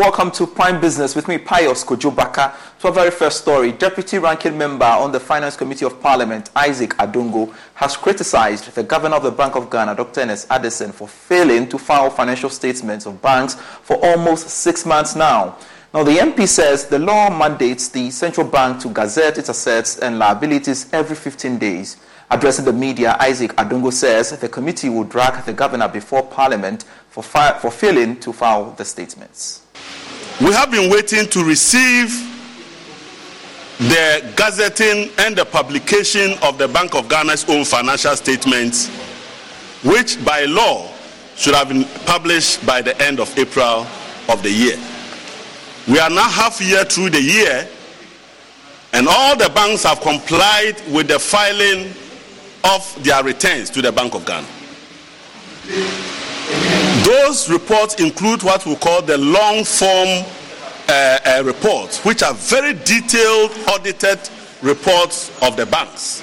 [0.00, 2.54] Welcome to Prime Business with me, Pius Kojo Baka.
[2.78, 6.94] To our very first story, Deputy Ranking Member on the Finance Committee of Parliament, Isaac
[6.96, 10.22] Adongo, has criticized the Governor of the Bank of Ghana, Dr.
[10.22, 15.58] Ernest Addison, for failing to file financial statements of banks for almost six months now.
[15.92, 20.18] Now, the MP says the law mandates the central bank to gazette its assets and
[20.18, 21.98] liabilities every 15 days.
[22.30, 27.22] Addressing the media, Isaac Adongo says the committee will drag the governor before Parliament for,
[27.22, 29.66] fi- for failing to file the statements.
[30.40, 32.08] We have been waiting to receive
[33.78, 38.88] the gazetting and the publication of the Bank of Ghana's own financial statements,
[39.84, 40.90] which by law
[41.36, 43.86] should have been published by the end of April
[44.30, 44.78] of the year.
[45.86, 47.68] We are now half year through the year,
[48.94, 51.92] and all the banks have complied with the filing
[52.64, 54.46] of their returns to the Bank of Ghana.
[57.04, 60.24] Those reports include what we call the long form
[60.88, 64.18] uh, uh, reports, which are very detailed, audited
[64.62, 66.22] reports of the banks,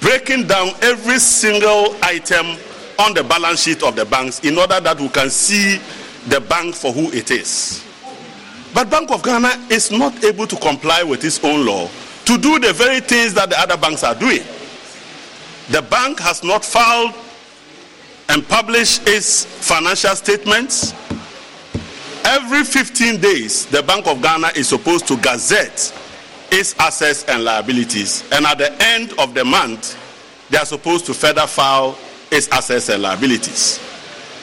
[0.00, 2.58] breaking down every single item
[2.98, 5.80] on the balance sheet of the banks in order that we can see
[6.28, 7.82] the bank for who it is.
[8.74, 11.88] But Bank of Ghana is not able to comply with its own law
[12.24, 14.42] to do the very things that the other banks are doing.
[15.70, 17.14] The bank has not filed
[18.28, 20.92] and publish its financial statements.
[22.24, 25.92] Every 15 days, the Bank of Ghana is supposed to gazette
[26.50, 28.24] its assets and liabilities.
[28.30, 29.98] And at the end of the month,
[30.50, 31.98] they are supposed to further file
[32.30, 33.80] its assets and liabilities.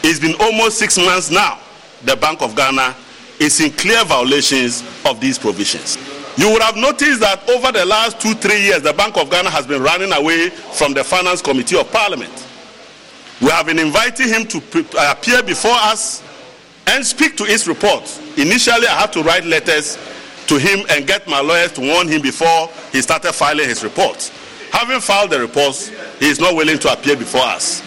[0.03, 1.60] It's been almost six months now.
[2.03, 2.95] The Bank of Ghana
[3.39, 5.97] is in clear violations of these provisions.
[6.38, 9.49] You would have noticed that over the last two, three years, the Bank of Ghana
[9.49, 12.47] has been running away from the Finance Committee of Parliament.
[13.41, 16.24] We have been inviting him to pre- uh, appear before us
[16.88, 18.03] and speak to his report.
[18.38, 19.98] Initially, I had to write letters
[20.48, 24.32] to him and get my lawyers to warn him before he started filing his report.
[24.72, 25.90] having filed the reports,
[26.20, 27.82] he is not willing to appear before us.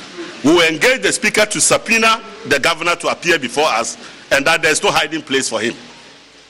[0.44, 3.96] We will engage the Speaker to subpoena the governor to appear before us,
[4.32, 5.74] and that there is no hiding place for him.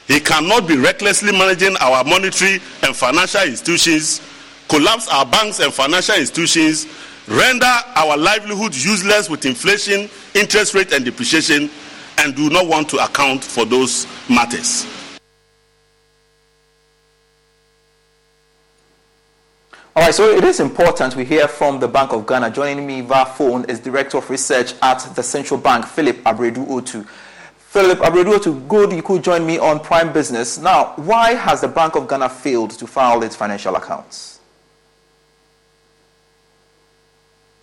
[0.09, 4.20] He cannot be recklessly managing our monetary and financial institutions,
[4.69, 6.87] collapse our banks and financial institutions,
[7.28, 7.66] render
[7.97, 11.70] our livelihood useless with inflation, interest rate, and depreciation,
[12.19, 14.86] and do not want to account for those matters.
[19.94, 22.51] All right, so it is important we hear from the Bank of Ghana.
[22.51, 27.05] Joining me via phone is Director of Research at the Central Bank, Philip Abradu-Otoo.
[27.59, 30.59] Philip Abradu-Otoo, good you could join me on Prime Business.
[30.59, 34.32] Now, why has the Bank of Ghana failed to file its financial accounts?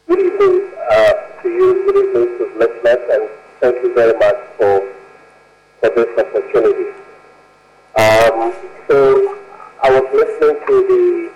[0.10, 1.14] Good evening uh,
[1.44, 3.30] to you, good evening to listeners, and
[3.62, 4.82] thank you very much for,
[5.80, 6.90] for this opportunity.
[7.94, 8.52] Um,
[8.88, 9.38] so,
[9.84, 11.32] I was listening to the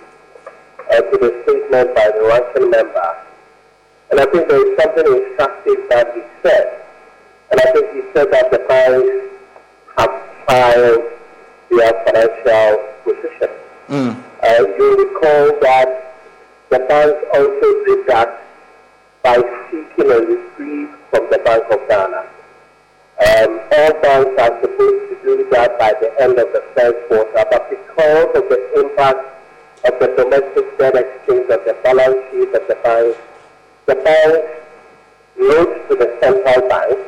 [0.90, 3.16] uh, to the statement by the Russian member.
[4.10, 6.82] And I think there is something instructive that he said.
[7.52, 9.38] And I think he said that the banks
[9.98, 10.14] have
[10.48, 11.04] filed
[11.70, 13.50] their financial position.
[13.88, 14.22] Mm.
[14.42, 16.16] Uh, you recall that
[16.70, 18.40] the banks also did that
[19.24, 19.36] by
[19.70, 22.28] seeking a reprieve from the Bank of Ghana.
[23.24, 27.44] Um, all banks are supposed to do that by the end of the first quarter,
[27.50, 29.24] but because of the impact
[29.86, 33.16] of the domestic debt exchange of the balance sheet of the bank,
[33.86, 34.44] the bank
[35.38, 36.98] wrote to the central bank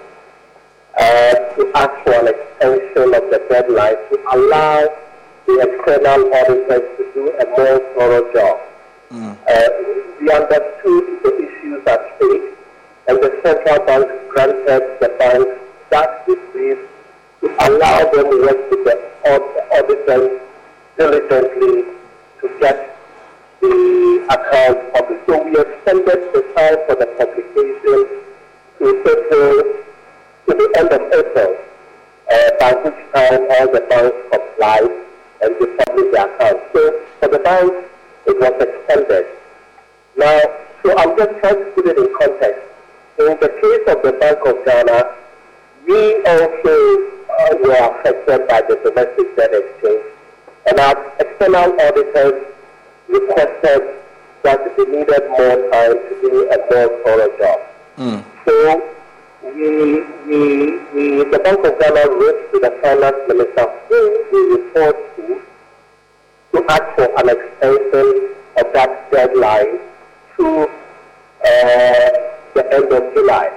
[0.96, 4.88] uh, to ask for an extension of the deadline to allow
[5.46, 8.58] the external auditors to do a more thorough job.
[9.10, 9.36] Mm.
[9.48, 9.68] Uh,
[10.20, 12.58] we understood the issues at stake,
[13.08, 15.46] and the central bank granted the bank
[15.90, 16.88] that reprieve
[17.40, 18.96] to allow them to work with the
[19.78, 20.40] auditors
[20.96, 21.84] diligently
[22.40, 22.98] to get
[23.60, 25.26] the account published.
[25.26, 28.00] So we extended the time for the publication
[28.78, 29.54] to April,
[30.46, 31.56] to the end of April,
[32.32, 35.06] uh, by which time all the banks complied
[35.42, 36.64] and they published their accounts.
[36.72, 37.88] So for the banks,
[38.26, 39.26] it was extended.
[40.16, 40.40] Now,
[40.82, 42.62] so I'm just trying to put it in context.
[43.18, 45.14] In the case of the Bank of Ghana,
[45.86, 46.74] we also
[47.30, 50.16] uh, were affected by the domestic debt exchange
[50.66, 52.44] and our external auditors
[53.08, 53.82] requested
[54.42, 57.58] that they needed more time to do a more thorough job.
[57.96, 58.24] Mm.
[58.44, 58.82] So
[59.54, 65.16] we, we, we, the Bank of Ghana wrote to the finance minister who we report
[65.16, 65.40] to
[66.56, 69.78] to ask for an extension of that deadline
[70.36, 72.08] to uh,
[72.54, 73.52] the end of July.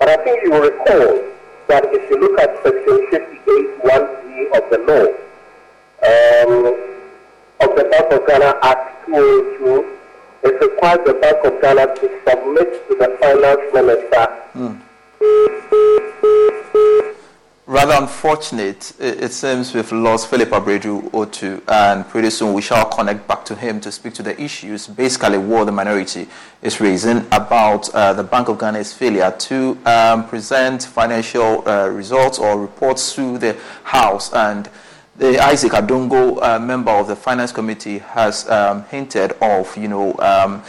[0.00, 1.22] But I think you will recall
[1.68, 4.02] that if you look at section 58 1
[4.58, 5.06] of the law,
[6.10, 6.74] um,
[7.60, 9.98] of the Bank of Ghana Act 202,
[10.42, 14.26] it requires the Bank of Ghana to submit to the finance minister.
[14.56, 14.80] Mm.
[17.66, 23.26] Rather unfortunate, it, seems we've lost Philip Abredu Otu, and pretty soon we shall connect
[23.26, 26.28] back to him to speak to the issues, basically what the minority
[26.60, 32.38] is raising about uh, the Bank of Ghana's failure to um, present financial uh, results
[32.38, 34.30] or reports to the House.
[34.34, 34.68] And
[35.16, 40.14] the Isaac Adongo, uh, member of the Finance Committee, has um, hinted of, you know,
[40.18, 40.62] um,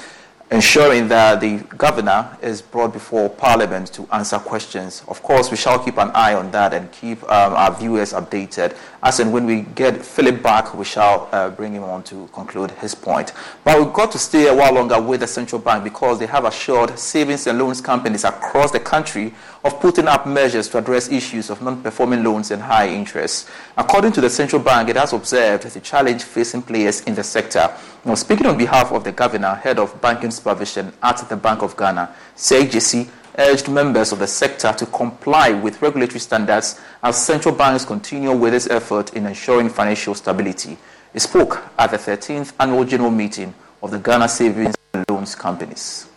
[0.52, 5.04] ensuring that the governor is brought before Parliament to answer questions.
[5.08, 8.78] Of course, we shall keep an eye on that and keep um, our viewers updated.
[9.02, 12.72] As and when we get Philip back, we shall uh, bring him on to conclude
[12.72, 13.34] his point.
[13.64, 16.46] But we've got to stay a while longer with the central bank because they have
[16.46, 19.34] assured savings and loans companies across the country
[19.66, 23.50] of putting up measures to address issues of non-performing loans and high interest.
[23.76, 27.76] According to the central bank, it has observed the challenge facing players in the sector.
[28.06, 31.76] Now, speaking on behalf of the governor, head of banking supervision at the Bank of
[31.76, 33.10] Ghana, Gyasi,
[33.40, 38.54] urged members of the sector to comply with regulatory standards as central banks continue with
[38.54, 40.78] its effort in ensuring financial stability.
[41.12, 46.08] He spoke at the 13th annual general meeting of the Ghana Savings and Loans Companies.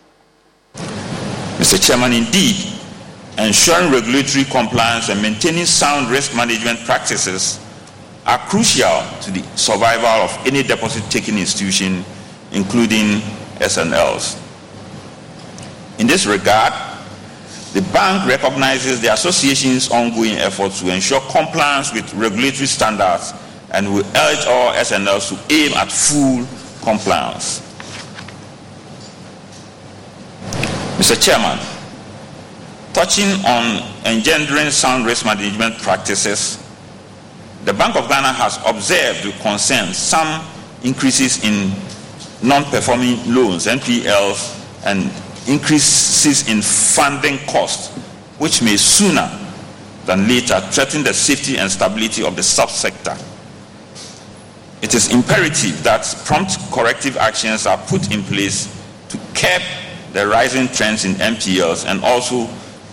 [0.75, 1.83] Mr.
[1.85, 2.78] Chairman, indeed,
[3.47, 7.59] ensuring regulatory compliance and maintaining sound risk management practices
[8.25, 12.03] are crucial to the survival of any deposit taking institution,
[12.51, 13.21] including
[13.59, 14.37] SNLs.
[15.99, 16.73] In this regard,
[17.73, 23.33] the bank recognizes the association's ongoing efforts to ensure compliance with regulatory standards
[23.71, 26.47] and will urge all SNLs to aim at full
[26.83, 27.61] compliance.
[30.97, 31.21] Mr.
[31.21, 31.59] Chairman,
[32.93, 36.63] touching on engendering sound risk management practices,
[37.65, 40.45] the Bank of Ghana has observed with concern some
[40.83, 41.71] increases in
[42.41, 44.55] non-performing loans, NPLs,
[44.85, 45.11] and
[45.47, 47.93] increases in funding costs,
[48.37, 49.29] which may sooner
[50.05, 53.17] than later threaten the safety and stability of the subsector.
[54.81, 58.67] It is imperative that prompt corrective actions are put in place
[59.09, 59.61] to curb
[60.13, 62.47] the rising trends in NPLs and also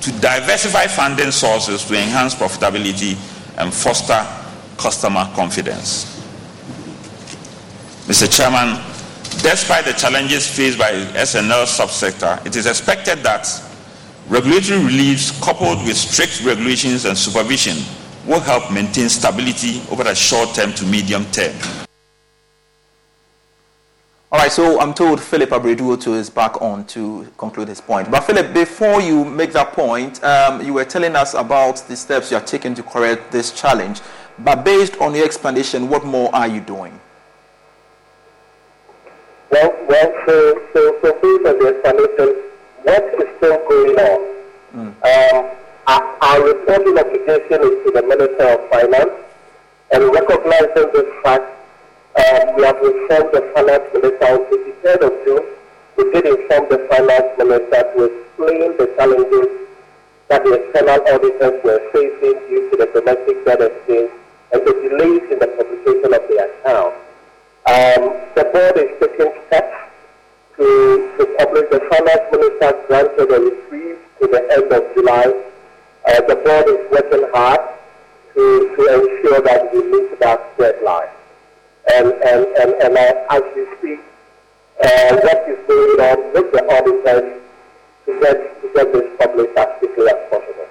[0.06, 3.14] to diversify funding sources to enhance profitability
[3.58, 4.24] and foster
[4.78, 6.14] customer confidence.
[8.06, 8.30] Mr.
[8.30, 8.80] Chairman,
[9.42, 13.48] despite the challenges faced by SNL subsector, it is expected that
[14.28, 17.76] regulatory reliefs coupled with strict regulations and supervision
[18.26, 21.52] will help maintain stability over the short term to medium term.
[24.32, 28.10] All right, so I'm told Philip Abradu-Otoo is back on to conclude his point.
[28.10, 32.32] But Philip, before you make that point, um, you were telling us about the steps
[32.32, 34.00] you are taking to correct this challenge.
[34.40, 36.98] But based on your explanation, what more are you doing?
[39.52, 42.42] Well, well, so, so, so based on the explanation,
[42.82, 44.34] what is still going on?
[44.74, 45.36] Mm.
[45.36, 49.12] Um, our, our reporting obligation is to the Minister of Finance,
[49.92, 51.55] and recognizing this fact,
[52.16, 55.46] um, we have informed the Finance Minister on the 23rd of June.
[55.96, 59.48] We did inform the Finance Minister to explain the challenges
[60.28, 64.10] that the external auditors were facing due to the domestic debt exchange
[64.52, 66.94] and the delays in the publication of the account.
[67.68, 68.02] Um,
[68.32, 69.76] the board is taking steps
[70.56, 70.66] to,
[71.18, 75.26] to publish the finance minister granted a reprieve to the end of July.
[76.08, 77.60] Uh, the board is working hard
[78.34, 81.15] to, to ensure that we meet that deadline.
[81.94, 84.00] And, and, and, and uh, as we speak,
[84.82, 87.42] uh, what is going on with the auditors
[88.06, 90.66] to get, to get this published as quickly as possible.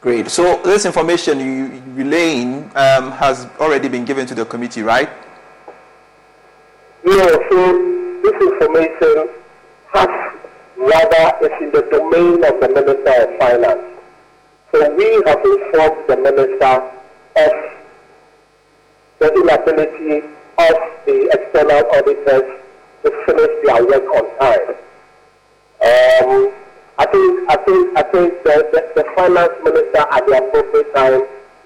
[0.00, 0.28] Great.
[0.28, 5.08] So this information you relaying um, has already been given to the committee, right?
[7.04, 9.28] No, so this information
[9.92, 10.08] has
[10.76, 13.82] rather is in the domain of the Minister of Finance.
[14.72, 16.82] So we have informed the Minister
[17.36, 17.52] of
[19.18, 20.74] the inability of
[21.06, 22.60] the external auditors
[23.02, 24.74] to finish their work on time.
[25.82, 26.52] Um,
[26.98, 31.22] I think I think I think the, the, the finance minister at the appropriate time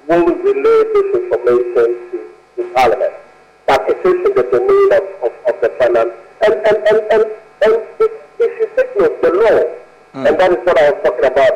[0.08, 2.18] will relay this information to,
[2.56, 3.14] to Parliament
[3.70, 6.10] that it is in the domain of, of, of the finance.
[6.42, 7.22] And, and, and, and,
[7.62, 9.58] and if, if you take note, the law,
[10.18, 10.26] mm.
[10.26, 11.54] and that is what I was talking about,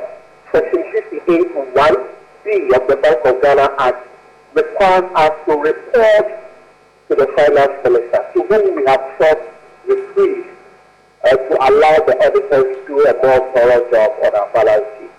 [0.52, 0.82] Section
[1.26, 2.46] 58.1b
[2.76, 4.06] of the Bank of Ghana Act
[4.54, 6.43] requires us to report
[7.16, 9.38] to the minister, to whom we have sought
[9.86, 10.46] reprieve
[11.24, 15.10] uh, to allow the auditors to do a more thorough job on our balance sheet.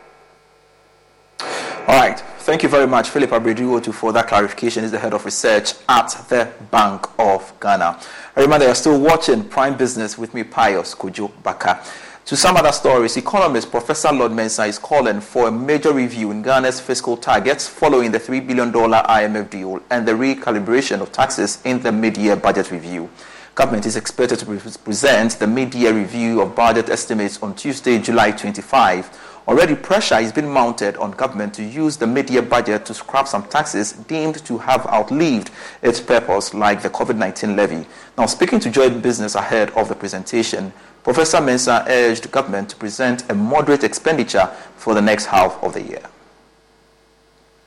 [1.87, 2.19] All right.
[2.45, 4.83] Thank you very much, Philip Abradu-Otoo, for that clarification.
[4.83, 7.99] He's the head of research at the Bank of Ghana.
[8.35, 11.83] I reminder you're still watching Prime Business with me, Pius Kojo Baka.
[12.25, 16.41] To some other stories, economist Professor Lord Mensah is calling for a major review in
[16.41, 21.83] Ghana's fiscal targets following the $3 billion IMF deal and the recalibration of taxes in
[21.83, 23.11] the mid-year budget review.
[23.53, 29.43] Government is expected to present the mid-year review of budget estimates on Tuesday, July 25.
[29.47, 33.43] Already pressure is being mounted on government to use the mid-year budget to scrap some
[33.43, 35.51] taxes deemed to have outlived
[35.83, 37.85] its purpose, like the COVID-19 levy.
[38.17, 40.73] Now, speaking to Joy Business ahead of the presentation,
[41.05, 45.83] Professor Mensah urged government to present a moderate expenditure for the next half of the
[45.83, 46.01] year.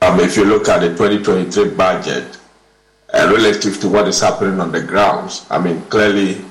[0.01, 2.37] Um, if you look at the 2023 budget,
[3.13, 6.41] uh, relative to what is happening on the grounds, I mean, clearly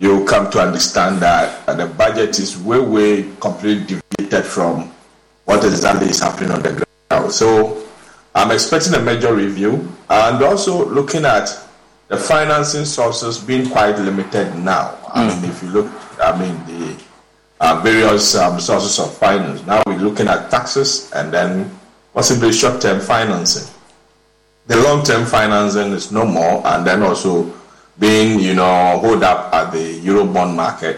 [0.00, 4.92] you come to understand that the budget is way, way completely deviated from
[5.46, 7.32] what exactly is happening on the ground.
[7.32, 7.86] So
[8.34, 11.58] I'm expecting a major review and also looking at
[12.08, 14.98] the financing sources being quite limited now.
[15.08, 15.40] I mm.
[15.40, 16.96] mean, if you look, I mean, the
[17.60, 19.64] uh, various um, sources of finance.
[19.66, 21.70] Now we're looking at taxes and then
[22.12, 23.72] possibly short-term financing.
[24.66, 27.52] The long-term financing is no more, and then also
[27.98, 30.96] being, you know, hold up at the Eurobond market,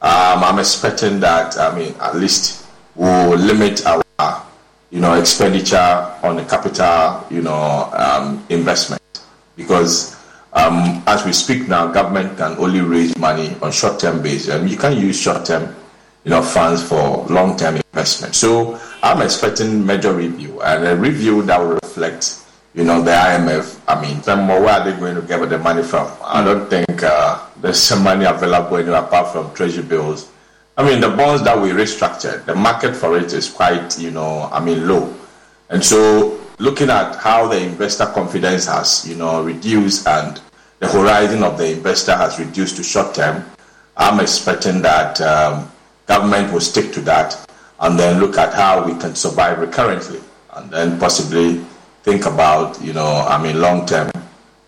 [0.00, 4.02] um, I'm expecting that, I mean, at least we'll limit our,
[4.90, 5.76] you know, expenditure
[6.22, 9.02] on the capital, you know, um, investment.
[9.56, 10.17] Because
[10.58, 14.70] um, as we speak now, government can only raise money on short-term basis.
[14.70, 15.74] you can use short-term,
[16.24, 18.34] you know, funds for long-term investment.
[18.34, 22.44] So I'm expecting major review and a review that will reflect
[22.74, 26.10] you know, the IMF, I mean, where are they going to get the money from?
[26.22, 30.30] I don't think uh, there's some money available apart from treasury bills.
[30.76, 34.48] I mean, the bonds that we restructured, the market for it is quite, you know,
[34.52, 35.12] I mean, low.
[35.70, 40.40] And so looking at how the investor confidence has, you know, reduced and
[40.78, 43.44] the horizon of the investor has reduced to short term,
[43.96, 45.70] I'm expecting that um,
[46.06, 47.48] government will stick to that
[47.80, 50.20] and then look at how we can survive recurrently
[50.54, 51.64] and then possibly
[52.02, 54.10] think about, you know, I mean, long term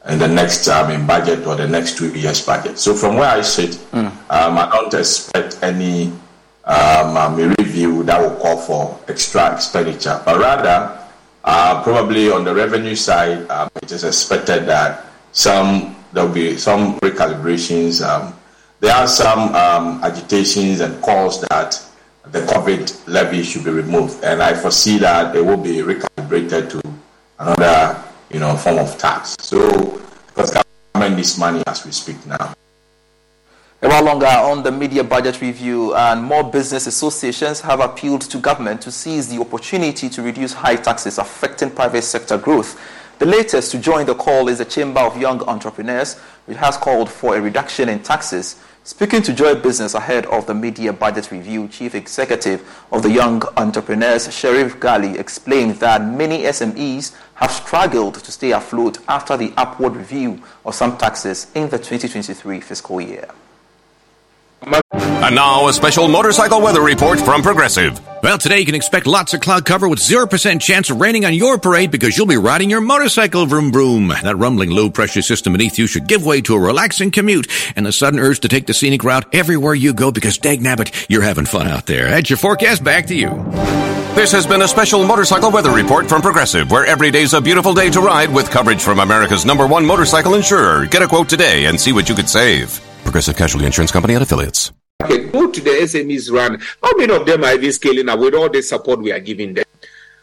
[0.08, 2.78] in the next, I mean, budget or the next two years budget.
[2.78, 4.10] So from where I sit, mm.
[4.30, 6.12] um, I don't expect any
[6.64, 10.96] um, um, review that will call for extra expenditure, but rather,
[11.44, 16.56] uh, probably on the revenue side, um, it is expected that some there will be
[16.56, 18.04] some recalibrations.
[18.06, 18.34] Um,
[18.80, 21.82] there are some um, agitations and calls that
[22.24, 26.82] the COVID levy should be removed, and I foresee that it will be recalibrated to
[27.38, 29.36] another, you know, form of tax.
[29.40, 30.56] So, because
[30.94, 32.54] government needs money as we speak now.
[33.82, 38.38] A while longer on the mid-year budget review, and more business associations have appealed to
[38.38, 42.78] government to seize the opportunity to reduce high taxes affecting private sector growth.
[43.20, 47.10] The latest to join the call is the Chamber of Young Entrepreneurs, which has called
[47.10, 48.56] for a reduction in taxes.
[48.82, 53.42] Speaking to Joy Business ahead of the mid-year budget review, Chief Executive of the Young
[53.58, 59.96] Entrepreneurs, Sharif Gali, explained that many SMEs have struggled to stay afloat after the upward
[59.96, 63.28] review of some taxes in the 2023 fiscal year.
[64.62, 68.00] And now a special motorcycle weather report from Progressive.
[68.22, 71.32] Well, today you can expect lots of cloud cover with 0% chance of raining on
[71.32, 74.08] your parade because you'll be riding your motorcycle vroom vroom.
[74.08, 77.86] That rumbling low pressure system beneath you should give way to a relaxing commute and
[77.86, 81.46] the sudden urge to take the scenic route everywhere you go because dagnabbit, you're having
[81.46, 82.10] fun out there.
[82.10, 82.84] That's your forecast.
[82.84, 83.30] Back to you.
[84.14, 87.72] This has been a special motorcycle weather report from Progressive, where every day's a beautiful
[87.72, 90.84] day to ride with coverage from America's number one motorcycle insurer.
[90.86, 92.80] Get a quote today and see what you could save.
[93.02, 94.72] Progressive Casualty Insurance Company and affiliates.
[95.02, 96.60] Okay, go to the SMEs run.
[96.82, 99.54] How many of them are even scaling up with all the support we are giving
[99.54, 99.64] them?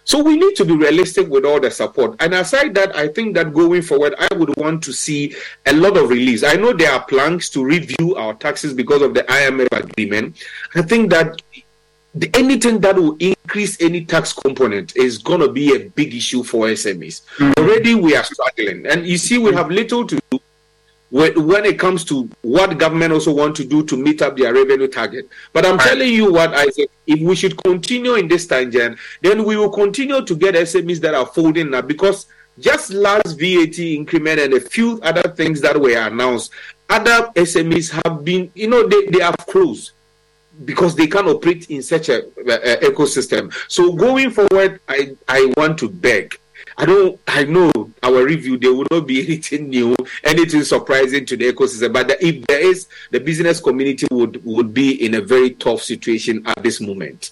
[0.03, 2.15] So we need to be realistic with all the support.
[2.21, 5.35] And aside that, I think that going forward, I would want to see
[5.65, 6.43] a lot of release.
[6.43, 10.37] I know there are plans to review our taxes because of the IMF agreement.
[10.75, 11.41] I think that
[12.15, 16.41] the, anything that will increase any tax component is going to be a big issue
[16.41, 17.23] for SMEs.
[17.37, 17.61] Mm-hmm.
[17.61, 18.85] Already we are struggling.
[18.87, 20.39] And you see, we have little to do
[21.09, 24.87] when it comes to what government also want to do to meet up their revenue
[24.87, 25.29] target.
[25.53, 29.55] But I'm telling you what, Isaac, if we should continue in this tangent, then we
[29.55, 32.27] will continue to get SMEs that are folding now because
[32.59, 36.51] just last VAT increment and a few other things that were announced,
[36.89, 39.91] other SMEs have been, you know, they, they have closed
[40.65, 42.23] because they can't operate in such a
[42.81, 43.53] ecosystem.
[43.67, 46.39] So going forward, I, I want to beg
[46.79, 47.19] I don't.
[47.27, 47.71] I know
[48.03, 51.91] our review there will not be anything new, anything surprising to the ecosystem.
[51.91, 56.43] But if there is, the business community would would be in a very tough situation
[56.45, 57.31] at this moment.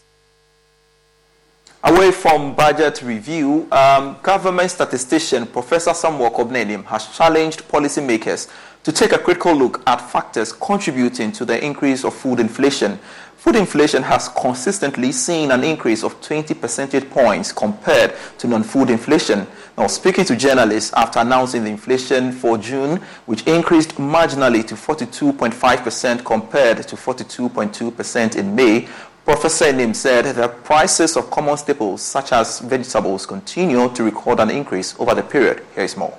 [1.84, 8.50] Away from budget review, um, government statistician Professor Samuel Kobina Annim has challenged policymakers
[8.84, 13.00] to take a critical look at factors contributing to the increase of food inflation
[13.46, 19.46] Food inflation has consistently seen an increase of 20 percentage points compared to non-food inflation.
[19.78, 26.26] Now, speaking to journalists after announcing the inflation for June, which increased marginally to 42.5%
[26.26, 28.88] compared to 42.2% in May,
[29.24, 34.50] Professor Annim said that prices of common staples such as vegetables continue to record an
[34.50, 35.64] increase over the period.
[35.76, 36.18] Here is more.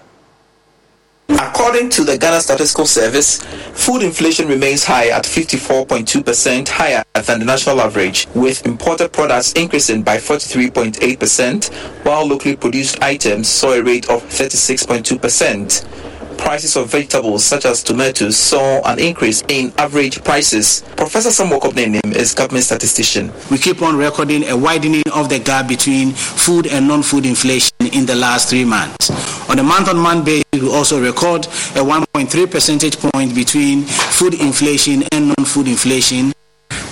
[1.28, 3.43] According to the Ghana Statistical Service,
[3.74, 10.03] food inflation remains high at 54.2% higher than the national average, with imported products increasing
[10.03, 11.74] by 43.8%,
[12.05, 16.06] while locally produced items saw a rate of 36.2%
[16.38, 20.82] prices of vegetables such as tomatoes saw an increase in average prices.
[20.96, 23.32] Professor Samuel Kobina Annim is government statistician.
[23.50, 28.06] We keep on recording a widening of the gap between food and non-food inflation in
[28.06, 29.10] the last three months.
[29.50, 35.34] On a month-on-month basis, we also record a 1.3 percentage point between food inflation and
[35.36, 36.32] non-food inflation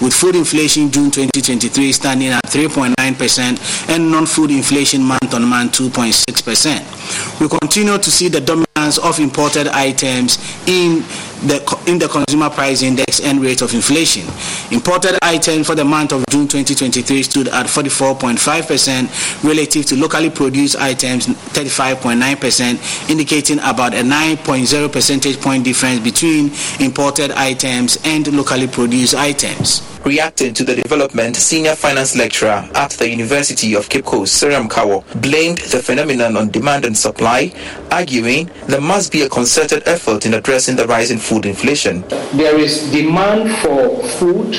[0.00, 7.40] with food inflation June 2023 standing at 3.9% and non-food inflation month-on-month 2.6%.
[7.40, 11.02] We continue to see the dominance of imported items in
[11.46, 14.26] the, in the consumer price index and rate of inflation.
[14.70, 20.76] Imported items for the month of June 2023 stood at 44.5% relative to locally produced
[20.76, 26.50] items 35.9%, indicating about a 9.0 percentage point difference between
[26.80, 29.82] imported items and locally produced items.
[30.04, 35.02] Reacting to the development, senior finance lecturer at the University of Cape Coast, Siriam Kawo,
[35.22, 37.50] blamed the phenomenon on demand and supply,
[37.90, 42.02] arguing there must be a concerted effort in addressing the rising food inflation.
[42.38, 44.54] There is demand for food,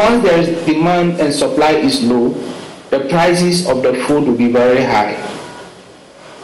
[0.00, 2.30] once there is demand and supply is low,
[2.90, 5.14] the prices of the food will be very high.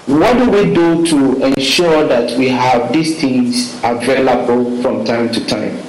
[0.06, 5.44] What do we do to ensure that we have these things available from time to
[5.46, 5.80] time?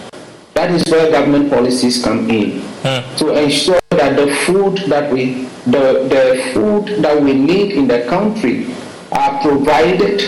[0.54, 3.16] That is where government policies come in hmm.
[3.18, 8.06] to ensure that the food that we the, the food that we need in the
[8.08, 8.74] country
[9.12, 10.22] are provided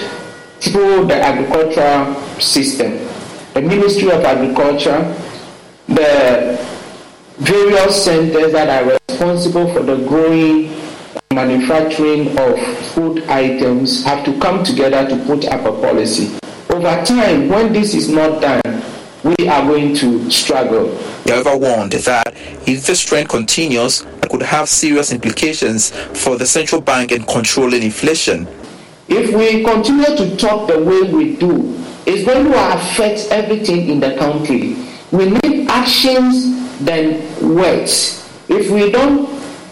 [0.61, 2.99] through the agricultural system.
[3.53, 5.01] The Ministry of Agriculture,
[5.87, 6.57] the
[7.37, 12.59] various centers that are responsible for the growing and manufacturing of
[12.93, 16.37] food items have to come together to put up a policy.
[16.69, 18.61] Over time, when this is not done,
[19.23, 20.85] we are going to struggle.
[21.25, 22.33] They however warned that
[22.67, 25.89] if this trend continues, it could have serious implications
[26.23, 28.47] for the central bank in controlling inflation.
[29.09, 31.75] If we continue to talk the way we do,
[32.05, 34.75] it's going to affect everything in the country.
[35.11, 37.17] We need actions than
[37.55, 38.29] words.
[38.49, 39.27] If we don't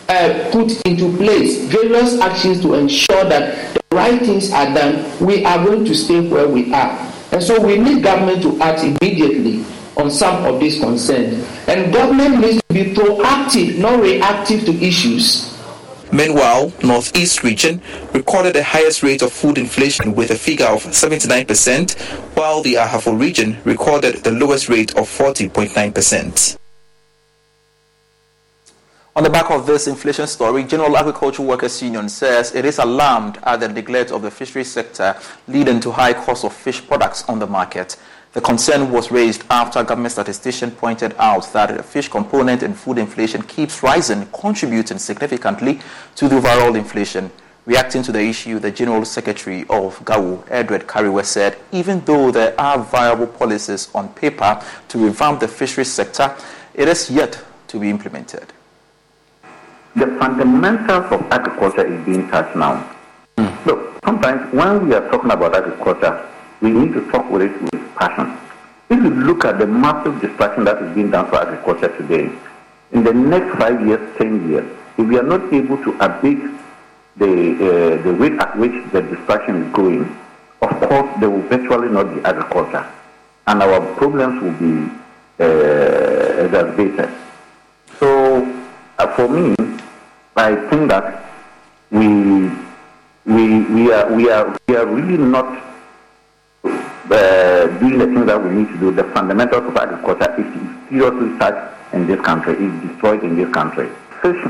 [0.09, 5.45] uh, put into place various actions to ensure that the right things are done, we
[5.45, 6.97] are going to stay where we are.
[7.31, 9.63] And so we need government to act immediately
[9.97, 11.45] on some of these concerns.
[11.67, 15.56] And government needs to be proactive, not reactive to issues.
[16.11, 17.81] Meanwhile, Northeast region
[18.13, 21.99] recorded the highest rate of food inflation with a figure of 79%,
[22.35, 26.57] while the Ahafo region recorded the lowest rate of 40.9%.
[29.17, 33.39] On the back of this inflation story, General Agricultural Workers Union says it is alarmed
[33.41, 35.17] at the neglect of the fisheries sector,
[35.47, 37.97] leading to high cost of fish products on the market.
[38.33, 42.97] The concern was raised after government statistician pointed out that the fish component in food
[42.97, 45.79] inflation keeps rising, contributing significantly
[46.15, 47.31] to the overall inflation.
[47.65, 52.59] Reacting to the issue, the General Secretary of GAWU, Edward Kareweh, said even though there
[52.59, 56.33] are viable policies on paper to revamp the fisheries sector,
[56.73, 58.53] it is yet to be implemented
[59.97, 62.85] the fundamentals of agriculture is being touched now.
[63.37, 63.65] Mm.
[63.65, 66.13] Look, sometimes when we are talking about agriculture,
[66.61, 68.37] we need to talk with it with passion.
[68.89, 72.31] If you look at the massive destruction that is being done for agriculture today,
[72.91, 74.65] in the next five years, ten years,
[74.97, 76.41] if we are not able to abate
[77.17, 80.03] the uh, the rate at which the destruction is going,
[80.61, 82.85] of course there will virtually not be agriculture,
[83.47, 84.89] and our problems will be
[85.39, 87.09] uh, exacerbated.
[87.99, 88.45] So,
[88.97, 89.55] uh, for me,
[90.35, 91.25] I think that
[91.91, 92.49] we
[93.25, 95.66] we we are we are we are really not
[97.11, 98.91] uh, doing the things that we need to do.
[98.91, 103.89] The fundamentals of agriculture is seriously touched in this country, is destroyed in this country.
[104.21, 104.45] Fish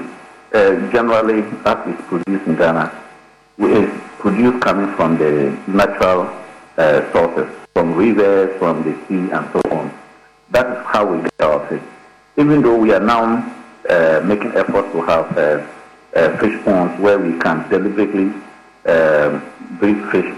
[0.53, 2.91] uh, generally, that is produced in Ghana,
[3.59, 3.89] is
[4.19, 6.33] produced coming from the natural
[6.77, 9.93] uh, sources, from rivers, from the sea, and so on.
[10.51, 11.81] That is how we get our fish.
[12.37, 13.53] Even though we are now
[13.89, 15.65] uh, making efforts to have uh,
[16.15, 18.33] uh, fish ponds where we can deliberately
[18.85, 19.39] uh,
[19.79, 20.33] breed fish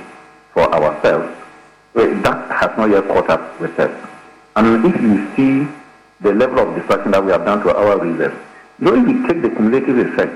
[0.54, 1.39] for ourselves.
[1.99, 3.91] That has not yet caught up with us.
[4.55, 5.71] And if you see
[6.21, 8.34] the level of destruction that we have done to our rivers,
[8.80, 10.34] you if you take the cumulative effect,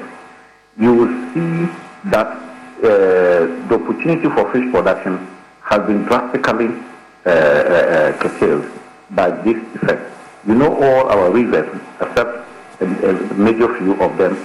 [0.77, 1.71] you will see
[2.09, 5.25] that uh, the opportunity for fish production
[5.61, 6.67] has been drastically
[7.25, 8.69] uh, uh, uh curtailed
[9.11, 10.11] by this effect.
[10.45, 11.69] You know, all our rivers,
[12.01, 12.45] except
[12.81, 14.35] a, a major few of them,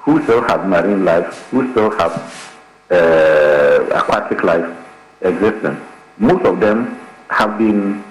[0.00, 2.12] who still have marine life, who still have
[2.90, 4.76] uh, aquatic life
[5.20, 5.80] existence.
[6.18, 6.98] Most of them
[7.30, 8.04] have been,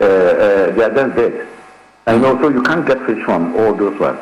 [0.00, 1.48] uh, uh, they are dead.
[2.06, 4.20] And also you can't get fish from all those ones.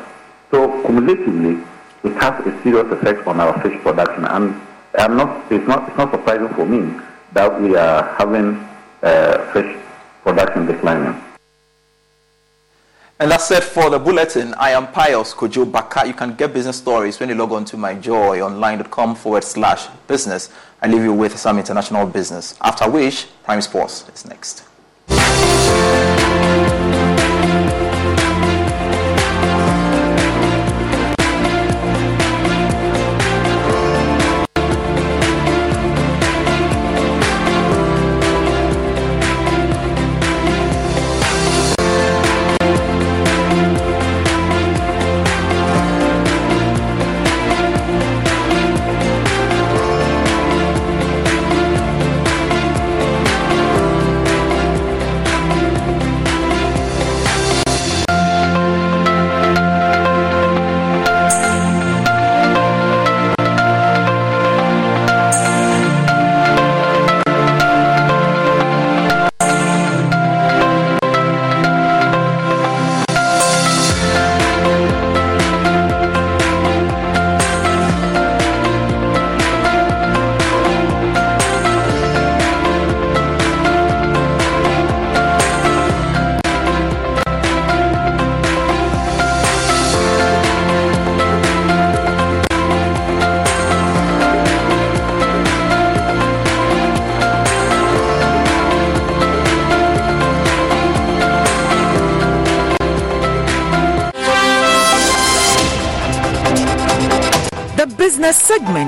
[0.51, 1.63] So cumulatively,
[2.03, 4.25] it has a serious effect on our fish production.
[4.25, 4.59] And
[4.97, 6.99] I'm not, it's, not, it's not surprising for me
[7.33, 8.55] that we are having
[9.01, 9.77] uh, fish
[10.23, 11.32] production declining.
[13.23, 14.53] And that's it for the bulletin.
[14.55, 16.05] I am Pius Kojo Baka.
[16.05, 20.49] You can get business stories when you log on to myjoyonline.com forward slash business.
[20.81, 22.53] I leave you with some international business.
[22.59, 24.65] After which, Prime Sports is next.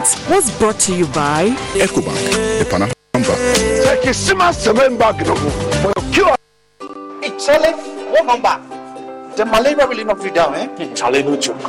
[0.05, 4.05] Segment was brought to you by Ecobank, the Pan African Bank.
[7.23, 7.73] Hey, Charlie,
[8.11, 9.35] what number?
[9.35, 10.93] The malaria will not be down, eh?
[10.93, 11.59] Charlie, no joke.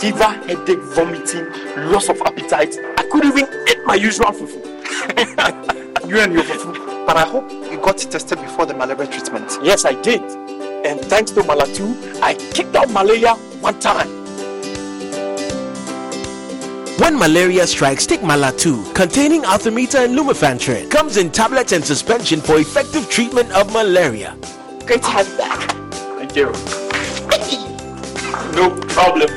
[0.00, 1.46] Fever, headache, vomiting,
[1.90, 2.76] loss of appetite.
[2.98, 4.58] I couldn't even eat my usual fufu.
[6.08, 7.06] you and your fufu.
[7.06, 9.56] But I hope you got tested before the malaria treatment.
[9.62, 10.20] Yes, I did.
[10.84, 14.17] And thanks to Malatu, I kicked out malaria one time.
[17.08, 20.90] When malaria strikes, take Malatu, containing artemether and lumefantrine.
[20.90, 24.36] Comes in tablets and suspension for effective treatment of malaria.
[24.84, 25.70] Great to have you back.
[26.18, 26.52] Thank you.
[28.52, 29.30] no problem.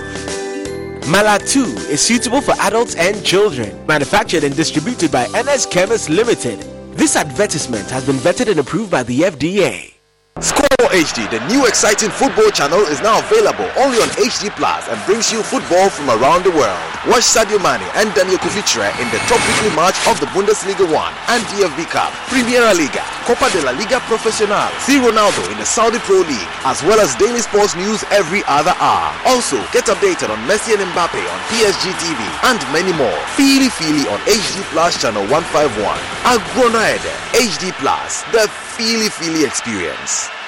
[1.14, 3.88] Malatu is suitable for adults and children.
[3.88, 6.60] Manufactured and distributed by Ernest Chemist Limited.
[6.98, 10.01] This advertisement has been vetted and approved by the FDA.
[10.40, 14.96] Score HD, the new exciting football channel, is now available only on HD Plus and
[15.04, 16.80] brings you football from around the world.
[17.04, 20.94] Watch Sadio Mane and Daniel Kufitre in the top weekly match of the Bundesliga 1
[21.36, 24.72] and DFB Cup, Primera Liga, Copa de la Liga Profesional.
[24.80, 28.74] See Ronaldo in the Saudi Pro League, as well as daily sports news every other
[28.80, 29.12] hour.
[29.28, 33.20] Also, get updated on Messi and Mbappe on PSG TV and many more.
[33.36, 35.76] Feely Feely on HD Plus channel 151.
[36.24, 38.48] Agronaede, HD Plus, the
[38.82, 40.41] Feely Feely experience.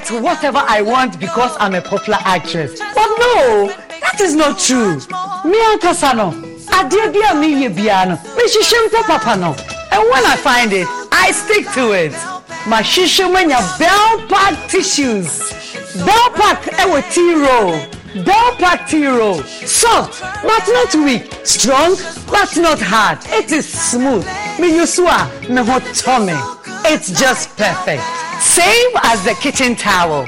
[0.00, 2.78] Get whatever I want because I'm a popular actress.
[2.78, 3.68] But no,
[4.00, 4.96] that is not true.
[5.50, 6.32] Me ankasa no,
[6.78, 9.56] adeɛ bi a meyɛ biara no, mehyehyɛ mpo papa no.
[9.92, 12.12] And when I find it, I stick to it.
[12.68, 15.30] Mahyehyɛ mu anya Bell Pack tissues.
[16.04, 18.24] Bell Pack ɛwɔ tea roll.
[18.24, 19.42] Bell Pack tea roll.
[19.42, 21.32] Soft but not weak.
[21.44, 21.96] Strong
[22.26, 23.18] but not hard.
[23.28, 24.26] It is smooth.
[24.58, 25.02] Me use a
[25.48, 26.36] me ho tɔ me.
[26.84, 28.25] It's just perfect.
[28.56, 30.22] Same as the kitchen towel.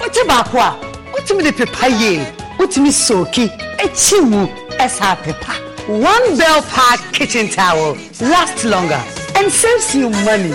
[0.00, 0.70] Wote baako a,
[1.12, 2.18] wotumi de pepa yie,
[2.58, 3.46] wotumi soaki,
[3.78, 4.46] ekyi mu,
[4.84, 5.54] ɛsa pepa.
[5.86, 9.00] One Bell Pack kitchen towel lasts longer
[9.36, 10.50] and saves you money.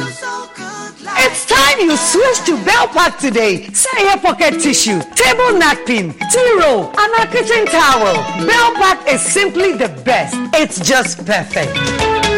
[1.23, 3.67] It's time you switch to Bell Pack today.
[3.71, 8.15] Say your pocket tissue, table napkin, tea roll, and a kitchen towel.
[8.45, 10.35] Bell Pack is simply the best.
[10.53, 11.73] It's just perfect.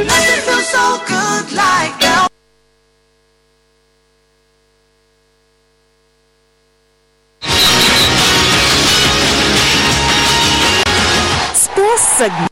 [0.05, 2.20] Nothing feels so good like Bell.
[12.22, 12.52] Segment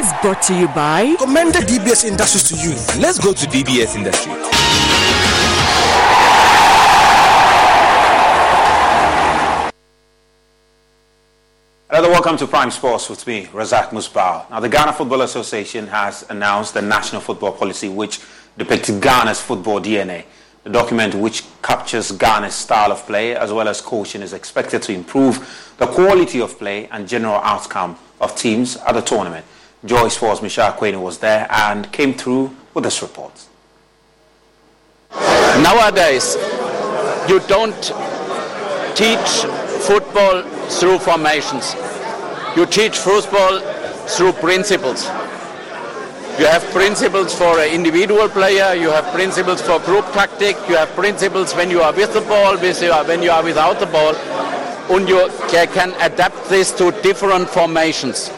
[0.00, 2.70] is brought to you by Commended DBS Industries to you.
[3.00, 4.34] Let's go to DBS Industries.
[11.88, 14.50] Another welcome to Prime Sports with me, Razak Musbao.
[14.50, 18.18] Now, the Ghana Football Association has announced the national football policy which
[18.58, 20.24] depicts Ghana's football DNA.
[20.64, 24.92] The document, which captures Ghana's style of play as well as coaching, is expected to
[24.92, 29.44] improve the quality of play and general outcome of teams at the tournament.
[29.84, 33.32] Joyce Sports Michelle Quayne was there and came through with this report.
[35.62, 36.36] Nowadays,
[37.28, 37.82] you don't
[38.94, 39.44] teach
[39.86, 41.74] football through formations.
[42.56, 43.60] You teach football
[44.06, 45.06] through principles.
[46.38, 50.88] You have principles for an individual player, you have principles for group tactic, you have
[50.90, 54.14] principles when you are with the ball, when you are without the ball.
[54.90, 58.30] And you can adapt this to different formations.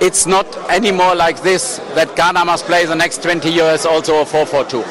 [0.00, 4.24] It's not anymore like this that Ghana must play the next 20 years also a
[4.24, 4.84] 4-4-2.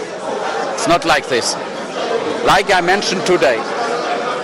[0.74, 1.54] It's not like this.
[2.46, 3.58] Like I mentioned today,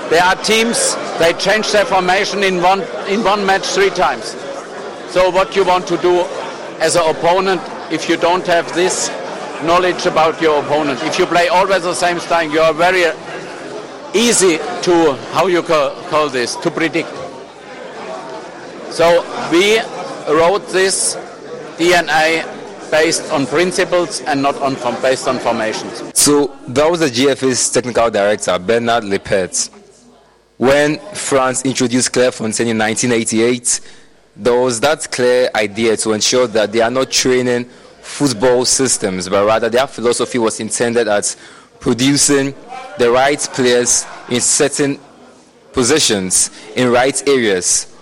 [0.09, 4.35] there are teams they change their formation in one in one match three times.
[5.09, 6.21] So what you want to do
[6.79, 7.61] as an opponent
[7.91, 9.09] if you don't have this
[9.63, 11.01] knowledge about your opponent.
[11.03, 13.03] If you play always the same style, you are very
[14.13, 17.09] easy to, how you call this, to predict.
[18.91, 19.79] So we
[20.33, 21.15] wrote this
[21.77, 22.45] DNA
[22.91, 26.03] based on principles and not on based on formations.
[26.13, 29.69] So that was the GFA's technical director, Bernhard Lippert.
[30.57, 33.79] When France introduced Clairefontaine in 1988,
[34.35, 37.65] there was that clear idea to ensure that they are not training
[38.01, 41.35] football systems, but rather their philosophy was intended at
[41.81, 42.55] producing
[42.97, 44.97] the right players in certain
[45.73, 47.93] positions in right areas.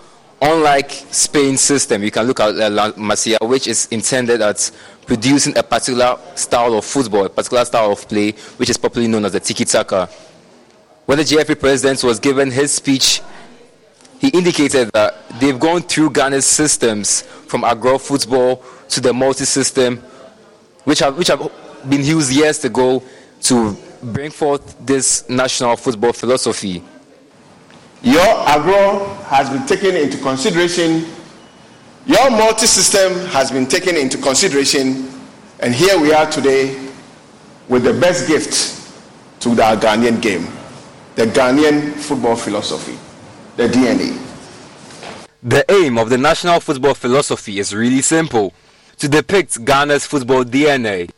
[0.41, 4.69] Unlike Spain's system, you can look at uh, La Masia, which is intended at
[5.07, 9.25] producing a particular style of football, a particular style of play, which is popularly known
[9.25, 10.07] as the tiki-taka.
[11.07, 13.21] When the GFA president was given his speech
[14.19, 19.97] he indicated that they've gone through Ghana's systems from agro football to the multi system,
[20.83, 21.49] which have, which have
[21.87, 23.01] been used years ago
[23.41, 26.83] to bring forth this national football philosophy.
[28.01, 31.05] Your agro has been taken into consideration,
[32.05, 35.09] your multi system has been taken into consideration,
[35.59, 36.89] and here we are today
[37.67, 38.75] with the best gift
[39.41, 40.47] to the Ghanaian game
[41.15, 42.97] the Ghanaian football philosophy
[43.57, 44.17] the DNA.
[45.43, 48.53] The aim of the national football philosophy is really simple
[48.99, 51.09] to depict Ghana's football DNA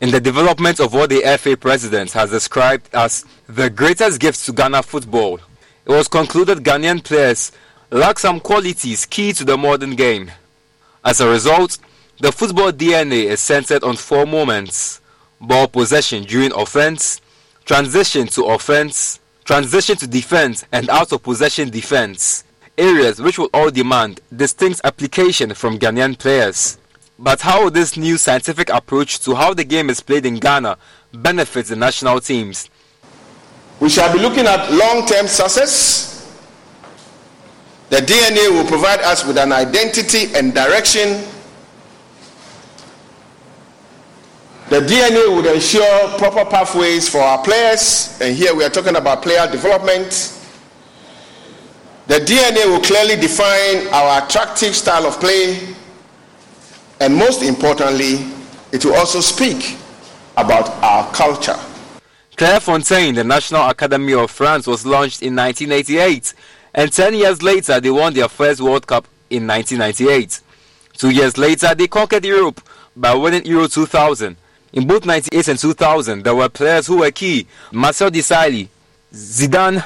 [0.00, 4.52] in the development of what the FA president has described as the greatest gift to
[4.52, 5.38] Ghana football.
[5.84, 7.52] It was concluded Ghanaian players
[7.90, 10.30] lack some qualities key to the modern game.
[11.04, 11.78] As a result,
[12.18, 15.00] the football DNA is centered on four moments
[15.40, 17.20] ball possession during offense,
[17.64, 22.44] transition to offense, transition to defense, and out of possession defense.
[22.76, 26.78] Areas which will all demand distinct application from Ghanaian players.
[27.22, 30.78] But how this new scientific approach to how the game is played in Ghana
[31.12, 32.70] benefits the national teams?
[33.78, 36.08] We shall be looking at long term success.
[37.90, 41.22] The DNA will provide us with an identity and direction
[44.70, 49.20] The DNA would ensure proper pathways for our players, and here we are talking about
[49.20, 50.32] player development.
[52.06, 55.74] The DNA will clearly define our attractive style of play,
[57.00, 58.26] and most importantly,
[58.72, 59.76] it will also speak
[60.36, 61.58] about our culture.
[62.36, 66.34] Clairefontaine, the National Academy of France, was launched in 1988,
[66.74, 70.40] and 10 years later, they won their first World Cup in 1998.
[70.94, 72.60] Two years later, they conquered Europe
[72.94, 74.36] by winning Euro 2000.
[74.72, 78.68] In both 98 and 2000, there were players who were key Marcel Desailly,
[79.12, 79.84] Zidane,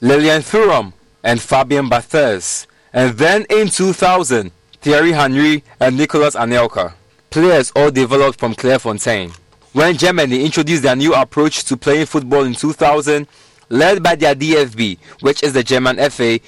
[0.00, 0.92] Lilian Thuram,
[1.22, 2.66] and Fabien Barthez.
[2.92, 4.50] And then in 2000,
[4.86, 6.92] Thierry Henry and Nicolas Anelka.
[7.30, 9.34] Players all developed from Clairefontaine.
[9.72, 13.26] When Germany introduced their new approach to playing football in 2000,
[13.68, 16.38] led by their DFB, which is the German FA,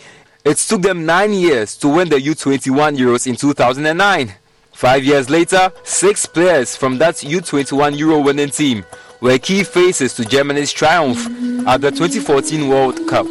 [0.44, 4.32] it took them nine years to win the U21 Euros in 2009.
[4.72, 8.84] Five years later, six players from that U21 Euro winning team
[9.20, 11.26] were key faces to Germany's triumph
[11.66, 13.26] at the 2014 World Cup.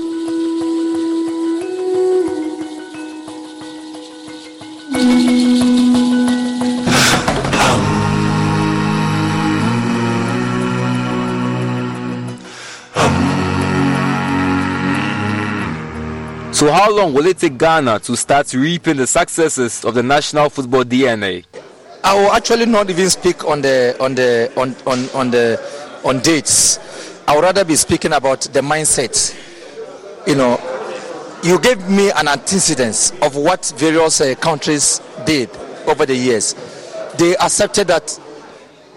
[16.57, 20.49] So, how long will it take Ghana to start reaping the successes of the national
[20.49, 21.45] football DNA?
[22.03, 25.61] I will actually not even speak on the on the on on, on the
[26.03, 26.79] on dates.
[27.27, 29.37] I would rather be speaking about the mindset.
[30.25, 30.59] You know,
[31.43, 35.55] you gave me an antecedent of what various uh, countries did
[35.85, 36.55] over the years.
[37.19, 38.19] They accepted that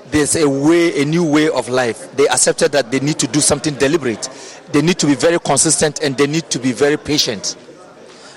[0.07, 2.11] there's a way, a new way of life.
[2.17, 4.31] They accepted that they need to do something deliberate
[4.73, 7.57] they need to be very consistent and they need to be very patient.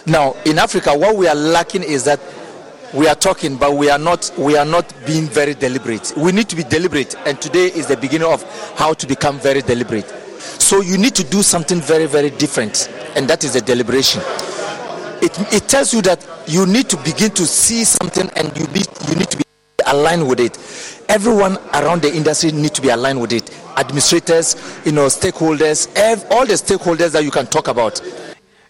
[0.05, 2.19] Now, in Africa, what we are lacking is that
[2.93, 6.13] we are talking, but we are not we are not being very deliberate.
[6.15, 8.43] We need to be deliberate, and today is the beginning of
[8.77, 10.07] how to become very deliberate.
[10.39, 14.21] So you need to do something very very different, and that is the deliberation.
[15.21, 18.83] It, it tells you that you need to begin to see something, and you be
[19.07, 19.42] you need to be
[19.87, 20.57] aligned with it.
[21.09, 24.55] Everyone around the industry need to be aligned with it administrators,
[24.85, 25.87] you know, stakeholders,
[26.31, 28.01] all the stakeholders that you can talk about.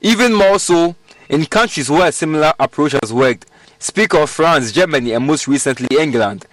[0.02, 0.96] Even more so
[1.30, 3.46] in countries where a similar approach has worked.
[3.80, 6.46] Speak of France, Germany, and most recently England.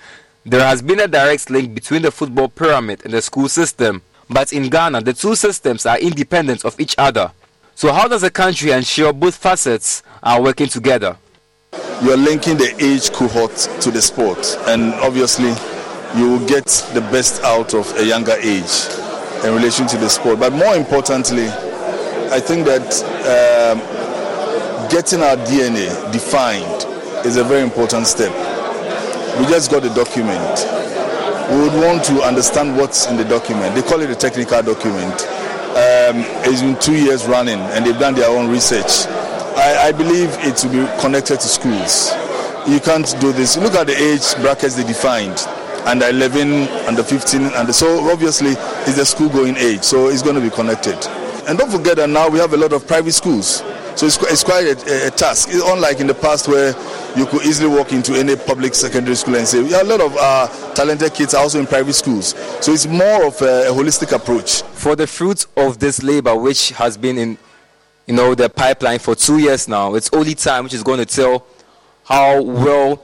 [0.44, 4.02] There has been a direct link between the football pyramid and the school system.
[4.28, 7.32] But in Ghana, the two systems are independent of each other.
[7.74, 11.16] So, how does a country ensure both facets are working together?
[12.02, 15.50] You're linking the age cohort to the sport, and obviously,
[16.16, 18.88] you will get the best out of a younger age
[19.44, 20.40] in relation to the sport.
[20.40, 21.46] But more importantly,
[22.32, 22.88] I think that
[23.28, 23.78] um,
[24.90, 26.86] getting our DNA defined
[27.26, 28.32] is a very important step.
[29.38, 30.40] We just got the document.
[31.52, 33.74] We would want to understand what's in the document.
[33.74, 35.20] They call it a technical document.
[35.70, 39.06] Um, it's been two years running and they've done their own research.
[39.60, 42.12] I, I believe it will be connected to schools.
[42.66, 43.58] You can't do this.
[43.58, 45.38] Look at the age brackets they defined
[45.84, 50.36] under 11, under 15, and so obviously it's the school going age, so it's going
[50.36, 50.96] to be connected.
[51.46, 53.62] And don't forget that now we have a lot of private schools.
[53.96, 55.48] So it's, it's quite a, a, task.
[55.50, 56.74] It's unlike in the past where
[57.14, 60.16] you could easily walk into any public secondary school and say, yeah, a lot of
[60.16, 62.34] our talented kids are also in private schools.
[62.64, 64.62] So it's more of a, a holistic approach.
[64.72, 67.36] For the fruits of this labor, which has been in
[68.10, 71.06] you know, their pipeline for two years now, it's only time which is going to
[71.06, 71.46] tell
[72.04, 73.00] how well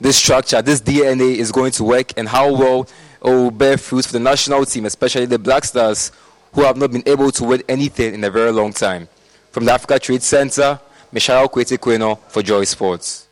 [0.00, 2.88] this structure, this DNA is going to work and how well it
[3.22, 6.10] will bear fruits for the national team, especially the Black Stars,
[6.54, 9.08] who have not been able to win anything in a very long time.
[9.52, 10.80] From the Africa Trade Center,
[11.12, 13.28] Michelle Kwete Queno for Joy Sports.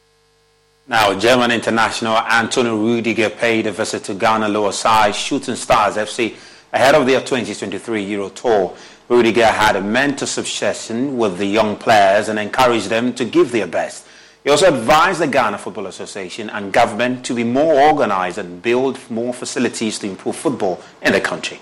[0.87, 6.37] Now, German international Antonio Rudiger paid a visit to Ghana lower side Shooting Stars FC
[6.73, 8.77] ahead of their 2023 Euro Tour.
[9.09, 13.67] Rudiger had a mentorship session with the young players and encouraged them to give their
[13.67, 14.07] best.
[14.43, 18.99] He also advised the Ghana Football Association and government to be more organized and build
[19.11, 21.61] more facilities to improve football in the country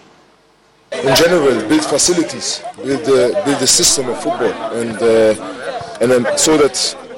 [1.03, 6.57] in general build facilities, build the, build the system of football, and uh, and so
[6.57, 6.77] that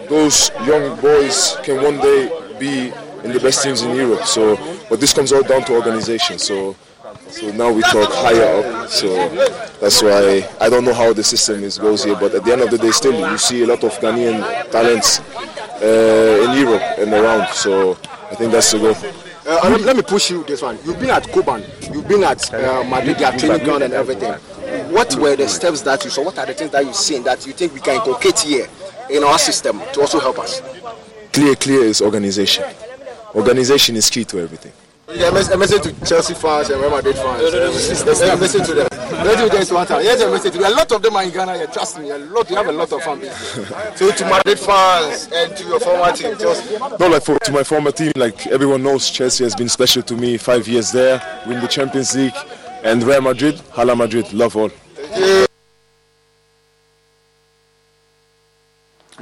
[0.08, 2.28] those young boys can one day
[2.58, 2.92] be
[3.24, 4.24] in the best teams in Europe.
[4.24, 4.56] So,
[4.88, 6.38] but this comes all down to organization.
[6.38, 6.76] So,
[7.36, 8.88] so now we talk higher up.
[8.88, 9.28] So
[9.80, 12.16] that's why I don't know how the system is goes here.
[12.16, 15.20] But at the end of the day, still you see a lot of Ghanaian talents
[15.82, 17.48] uh, in Europe and around.
[17.48, 17.92] So
[18.30, 18.96] I think that's the goal.
[19.48, 20.76] Uh, let, let, me push you this one.
[20.84, 24.32] You've been at Cobham, you've been at uh, Madrid, your training ground and everything.
[24.92, 26.24] What were the steps that you saw?
[26.24, 28.66] What are the things that you've seen that you think we can inculcate here
[29.08, 30.60] in our system to also help us?
[31.32, 32.64] Clear, clear is organization.
[33.36, 34.72] Organization is key to everything.
[35.08, 37.54] Yeah, a message to Chelsea fans and Real Madrid fans.
[37.54, 38.88] A message to them.
[38.90, 40.02] Let me just one time.
[40.02, 40.56] Here's a message.
[40.56, 41.56] A lot of them are in Ghana.
[41.58, 42.10] Yeah, trust me.
[42.10, 42.50] A lot.
[42.50, 43.30] You have a lot of fans.
[43.96, 46.76] so to Madrid fans and to your former team, Chelsea.
[46.98, 50.14] No, like for, to my former team, like everyone knows, Chelsea has been special to
[50.16, 50.36] me.
[50.38, 52.34] Five years there, win the Champions League,
[52.82, 54.70] and Real Madrid, Hala Madrid, love all.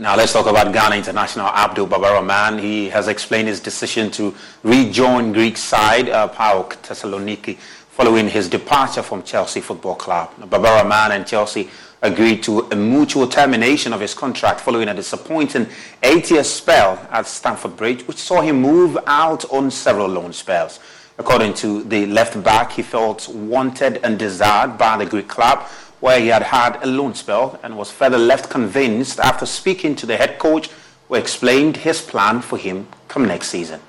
[0.05, 2.59] Now let's talk about Ghana international Abdul Baba Rahman.
[2.59, 9.02] He has explained his decision to rejoin Greek side uh, PAOK Thessaloniki following his departure
[9.02, 10.31] from Chelsea Football Club.
[10.51, 11.70] Baba Rahman and Chelsea
[12.02, 15.66] agreed to a mutual termination of his contract following a disappointing
[16.02, 20.81] eight-year spell at Stamford Bridge, which saw him move out on several loan spells.
[21.16, 25.66] According to the left back, he felt wanted and desired by the Greek club
[26.05, 30.05] where he had had a loan spell and was further left convinced after speaking to
[30.05, 30.68] the head coach
[31.09, 33.81] who explained his plan for him come next season.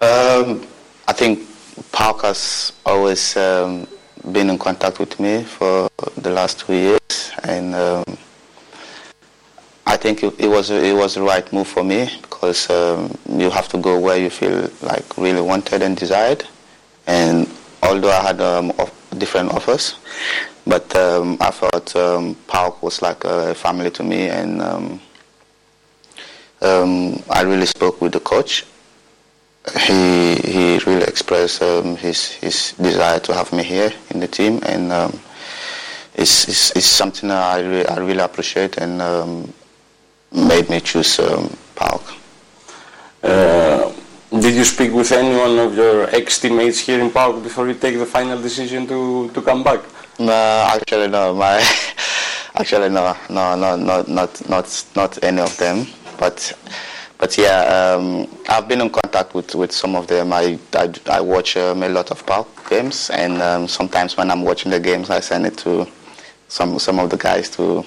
[0.00, 0.66] Um,
[1.06, 1.38] I think
[1.92, 3.86] PAOK has always um,
[4.32, 8.04] been in contact with me for the last two years, and um,
[9.86, 13.48] I think it, it, was it was the right move for me because um, you
[13.48, 16.42] have to go where you feel like really wanted and desired.
[17.06, 17.48] And
[17.80, 18.72] although I had um,
[19.18, 19.94] different offers,
[20.66, 25.00] but um, I thought um, PAOK was like a family to me, and um,
[26.60, 28.64] um, I really spoke with the coach.
[29.80, 34.60] He he really expressed um, his his desire to have me here in the team,
[34.64, 35.20] and um,
[36.14, 39.52] it's, it's, it's something I really, I really appreciate, and
[40.32, 41.16] made me choose
[41.76, 42.18] PAOK.
[43.22, 43.92] Uh,
[44.40, 48.06] did you speak with anyone of your ex-teammates here in PAOK before you take the
[48.06, 49.80] final decision to, to come back?
[50.18, 51.34] No, actually no.
[51.34, 51.58] My
[52.54, 55.86] actually no, no, no, not not not not any of them.
[56.18, 56.52] But
[57.18, 60.32] but yeah, um, I've been in contact with, with some of them.
[60.32, 64.42] I I, I watch um, a lot of PAOK games, and um, sometimes when I'm
[64.42, 65.86] watching the games, I send it to
[66.48, 67.84] some some of the guys to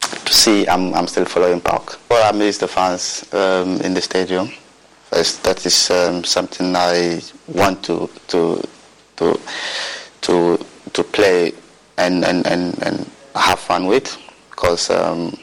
[0.00, 1.98] to see I'm I'm still following PAOK.
[2.08, 4.50] Well, I miss the fans um, in the stadium.
[5.10, 8.62] First, that is um, something I want to to
[9.16, 9.40] to
[10.22, 11.52] to to play
[11.98, 14.16] and, and, and, and have fun with.
[14.50, 15.36] Because um,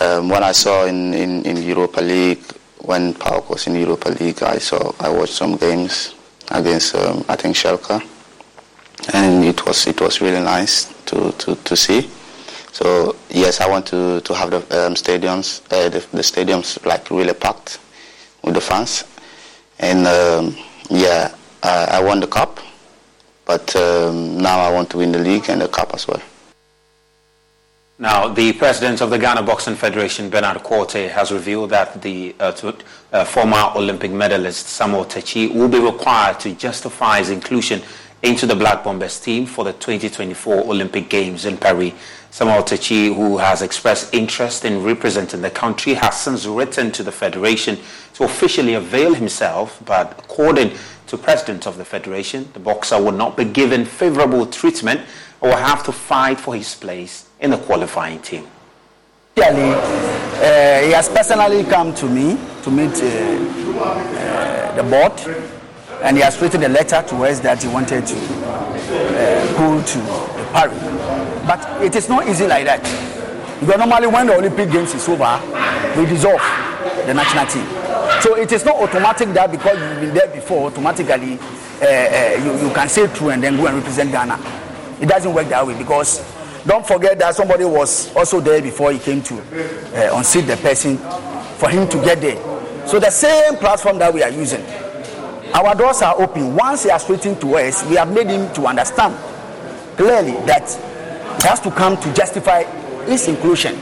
[0.00, 2.44] um, when I saw in, in, in Europa League,
[2.84, 6.14] when PAOK was in Europa League, I saw I watched some games
[6.50, 8.02] against um, I think Schalke,
[9.14, 12.10] and it was it was really nice to, to, to see.
[12.72, 17.10] So yes, I want to, to have the um, stadiums uh, the, the stadiums like
[17.10, 17.78] really packed
[18.42, 19.04] with the fans,
[19.78, 20.56] and um,
[20.90, 22.58] yeah, I, I won the cup,
[23.52, 26.22] but um, now I want to win the league and the cup as well.
[27.98, 32.52] Now, the president of the Ghana Boxing Federation, Bernard Quartey, has revealed that the uh,
[32.52, 32.74] to,
[33.12, 37.82] uh, former Olympic medalist Samuel Takyi will be required to justify his inclusion
[38.22, 41.92] into the Black Bombers team for the 2024 Olympic Games in Paris.
[42.30, 47.12] Samuel Takyi, who has expressed interest in representing the country, has since written to the
[47.12, 47.76] federation
[48.14, 50.70] to officially avail himself, but according
[51.12, 54.98] to president of the federation, the boxer will not be given favorable treatment
[55.42, 58.46] or will have to fight for his place in the qualifying team.
[59.36, 65.12] Clearly, uh, he has personally come to me to meet uh, uh, the board,
[66.02, 69.98] and he has written a letter to us that he wanted to uh, go to
[70.54, 70.78] Paris.
[71.46, 72.80] But it is not easy like that.
[73.60, 75.38] Because normally, when the Olympic Games is over,
[75.94, 76.40] we dissolve
[77.06, 77.81] the national team.
[78.22, 82.68] So it is not automatic that because you've been there before, automatically uh, uh, you,
[82.68, 84.38] you can say true and then go and represent Ghana.
[85.00, 86.20] It doesn't work that way because
[86.64, 90.98] don't forget that somebody was also there before he came to uh, unseat the person
[91.58, 92.36] for him to get there.
[92.86, 94.64] So the same platform that we are using,
[95.52, 96.54] our doors are open.
[96.54, 99.16] Once he has written to us, we have made him to understand
[99.96, 100.70] clearly that
[101.42, 102.62] he has to come to justify
[103.06, 103.74] his inclusion.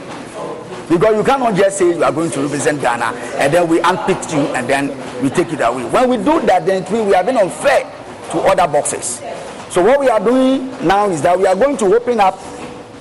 [0.91, 4.29] Because you cannot just say you are going to represent Ghana and then we unpick
[4.33, 4.89] you and then
[5.23, 5.85] we take it away.
[5.85, 7.83] When we do that, then we are being unfair
[8.31, 9.21] to other boxes.
[9.69, 12.37] So what we are doing now is that we are going to open up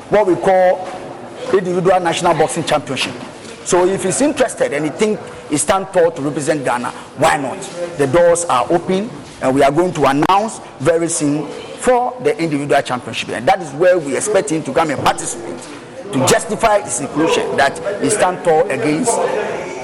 [0.09, 0.87] what we call
[1.53, 3.13] individual national boxing championship.
[3.65, 5.19] So if he's interested and he think
[5.49, 7.61] he stand tall to represent Ghana, why not?
[7.99, 9.11] The doors are open
[9.43, 11.49] and we are going to announce very soon
[11.79, 13.31] for the individual championship.
[13.31, 15.80] And that is where we expect him to come and participate
[16.13, 19.17] to justify his inclusion that he stand tall against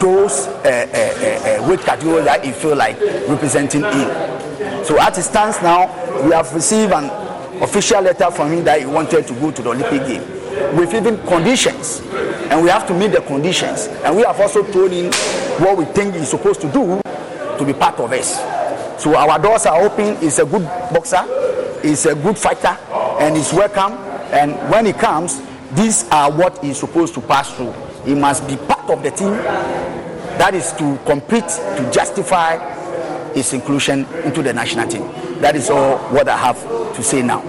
[0.00, 4.84] those uh, uh, uh, weight categories that he feel like representing him.
[4.84, 5.86] So as it stands now,
[6.22, 7.10] we have received an
[7.62, 10.22] official letter from him that he wanted to go to the Olympic game
[10.76, 12.00] with even conditions,
[12.50, 13.86] and we have to meet the conditions.
[14.04, 15.12] And we have also told him
[15.60, 17.00] what we think he's supposed to do
[17.58, 18.36] to be part of us.
[19.02, 20.16] So our doors are open.
[20.16, 21.22] He's a good boxer,
[21.82, 22.76] he's a good fighter,
[23.20, 23.92] and he's welcome.
[24.32, 25.40] And when he comes,
[25.76, 27.72] these are what he's supposed to pass through.
[28.04, 29.32] He must be part of the team.
[30.38, 32.56] That is to compete to justify
[33.34, 35.02] his inclusion into the national team.
[35.40, 36.60] That is all what I have
[36.94, 37.44] to say now.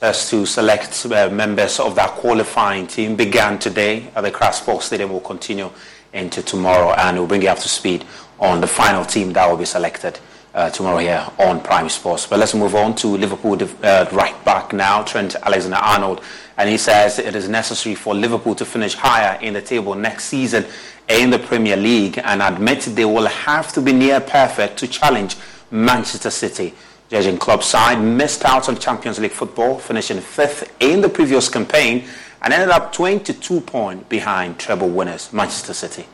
[0.00, 4.86] As to select uh, members of that qualifying team began today at the Accra Sports
[4.86, 5.70] Stadium will continue
[6.12, 8.04] into tomorrow and we'll bring you up to speed
[8.38, 10.18] on the final team that will be selected
[10.54, 12.26] uh, tomorrow here on Prime Sports.
[12.26, 16.22] But let's move on to Liverpool uh, right back now, Trent Alexander-Arnold.
[16.56, 20.24] And he says it is necessary for Liverpool to finish higher in the table next
[20.24, 20.66] season
[21.08, 25.36] in the Premier League and admit they will have to be near perfect to challenge
[25.70, 26.74] Manchester City.
[27.08, 32.04] Jurgen Klopp's side missed out on Champions League football, finishing fifth in the previous campaign
[32.42, 36.06] and ended up 22 points behind treble winners Manchester City.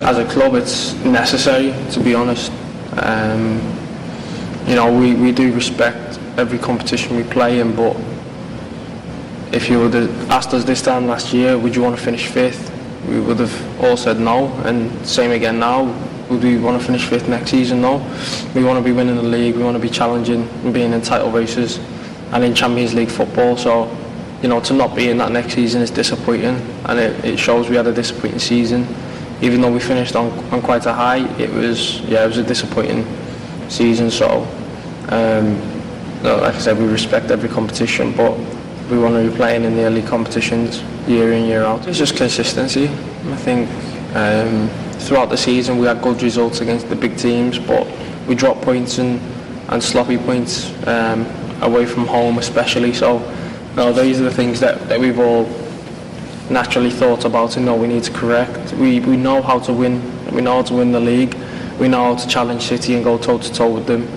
[0.00, 2.52] As a club, it's necessary, to be honest.
[2.92, 3.60] Um,
[4.66, 7.96] you know, we, we do respect every competition we play in, but
[9.52, 12.26] if you would have asked us this time last year, would you want to finish
[12.26, 12.74] fifth?
[13.08, 15.84] We would have all said no, and same again now.
[16.28, 17.80] Would we want to finish fifth next season?
[17.80, 17.96] No.
[18.54, 19.56] We want to be winning the league.
[19.56, 21.78] We want to be challenging and being in title races
[22.32, 23.56] and in Champions League football.
[23.56, 23.96] So,
[24.42, 27.70] you know, to not be in that next season is disappointing, and it, it shows
[27.70, 28.86] we had a disappointing season.
[29.40, 32.42] Even though we finished on, on quite a high, it was yeah, it was a
[32.42, 33.06] disappointing
[33.68, 34.10] season.
[34.10, 34.46] So,
[35.08, 35.56] um,
[36.22, 38.36] like I said, we respect every competition, but
[38.90, 41.86] we want to be playing in the elite competitions year in year out.
[41.86, 42.88] It's just consistency.
[42.88, 43.68] I think.
[44.14, 47.86] Um, throughout the season we had good results against the big teams, but
[48.26, 49.20] we dropped points and,
[49.68, 51.26] and sloppy points um,
[51.62, 52.92] away from home especially.
[52.92, 53.18] So
[53.76, 55.44] no, these are the things that, that we've all
[56.50, 58.72] naturally thought about and know we need to correct.
[58.74, 60.02] We, we know how to win.
[60.32, 61.34] We know how to win the league.
[61.78, 64.08] We know how to challenge City and go toe to toe with them.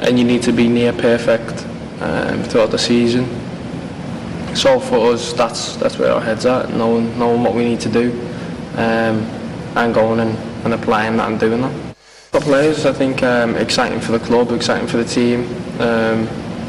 [0.00, 1.66] And you need to be near perfect
[2.00, 3.26] um, throughout the season.
[4.54, 7.90] So for us, that's that's where our heads at, knowing knowing what we need to
[7.90, 8.12] do.
[8.76, 9.24] Um,
[9.76, 11.96] and going and, and applying that and doing that.
[12.32, 15.40] The players, I think, um, exciting for the club, exciting for the team.
[15.80, 16.22] Um,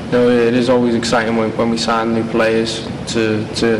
[0.07, 2.85] you know, it is always exciting when, when we sign new players.
[3.07, 3.79] to to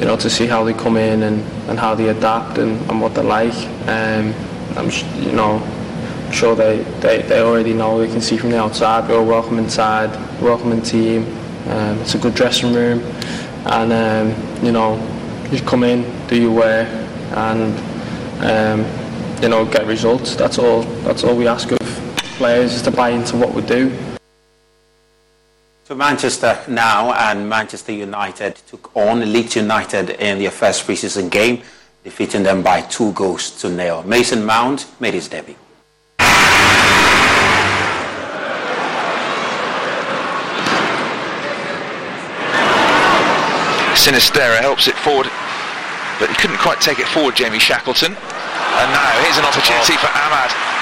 [0.00, 3.02] you know to see how they come in and, and how they adapt and, and
[3.02, 3.54] what they're like.
[3.86, 4.34] Um,
[4.74, 4.88] I'm
[5.22, 5.60] you know
[6.32, 9.58] sure they, they, they already know they can see from the outside we're a welcome
[9.58, 10.10] inside
[10.40, 11.24] welcoming team.
[11.68, 13.00] Um, it's a good dressing room.
[13.66, 14.96] And um, you know
[15.52, 16.88] you come in do your work
[17.32, 17.78] and
[18.42, 20.34] um, you know get results.
[20.34, 21.78] That's all that's all we ask of
[22.38, 24.09] players is to buy into what we do
[25.90, 31.62] To Manchester now, and Manchester United took on Leeds United in their first preseason game,
[32.04, 34.04] defeating them by two goals to nil.
[34.04, 35.56] Mason Mount made his debut.
[43.98, 45.26] Sinisterra helps it forward,
[46.20, 48.12] but he couldn't quite take it forward, Jamie Shackleton.
[48.14, 50.79] And now here's an opportunity for Amad.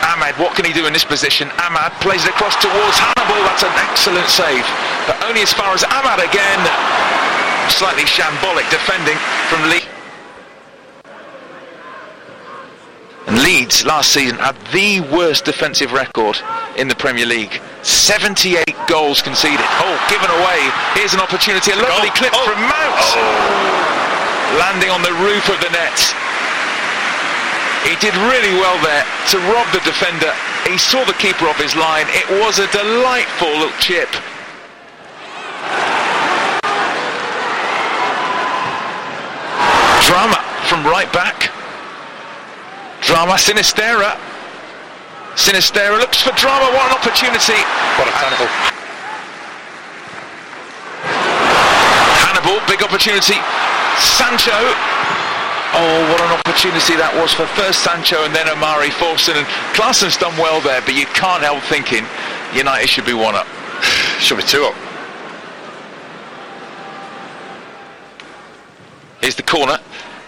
[0.00, 1.48] Amad, what can he do in this position?
[1.60, 3.40] Amad plays it across towards Hannibal.
[3.44, 4.64] That's an excellent save,
[5.06, 6.60] but only as far as Amad again.
[7.68, 9.16] Slightly shambolic defending
[9.48, 9.84] from Lee.
[13.26, 16.40] And Leeds last season had the worst defensive record
[16.76, 17.60] in the Premier League.
[17.82, 19.60] 78 goals conceded.
[19.78, 20.58] Oh, given away.
[20.98, 21.70] Here's an opportunity.
[21.70, 22.72] A lovely clip from oh.
[22.74, 23.04] Mount.
[23.14, 24.58] Oh.
[24.58, 25.94] Landing on the roof of the net.
[27.84, 30.32] He did really well there to rob the defender.
[30.68, 32.06] He saw the keeper off his line.
[32.10, 34.08] It was a delightful little chip.
[40.04, 41.50] Drameh from right back.
[43.00, 44.18] Drameh Sinisterra.
[45.34, 46.70] Sinisterra looks for Drameh.
[46.76, 47.58] What an opportunity.
[47.96, 48.50] What a Hannibal.
[52.20, 53.40] Hannibal, big opportunity.
[53.96, 54.99] Sancho.
[55.72, 59.38] Oh, what an opportunity that was for first Sancho and then Omari Forson.
[59.38, 62.02] And Klaesson's done well there, but you can't help thinking
[62.50, 63.46] United should be one up.
[64.18, 64.74] should be two up.
[69.22, 69.78] Here's the corner.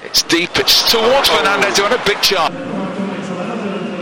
[0.07, 0.55] It's deep.
[0.63, 2.55] It's towards Fernandes who had a big chance.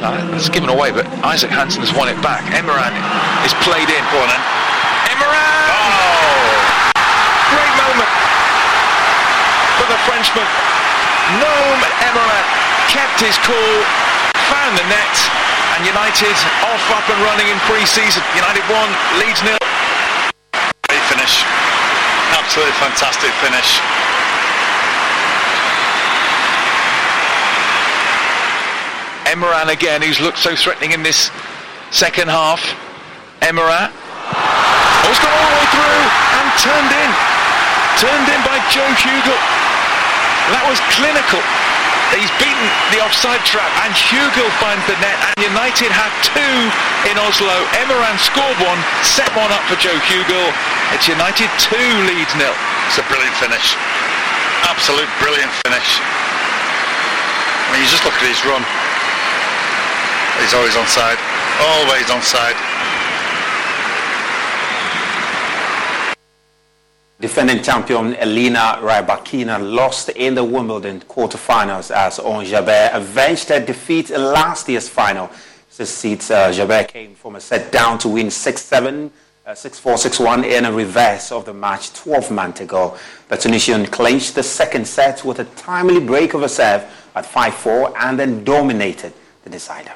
[0.05, 2.45] Uh, it's given away, but Isaac Hansen has won it back.
[2.53, 2.93] Emeran
[3.49, 4.03] is played in.
[4.13, 4.29] Go on.
[5.09, 5.65] Emeran!
[5.73, 6.93] Oh!
[7.49, 8.13] Great moment
[9.81, 10.70] for the Frenchman.
[11.39, 12.47] Noam Emeran
[12.91, 13.77] kept his cool,
[14.51, 15.15] found the net,
[15.79, 16.35] and United
[16.67, 18.19] off up and running in pre-season.
[18.35, 18.91] United won,
[19.23, 19.61] Leeds nil.
[20.91, 21.47] Great finish.
[22.35, 23.79] Absolutely fantastic finish.
[29.31, 31.31] Emeran again, who's looked so threatening in this
[31.93, 32.59] second half.
[33.39, 33.95] Emeran.
[33.95, 36.03] Oh, it's gone all the way through
[36.43, 37.11] and turned in.
[38.03, 39.60] Turned in by Joe Hugill.
[40.51, 41.43] That was clinical.
[42.11, 46.57] He's beaten the offside trap and Hugill finds the net and United had two
[47.07, 47.55] in Oslo.
[47.79, 50.51] Emeran scored one, set one up for Joe Hugill.
[50.91, 51.79] It's United 2
[52.11, 52.51] Leeds nil.
[52.91, 53.79] It's a brilliant finish.
[54.67, 56.03] Absolute brilliant finish.
[56.03, 58.67] I mean, you just look at his run.
[60.43, 61.23] He's always on side.
[61.63, 62.59] Always on side.
[67.21, 74.11] Defending champion Elena Rybakina lost in the Wimbledon quarterfinals as Ons Jabeur avenged her defeat
[74.11, 75.29] in last year's final.
[75.77, 79.11] This seat, uh, Jabeur came from a set down to win 6-7,
[79.45, 82.97] uh, 6-4, 6-1 in a reverse of the match 12 months ago.
[83.29, 87.97] The Tunisian clinched the second set with a timely break of a serve at 5-4
[88.01, 89.13] and then dominated
[89.45, 89.93] the decider.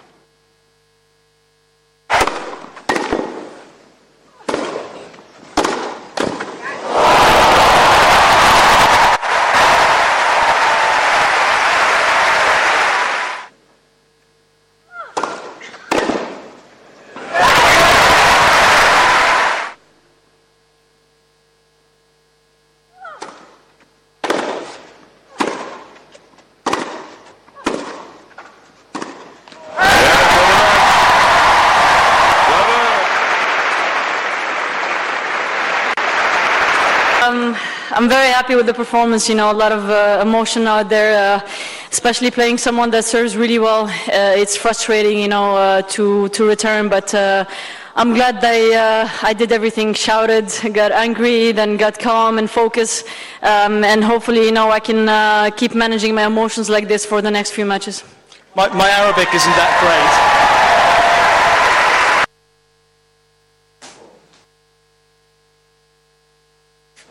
[37.24, 37.56] Um,
[38.04, 39.30] I'm very happy with the performance.
[39.30, 41.48] You know, a lot of uh, emotion out there, uh,
[41.90, 43.86] especially playing someone that serves really well.
[43.86, 47.14] Uh, it's frustrating, you know, uh, to to return, but.
[47.14, 47.46] Uh,
[47.96, 53.06] I'm glad I, uh, I did everything, shouted, got angry, then got calm and focused,
[53.40, 57.30] um, and hopefully, you know, I can keep managing my emotions like this for the
[57.30, 58.02] next few matches.
[58.56, 60.53] My, my Arabic isn't that great.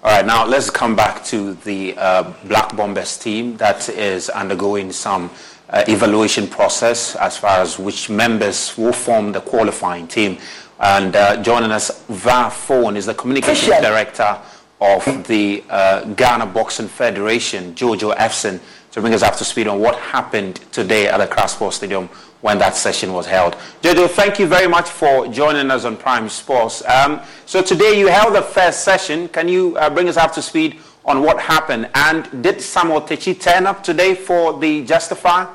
[0.06, 4.92] All right, now let's come back to the uh, Black Bombers team that is undergoing
[4.92, 5.32] some
[5.70, 10.40] uh, evaluation process as far as which members will form the qualifying team.
[10.78, 14.42] And uh, joining us via phone is the communications director
[14.82, 18.60] of the uh, Ghana Boxing Federation, Jojo Efson,
[18.92, 22.10] to bring us up to speed on what happened today at the Accra Sports Stadium
[22.44, 23.53] when that session was held.
[23.82, 26.84] Jojo, thank you very much for joining us on Prime Sports.
[26.86, 29.30] Um, so today you held the first session.
[29.30, 31.90] Can you uh, bring us up to speed on what happened?
[31.95, 35.45] And did Samuel Takyi turn up today for the Justify?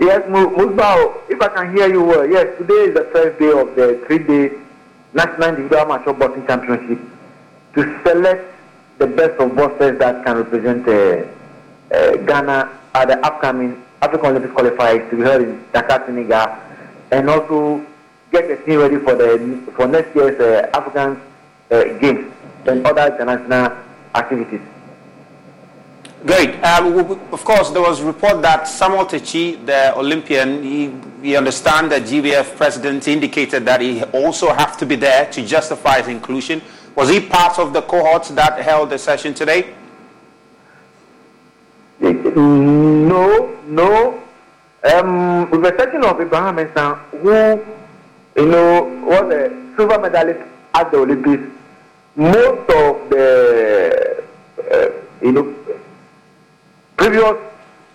[0.00, 3.76] Yes, Musbao, if I can hear you well, yes, today is the first day of
[3.76, 4.50] the three-day
[5.14, 6.98] National Individual Amateur Boxing Championship
[7.76, 8.52] to select
[8.98, 11.24] the best of boxers that can represent uh,
[11.94, 16.48] uh, Ghana at the upcoming African Olympics qualifiers to be held in Dakar, Senegal,
[17.12, 17.86] and also
[18.32, 21.20] get the team ready for the for next year's uh, African
[21.70, 22.32] uh, Games
[22.66, 23.72] and other international
[24.14, 24.60] activities.
[26.24, 26.54] Great.
[26.62, 30.88] Uh, of course, there was report that Samuel Takyi, the Olympian, he,
[31.20, 35.98] we understand that GBF president indicated that he also have to be there to justify
[35.98, 36.62] his inclusion.
[36.94, 39.74] Was he part of the cohorts that held the session today?
[42.02, 44.20] No, no.
[44.84, 47.62] Um, with the exception of Abraham Mensah, who,
[48.40, 50.40] you know, was a silver medalist
[50.74, 51.44] at the Olympics,
[52.16, 54.24] most of the,
[54.72, 54.88] uh,
[55.22, 55.54] you know,
[56.96, 57.36] previous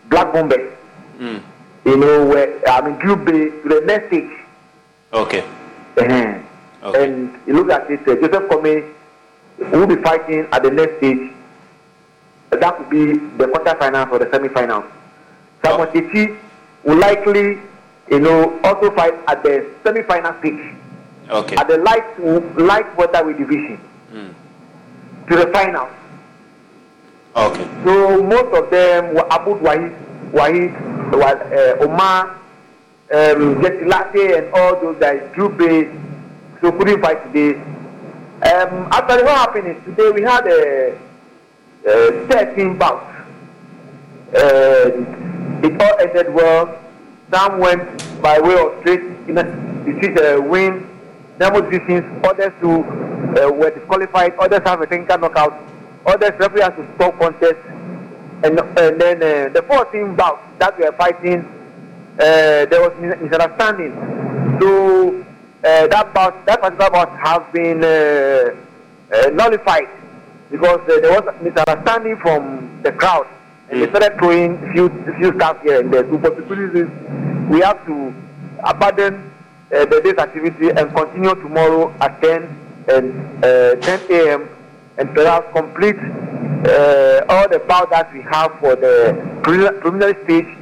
[0.09, 0.71] black bombers,
[1.19, 1.41] mm.
[1.83, 4.31] you know, were, I mean, Group to the next stage.
[5.11, 5.43] Okay.
[5.97, 6.39] Uh-huh.
[6.83, 7.03] okay.
[7.03, 8.93] And you look at it, uh, Joseph Kome
[9.71, 11.33] will be fighting at the next stage.
[12.49, 14.85] That would be the quarterfinals or the semi-finals.
[15.63, 16.37] Samuel oh.
[16.83, 17.59] will likely,
[18.09, 20.75] you know, also fight at the semi-final stage.
[21.29, 21.55] Okay.
[21.57, 22.07] At the light
[22.57, 23.79] light welterweight division.
[24.11, 24.33] Mm.
[25.29, 25.91] To the finals.
[27.35, 27.67] Okay.
[27.83, 29.93] So most of them were Abud Wahid,
[30.31, 30.73] Wahid,
[31.13, 32.39] uh, Omar,
[33.13, 35.91] um, Latte, and all those guys, Drew Bay,
[36.61, 37.59] so couldn't fight today.
[38.37, 40.97] Um, actually, what happened is today we had a,
[41.87, 43.05] a 13 bouts.
[44.35, 44.91] Uh,
[45.63, 46.77] it all ended well.
[47.31, 50.87] Some went by way of straight you know, uh, win,
[51.39, 52.05] number decisions.
[52.25, 54.35] Others who uh, were disqualified.
[54.39, 55.53] Others have a technical knockout
[56.07, 57.59] others referee has to stop contest
[58.43, 61.43] and, and then uh, the 14 bout that we are fighting
[62.19, 63.93] uh, there was misunderstanding
[64.59, 65.19] so
[65.63, 68.55] uh, that bout that particular bout has been uh,
[69.13, 69.89] uh, nullified
[70.51, 73.27] because uh, there was misunderstanding from the crowd.
[73.69, 76.03] And they started throwing few few stuff here and there.
[76.03, 76.87] So possibilities
[77.49, 78.13] we have to
[78.63, 79.31] abandon
[79.69, 82.43] the day's activity and continue tomorrow at 10
[82.87, 84.49] and 10 a.m
[84.97, 90.57] and perhaps complete uh, all the power that we have for the preliminary stage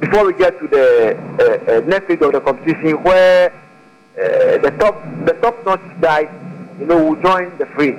[0.00, 4.74] before we get to the uh, uh, next stage of the competition where uh, the
[4.78, 6.28] top the top notch guys
[6.80, 7.92] you know will join the free.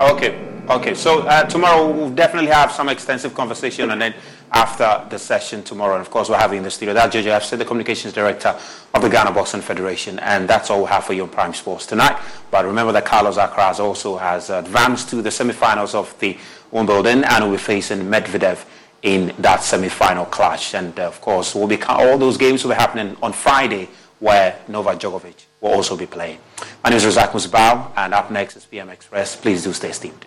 [0.00, 0.46] Okay.
[0.68, 4.14] Okay, so uh, tomorrow we'll definitely have some extensive conversation, and then
[4.50, 7.56] after the session tomorrow, and of course we're having in the studio that Jojo Efson,
[7.56, 8.58] the communications director
[8.94, 11.86] of the Ghana Boxing Federation, and that's all we have for you on Prime Sports
[11.86, 12.18] tonight.
[12.50, 16.36] But remember that Carlos Alcaraz also has advanced to the semi-finals of the
[16.72, 18.64] Wimbledon, and will be facing Medvedev
[19.02, 20.74] in that semi-final clash.
[20.74, 24.58] And uh, of course, we'll be all those games will be happening on Friday, where
[24.66, 26.38] Novak Djokovic will also be playing.
[26.82, 29.36] My name is Razak Musbao, and up next is PM Express.
[29.36, 30.26] Please do stay steamed.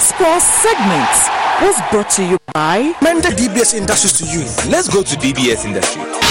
[0.00, 1.28] Sports segments
[1.62, 4.40] was brought to you by Mender DBS Industries to you.
[4.70, 6.27] Let's go to DBS Industries.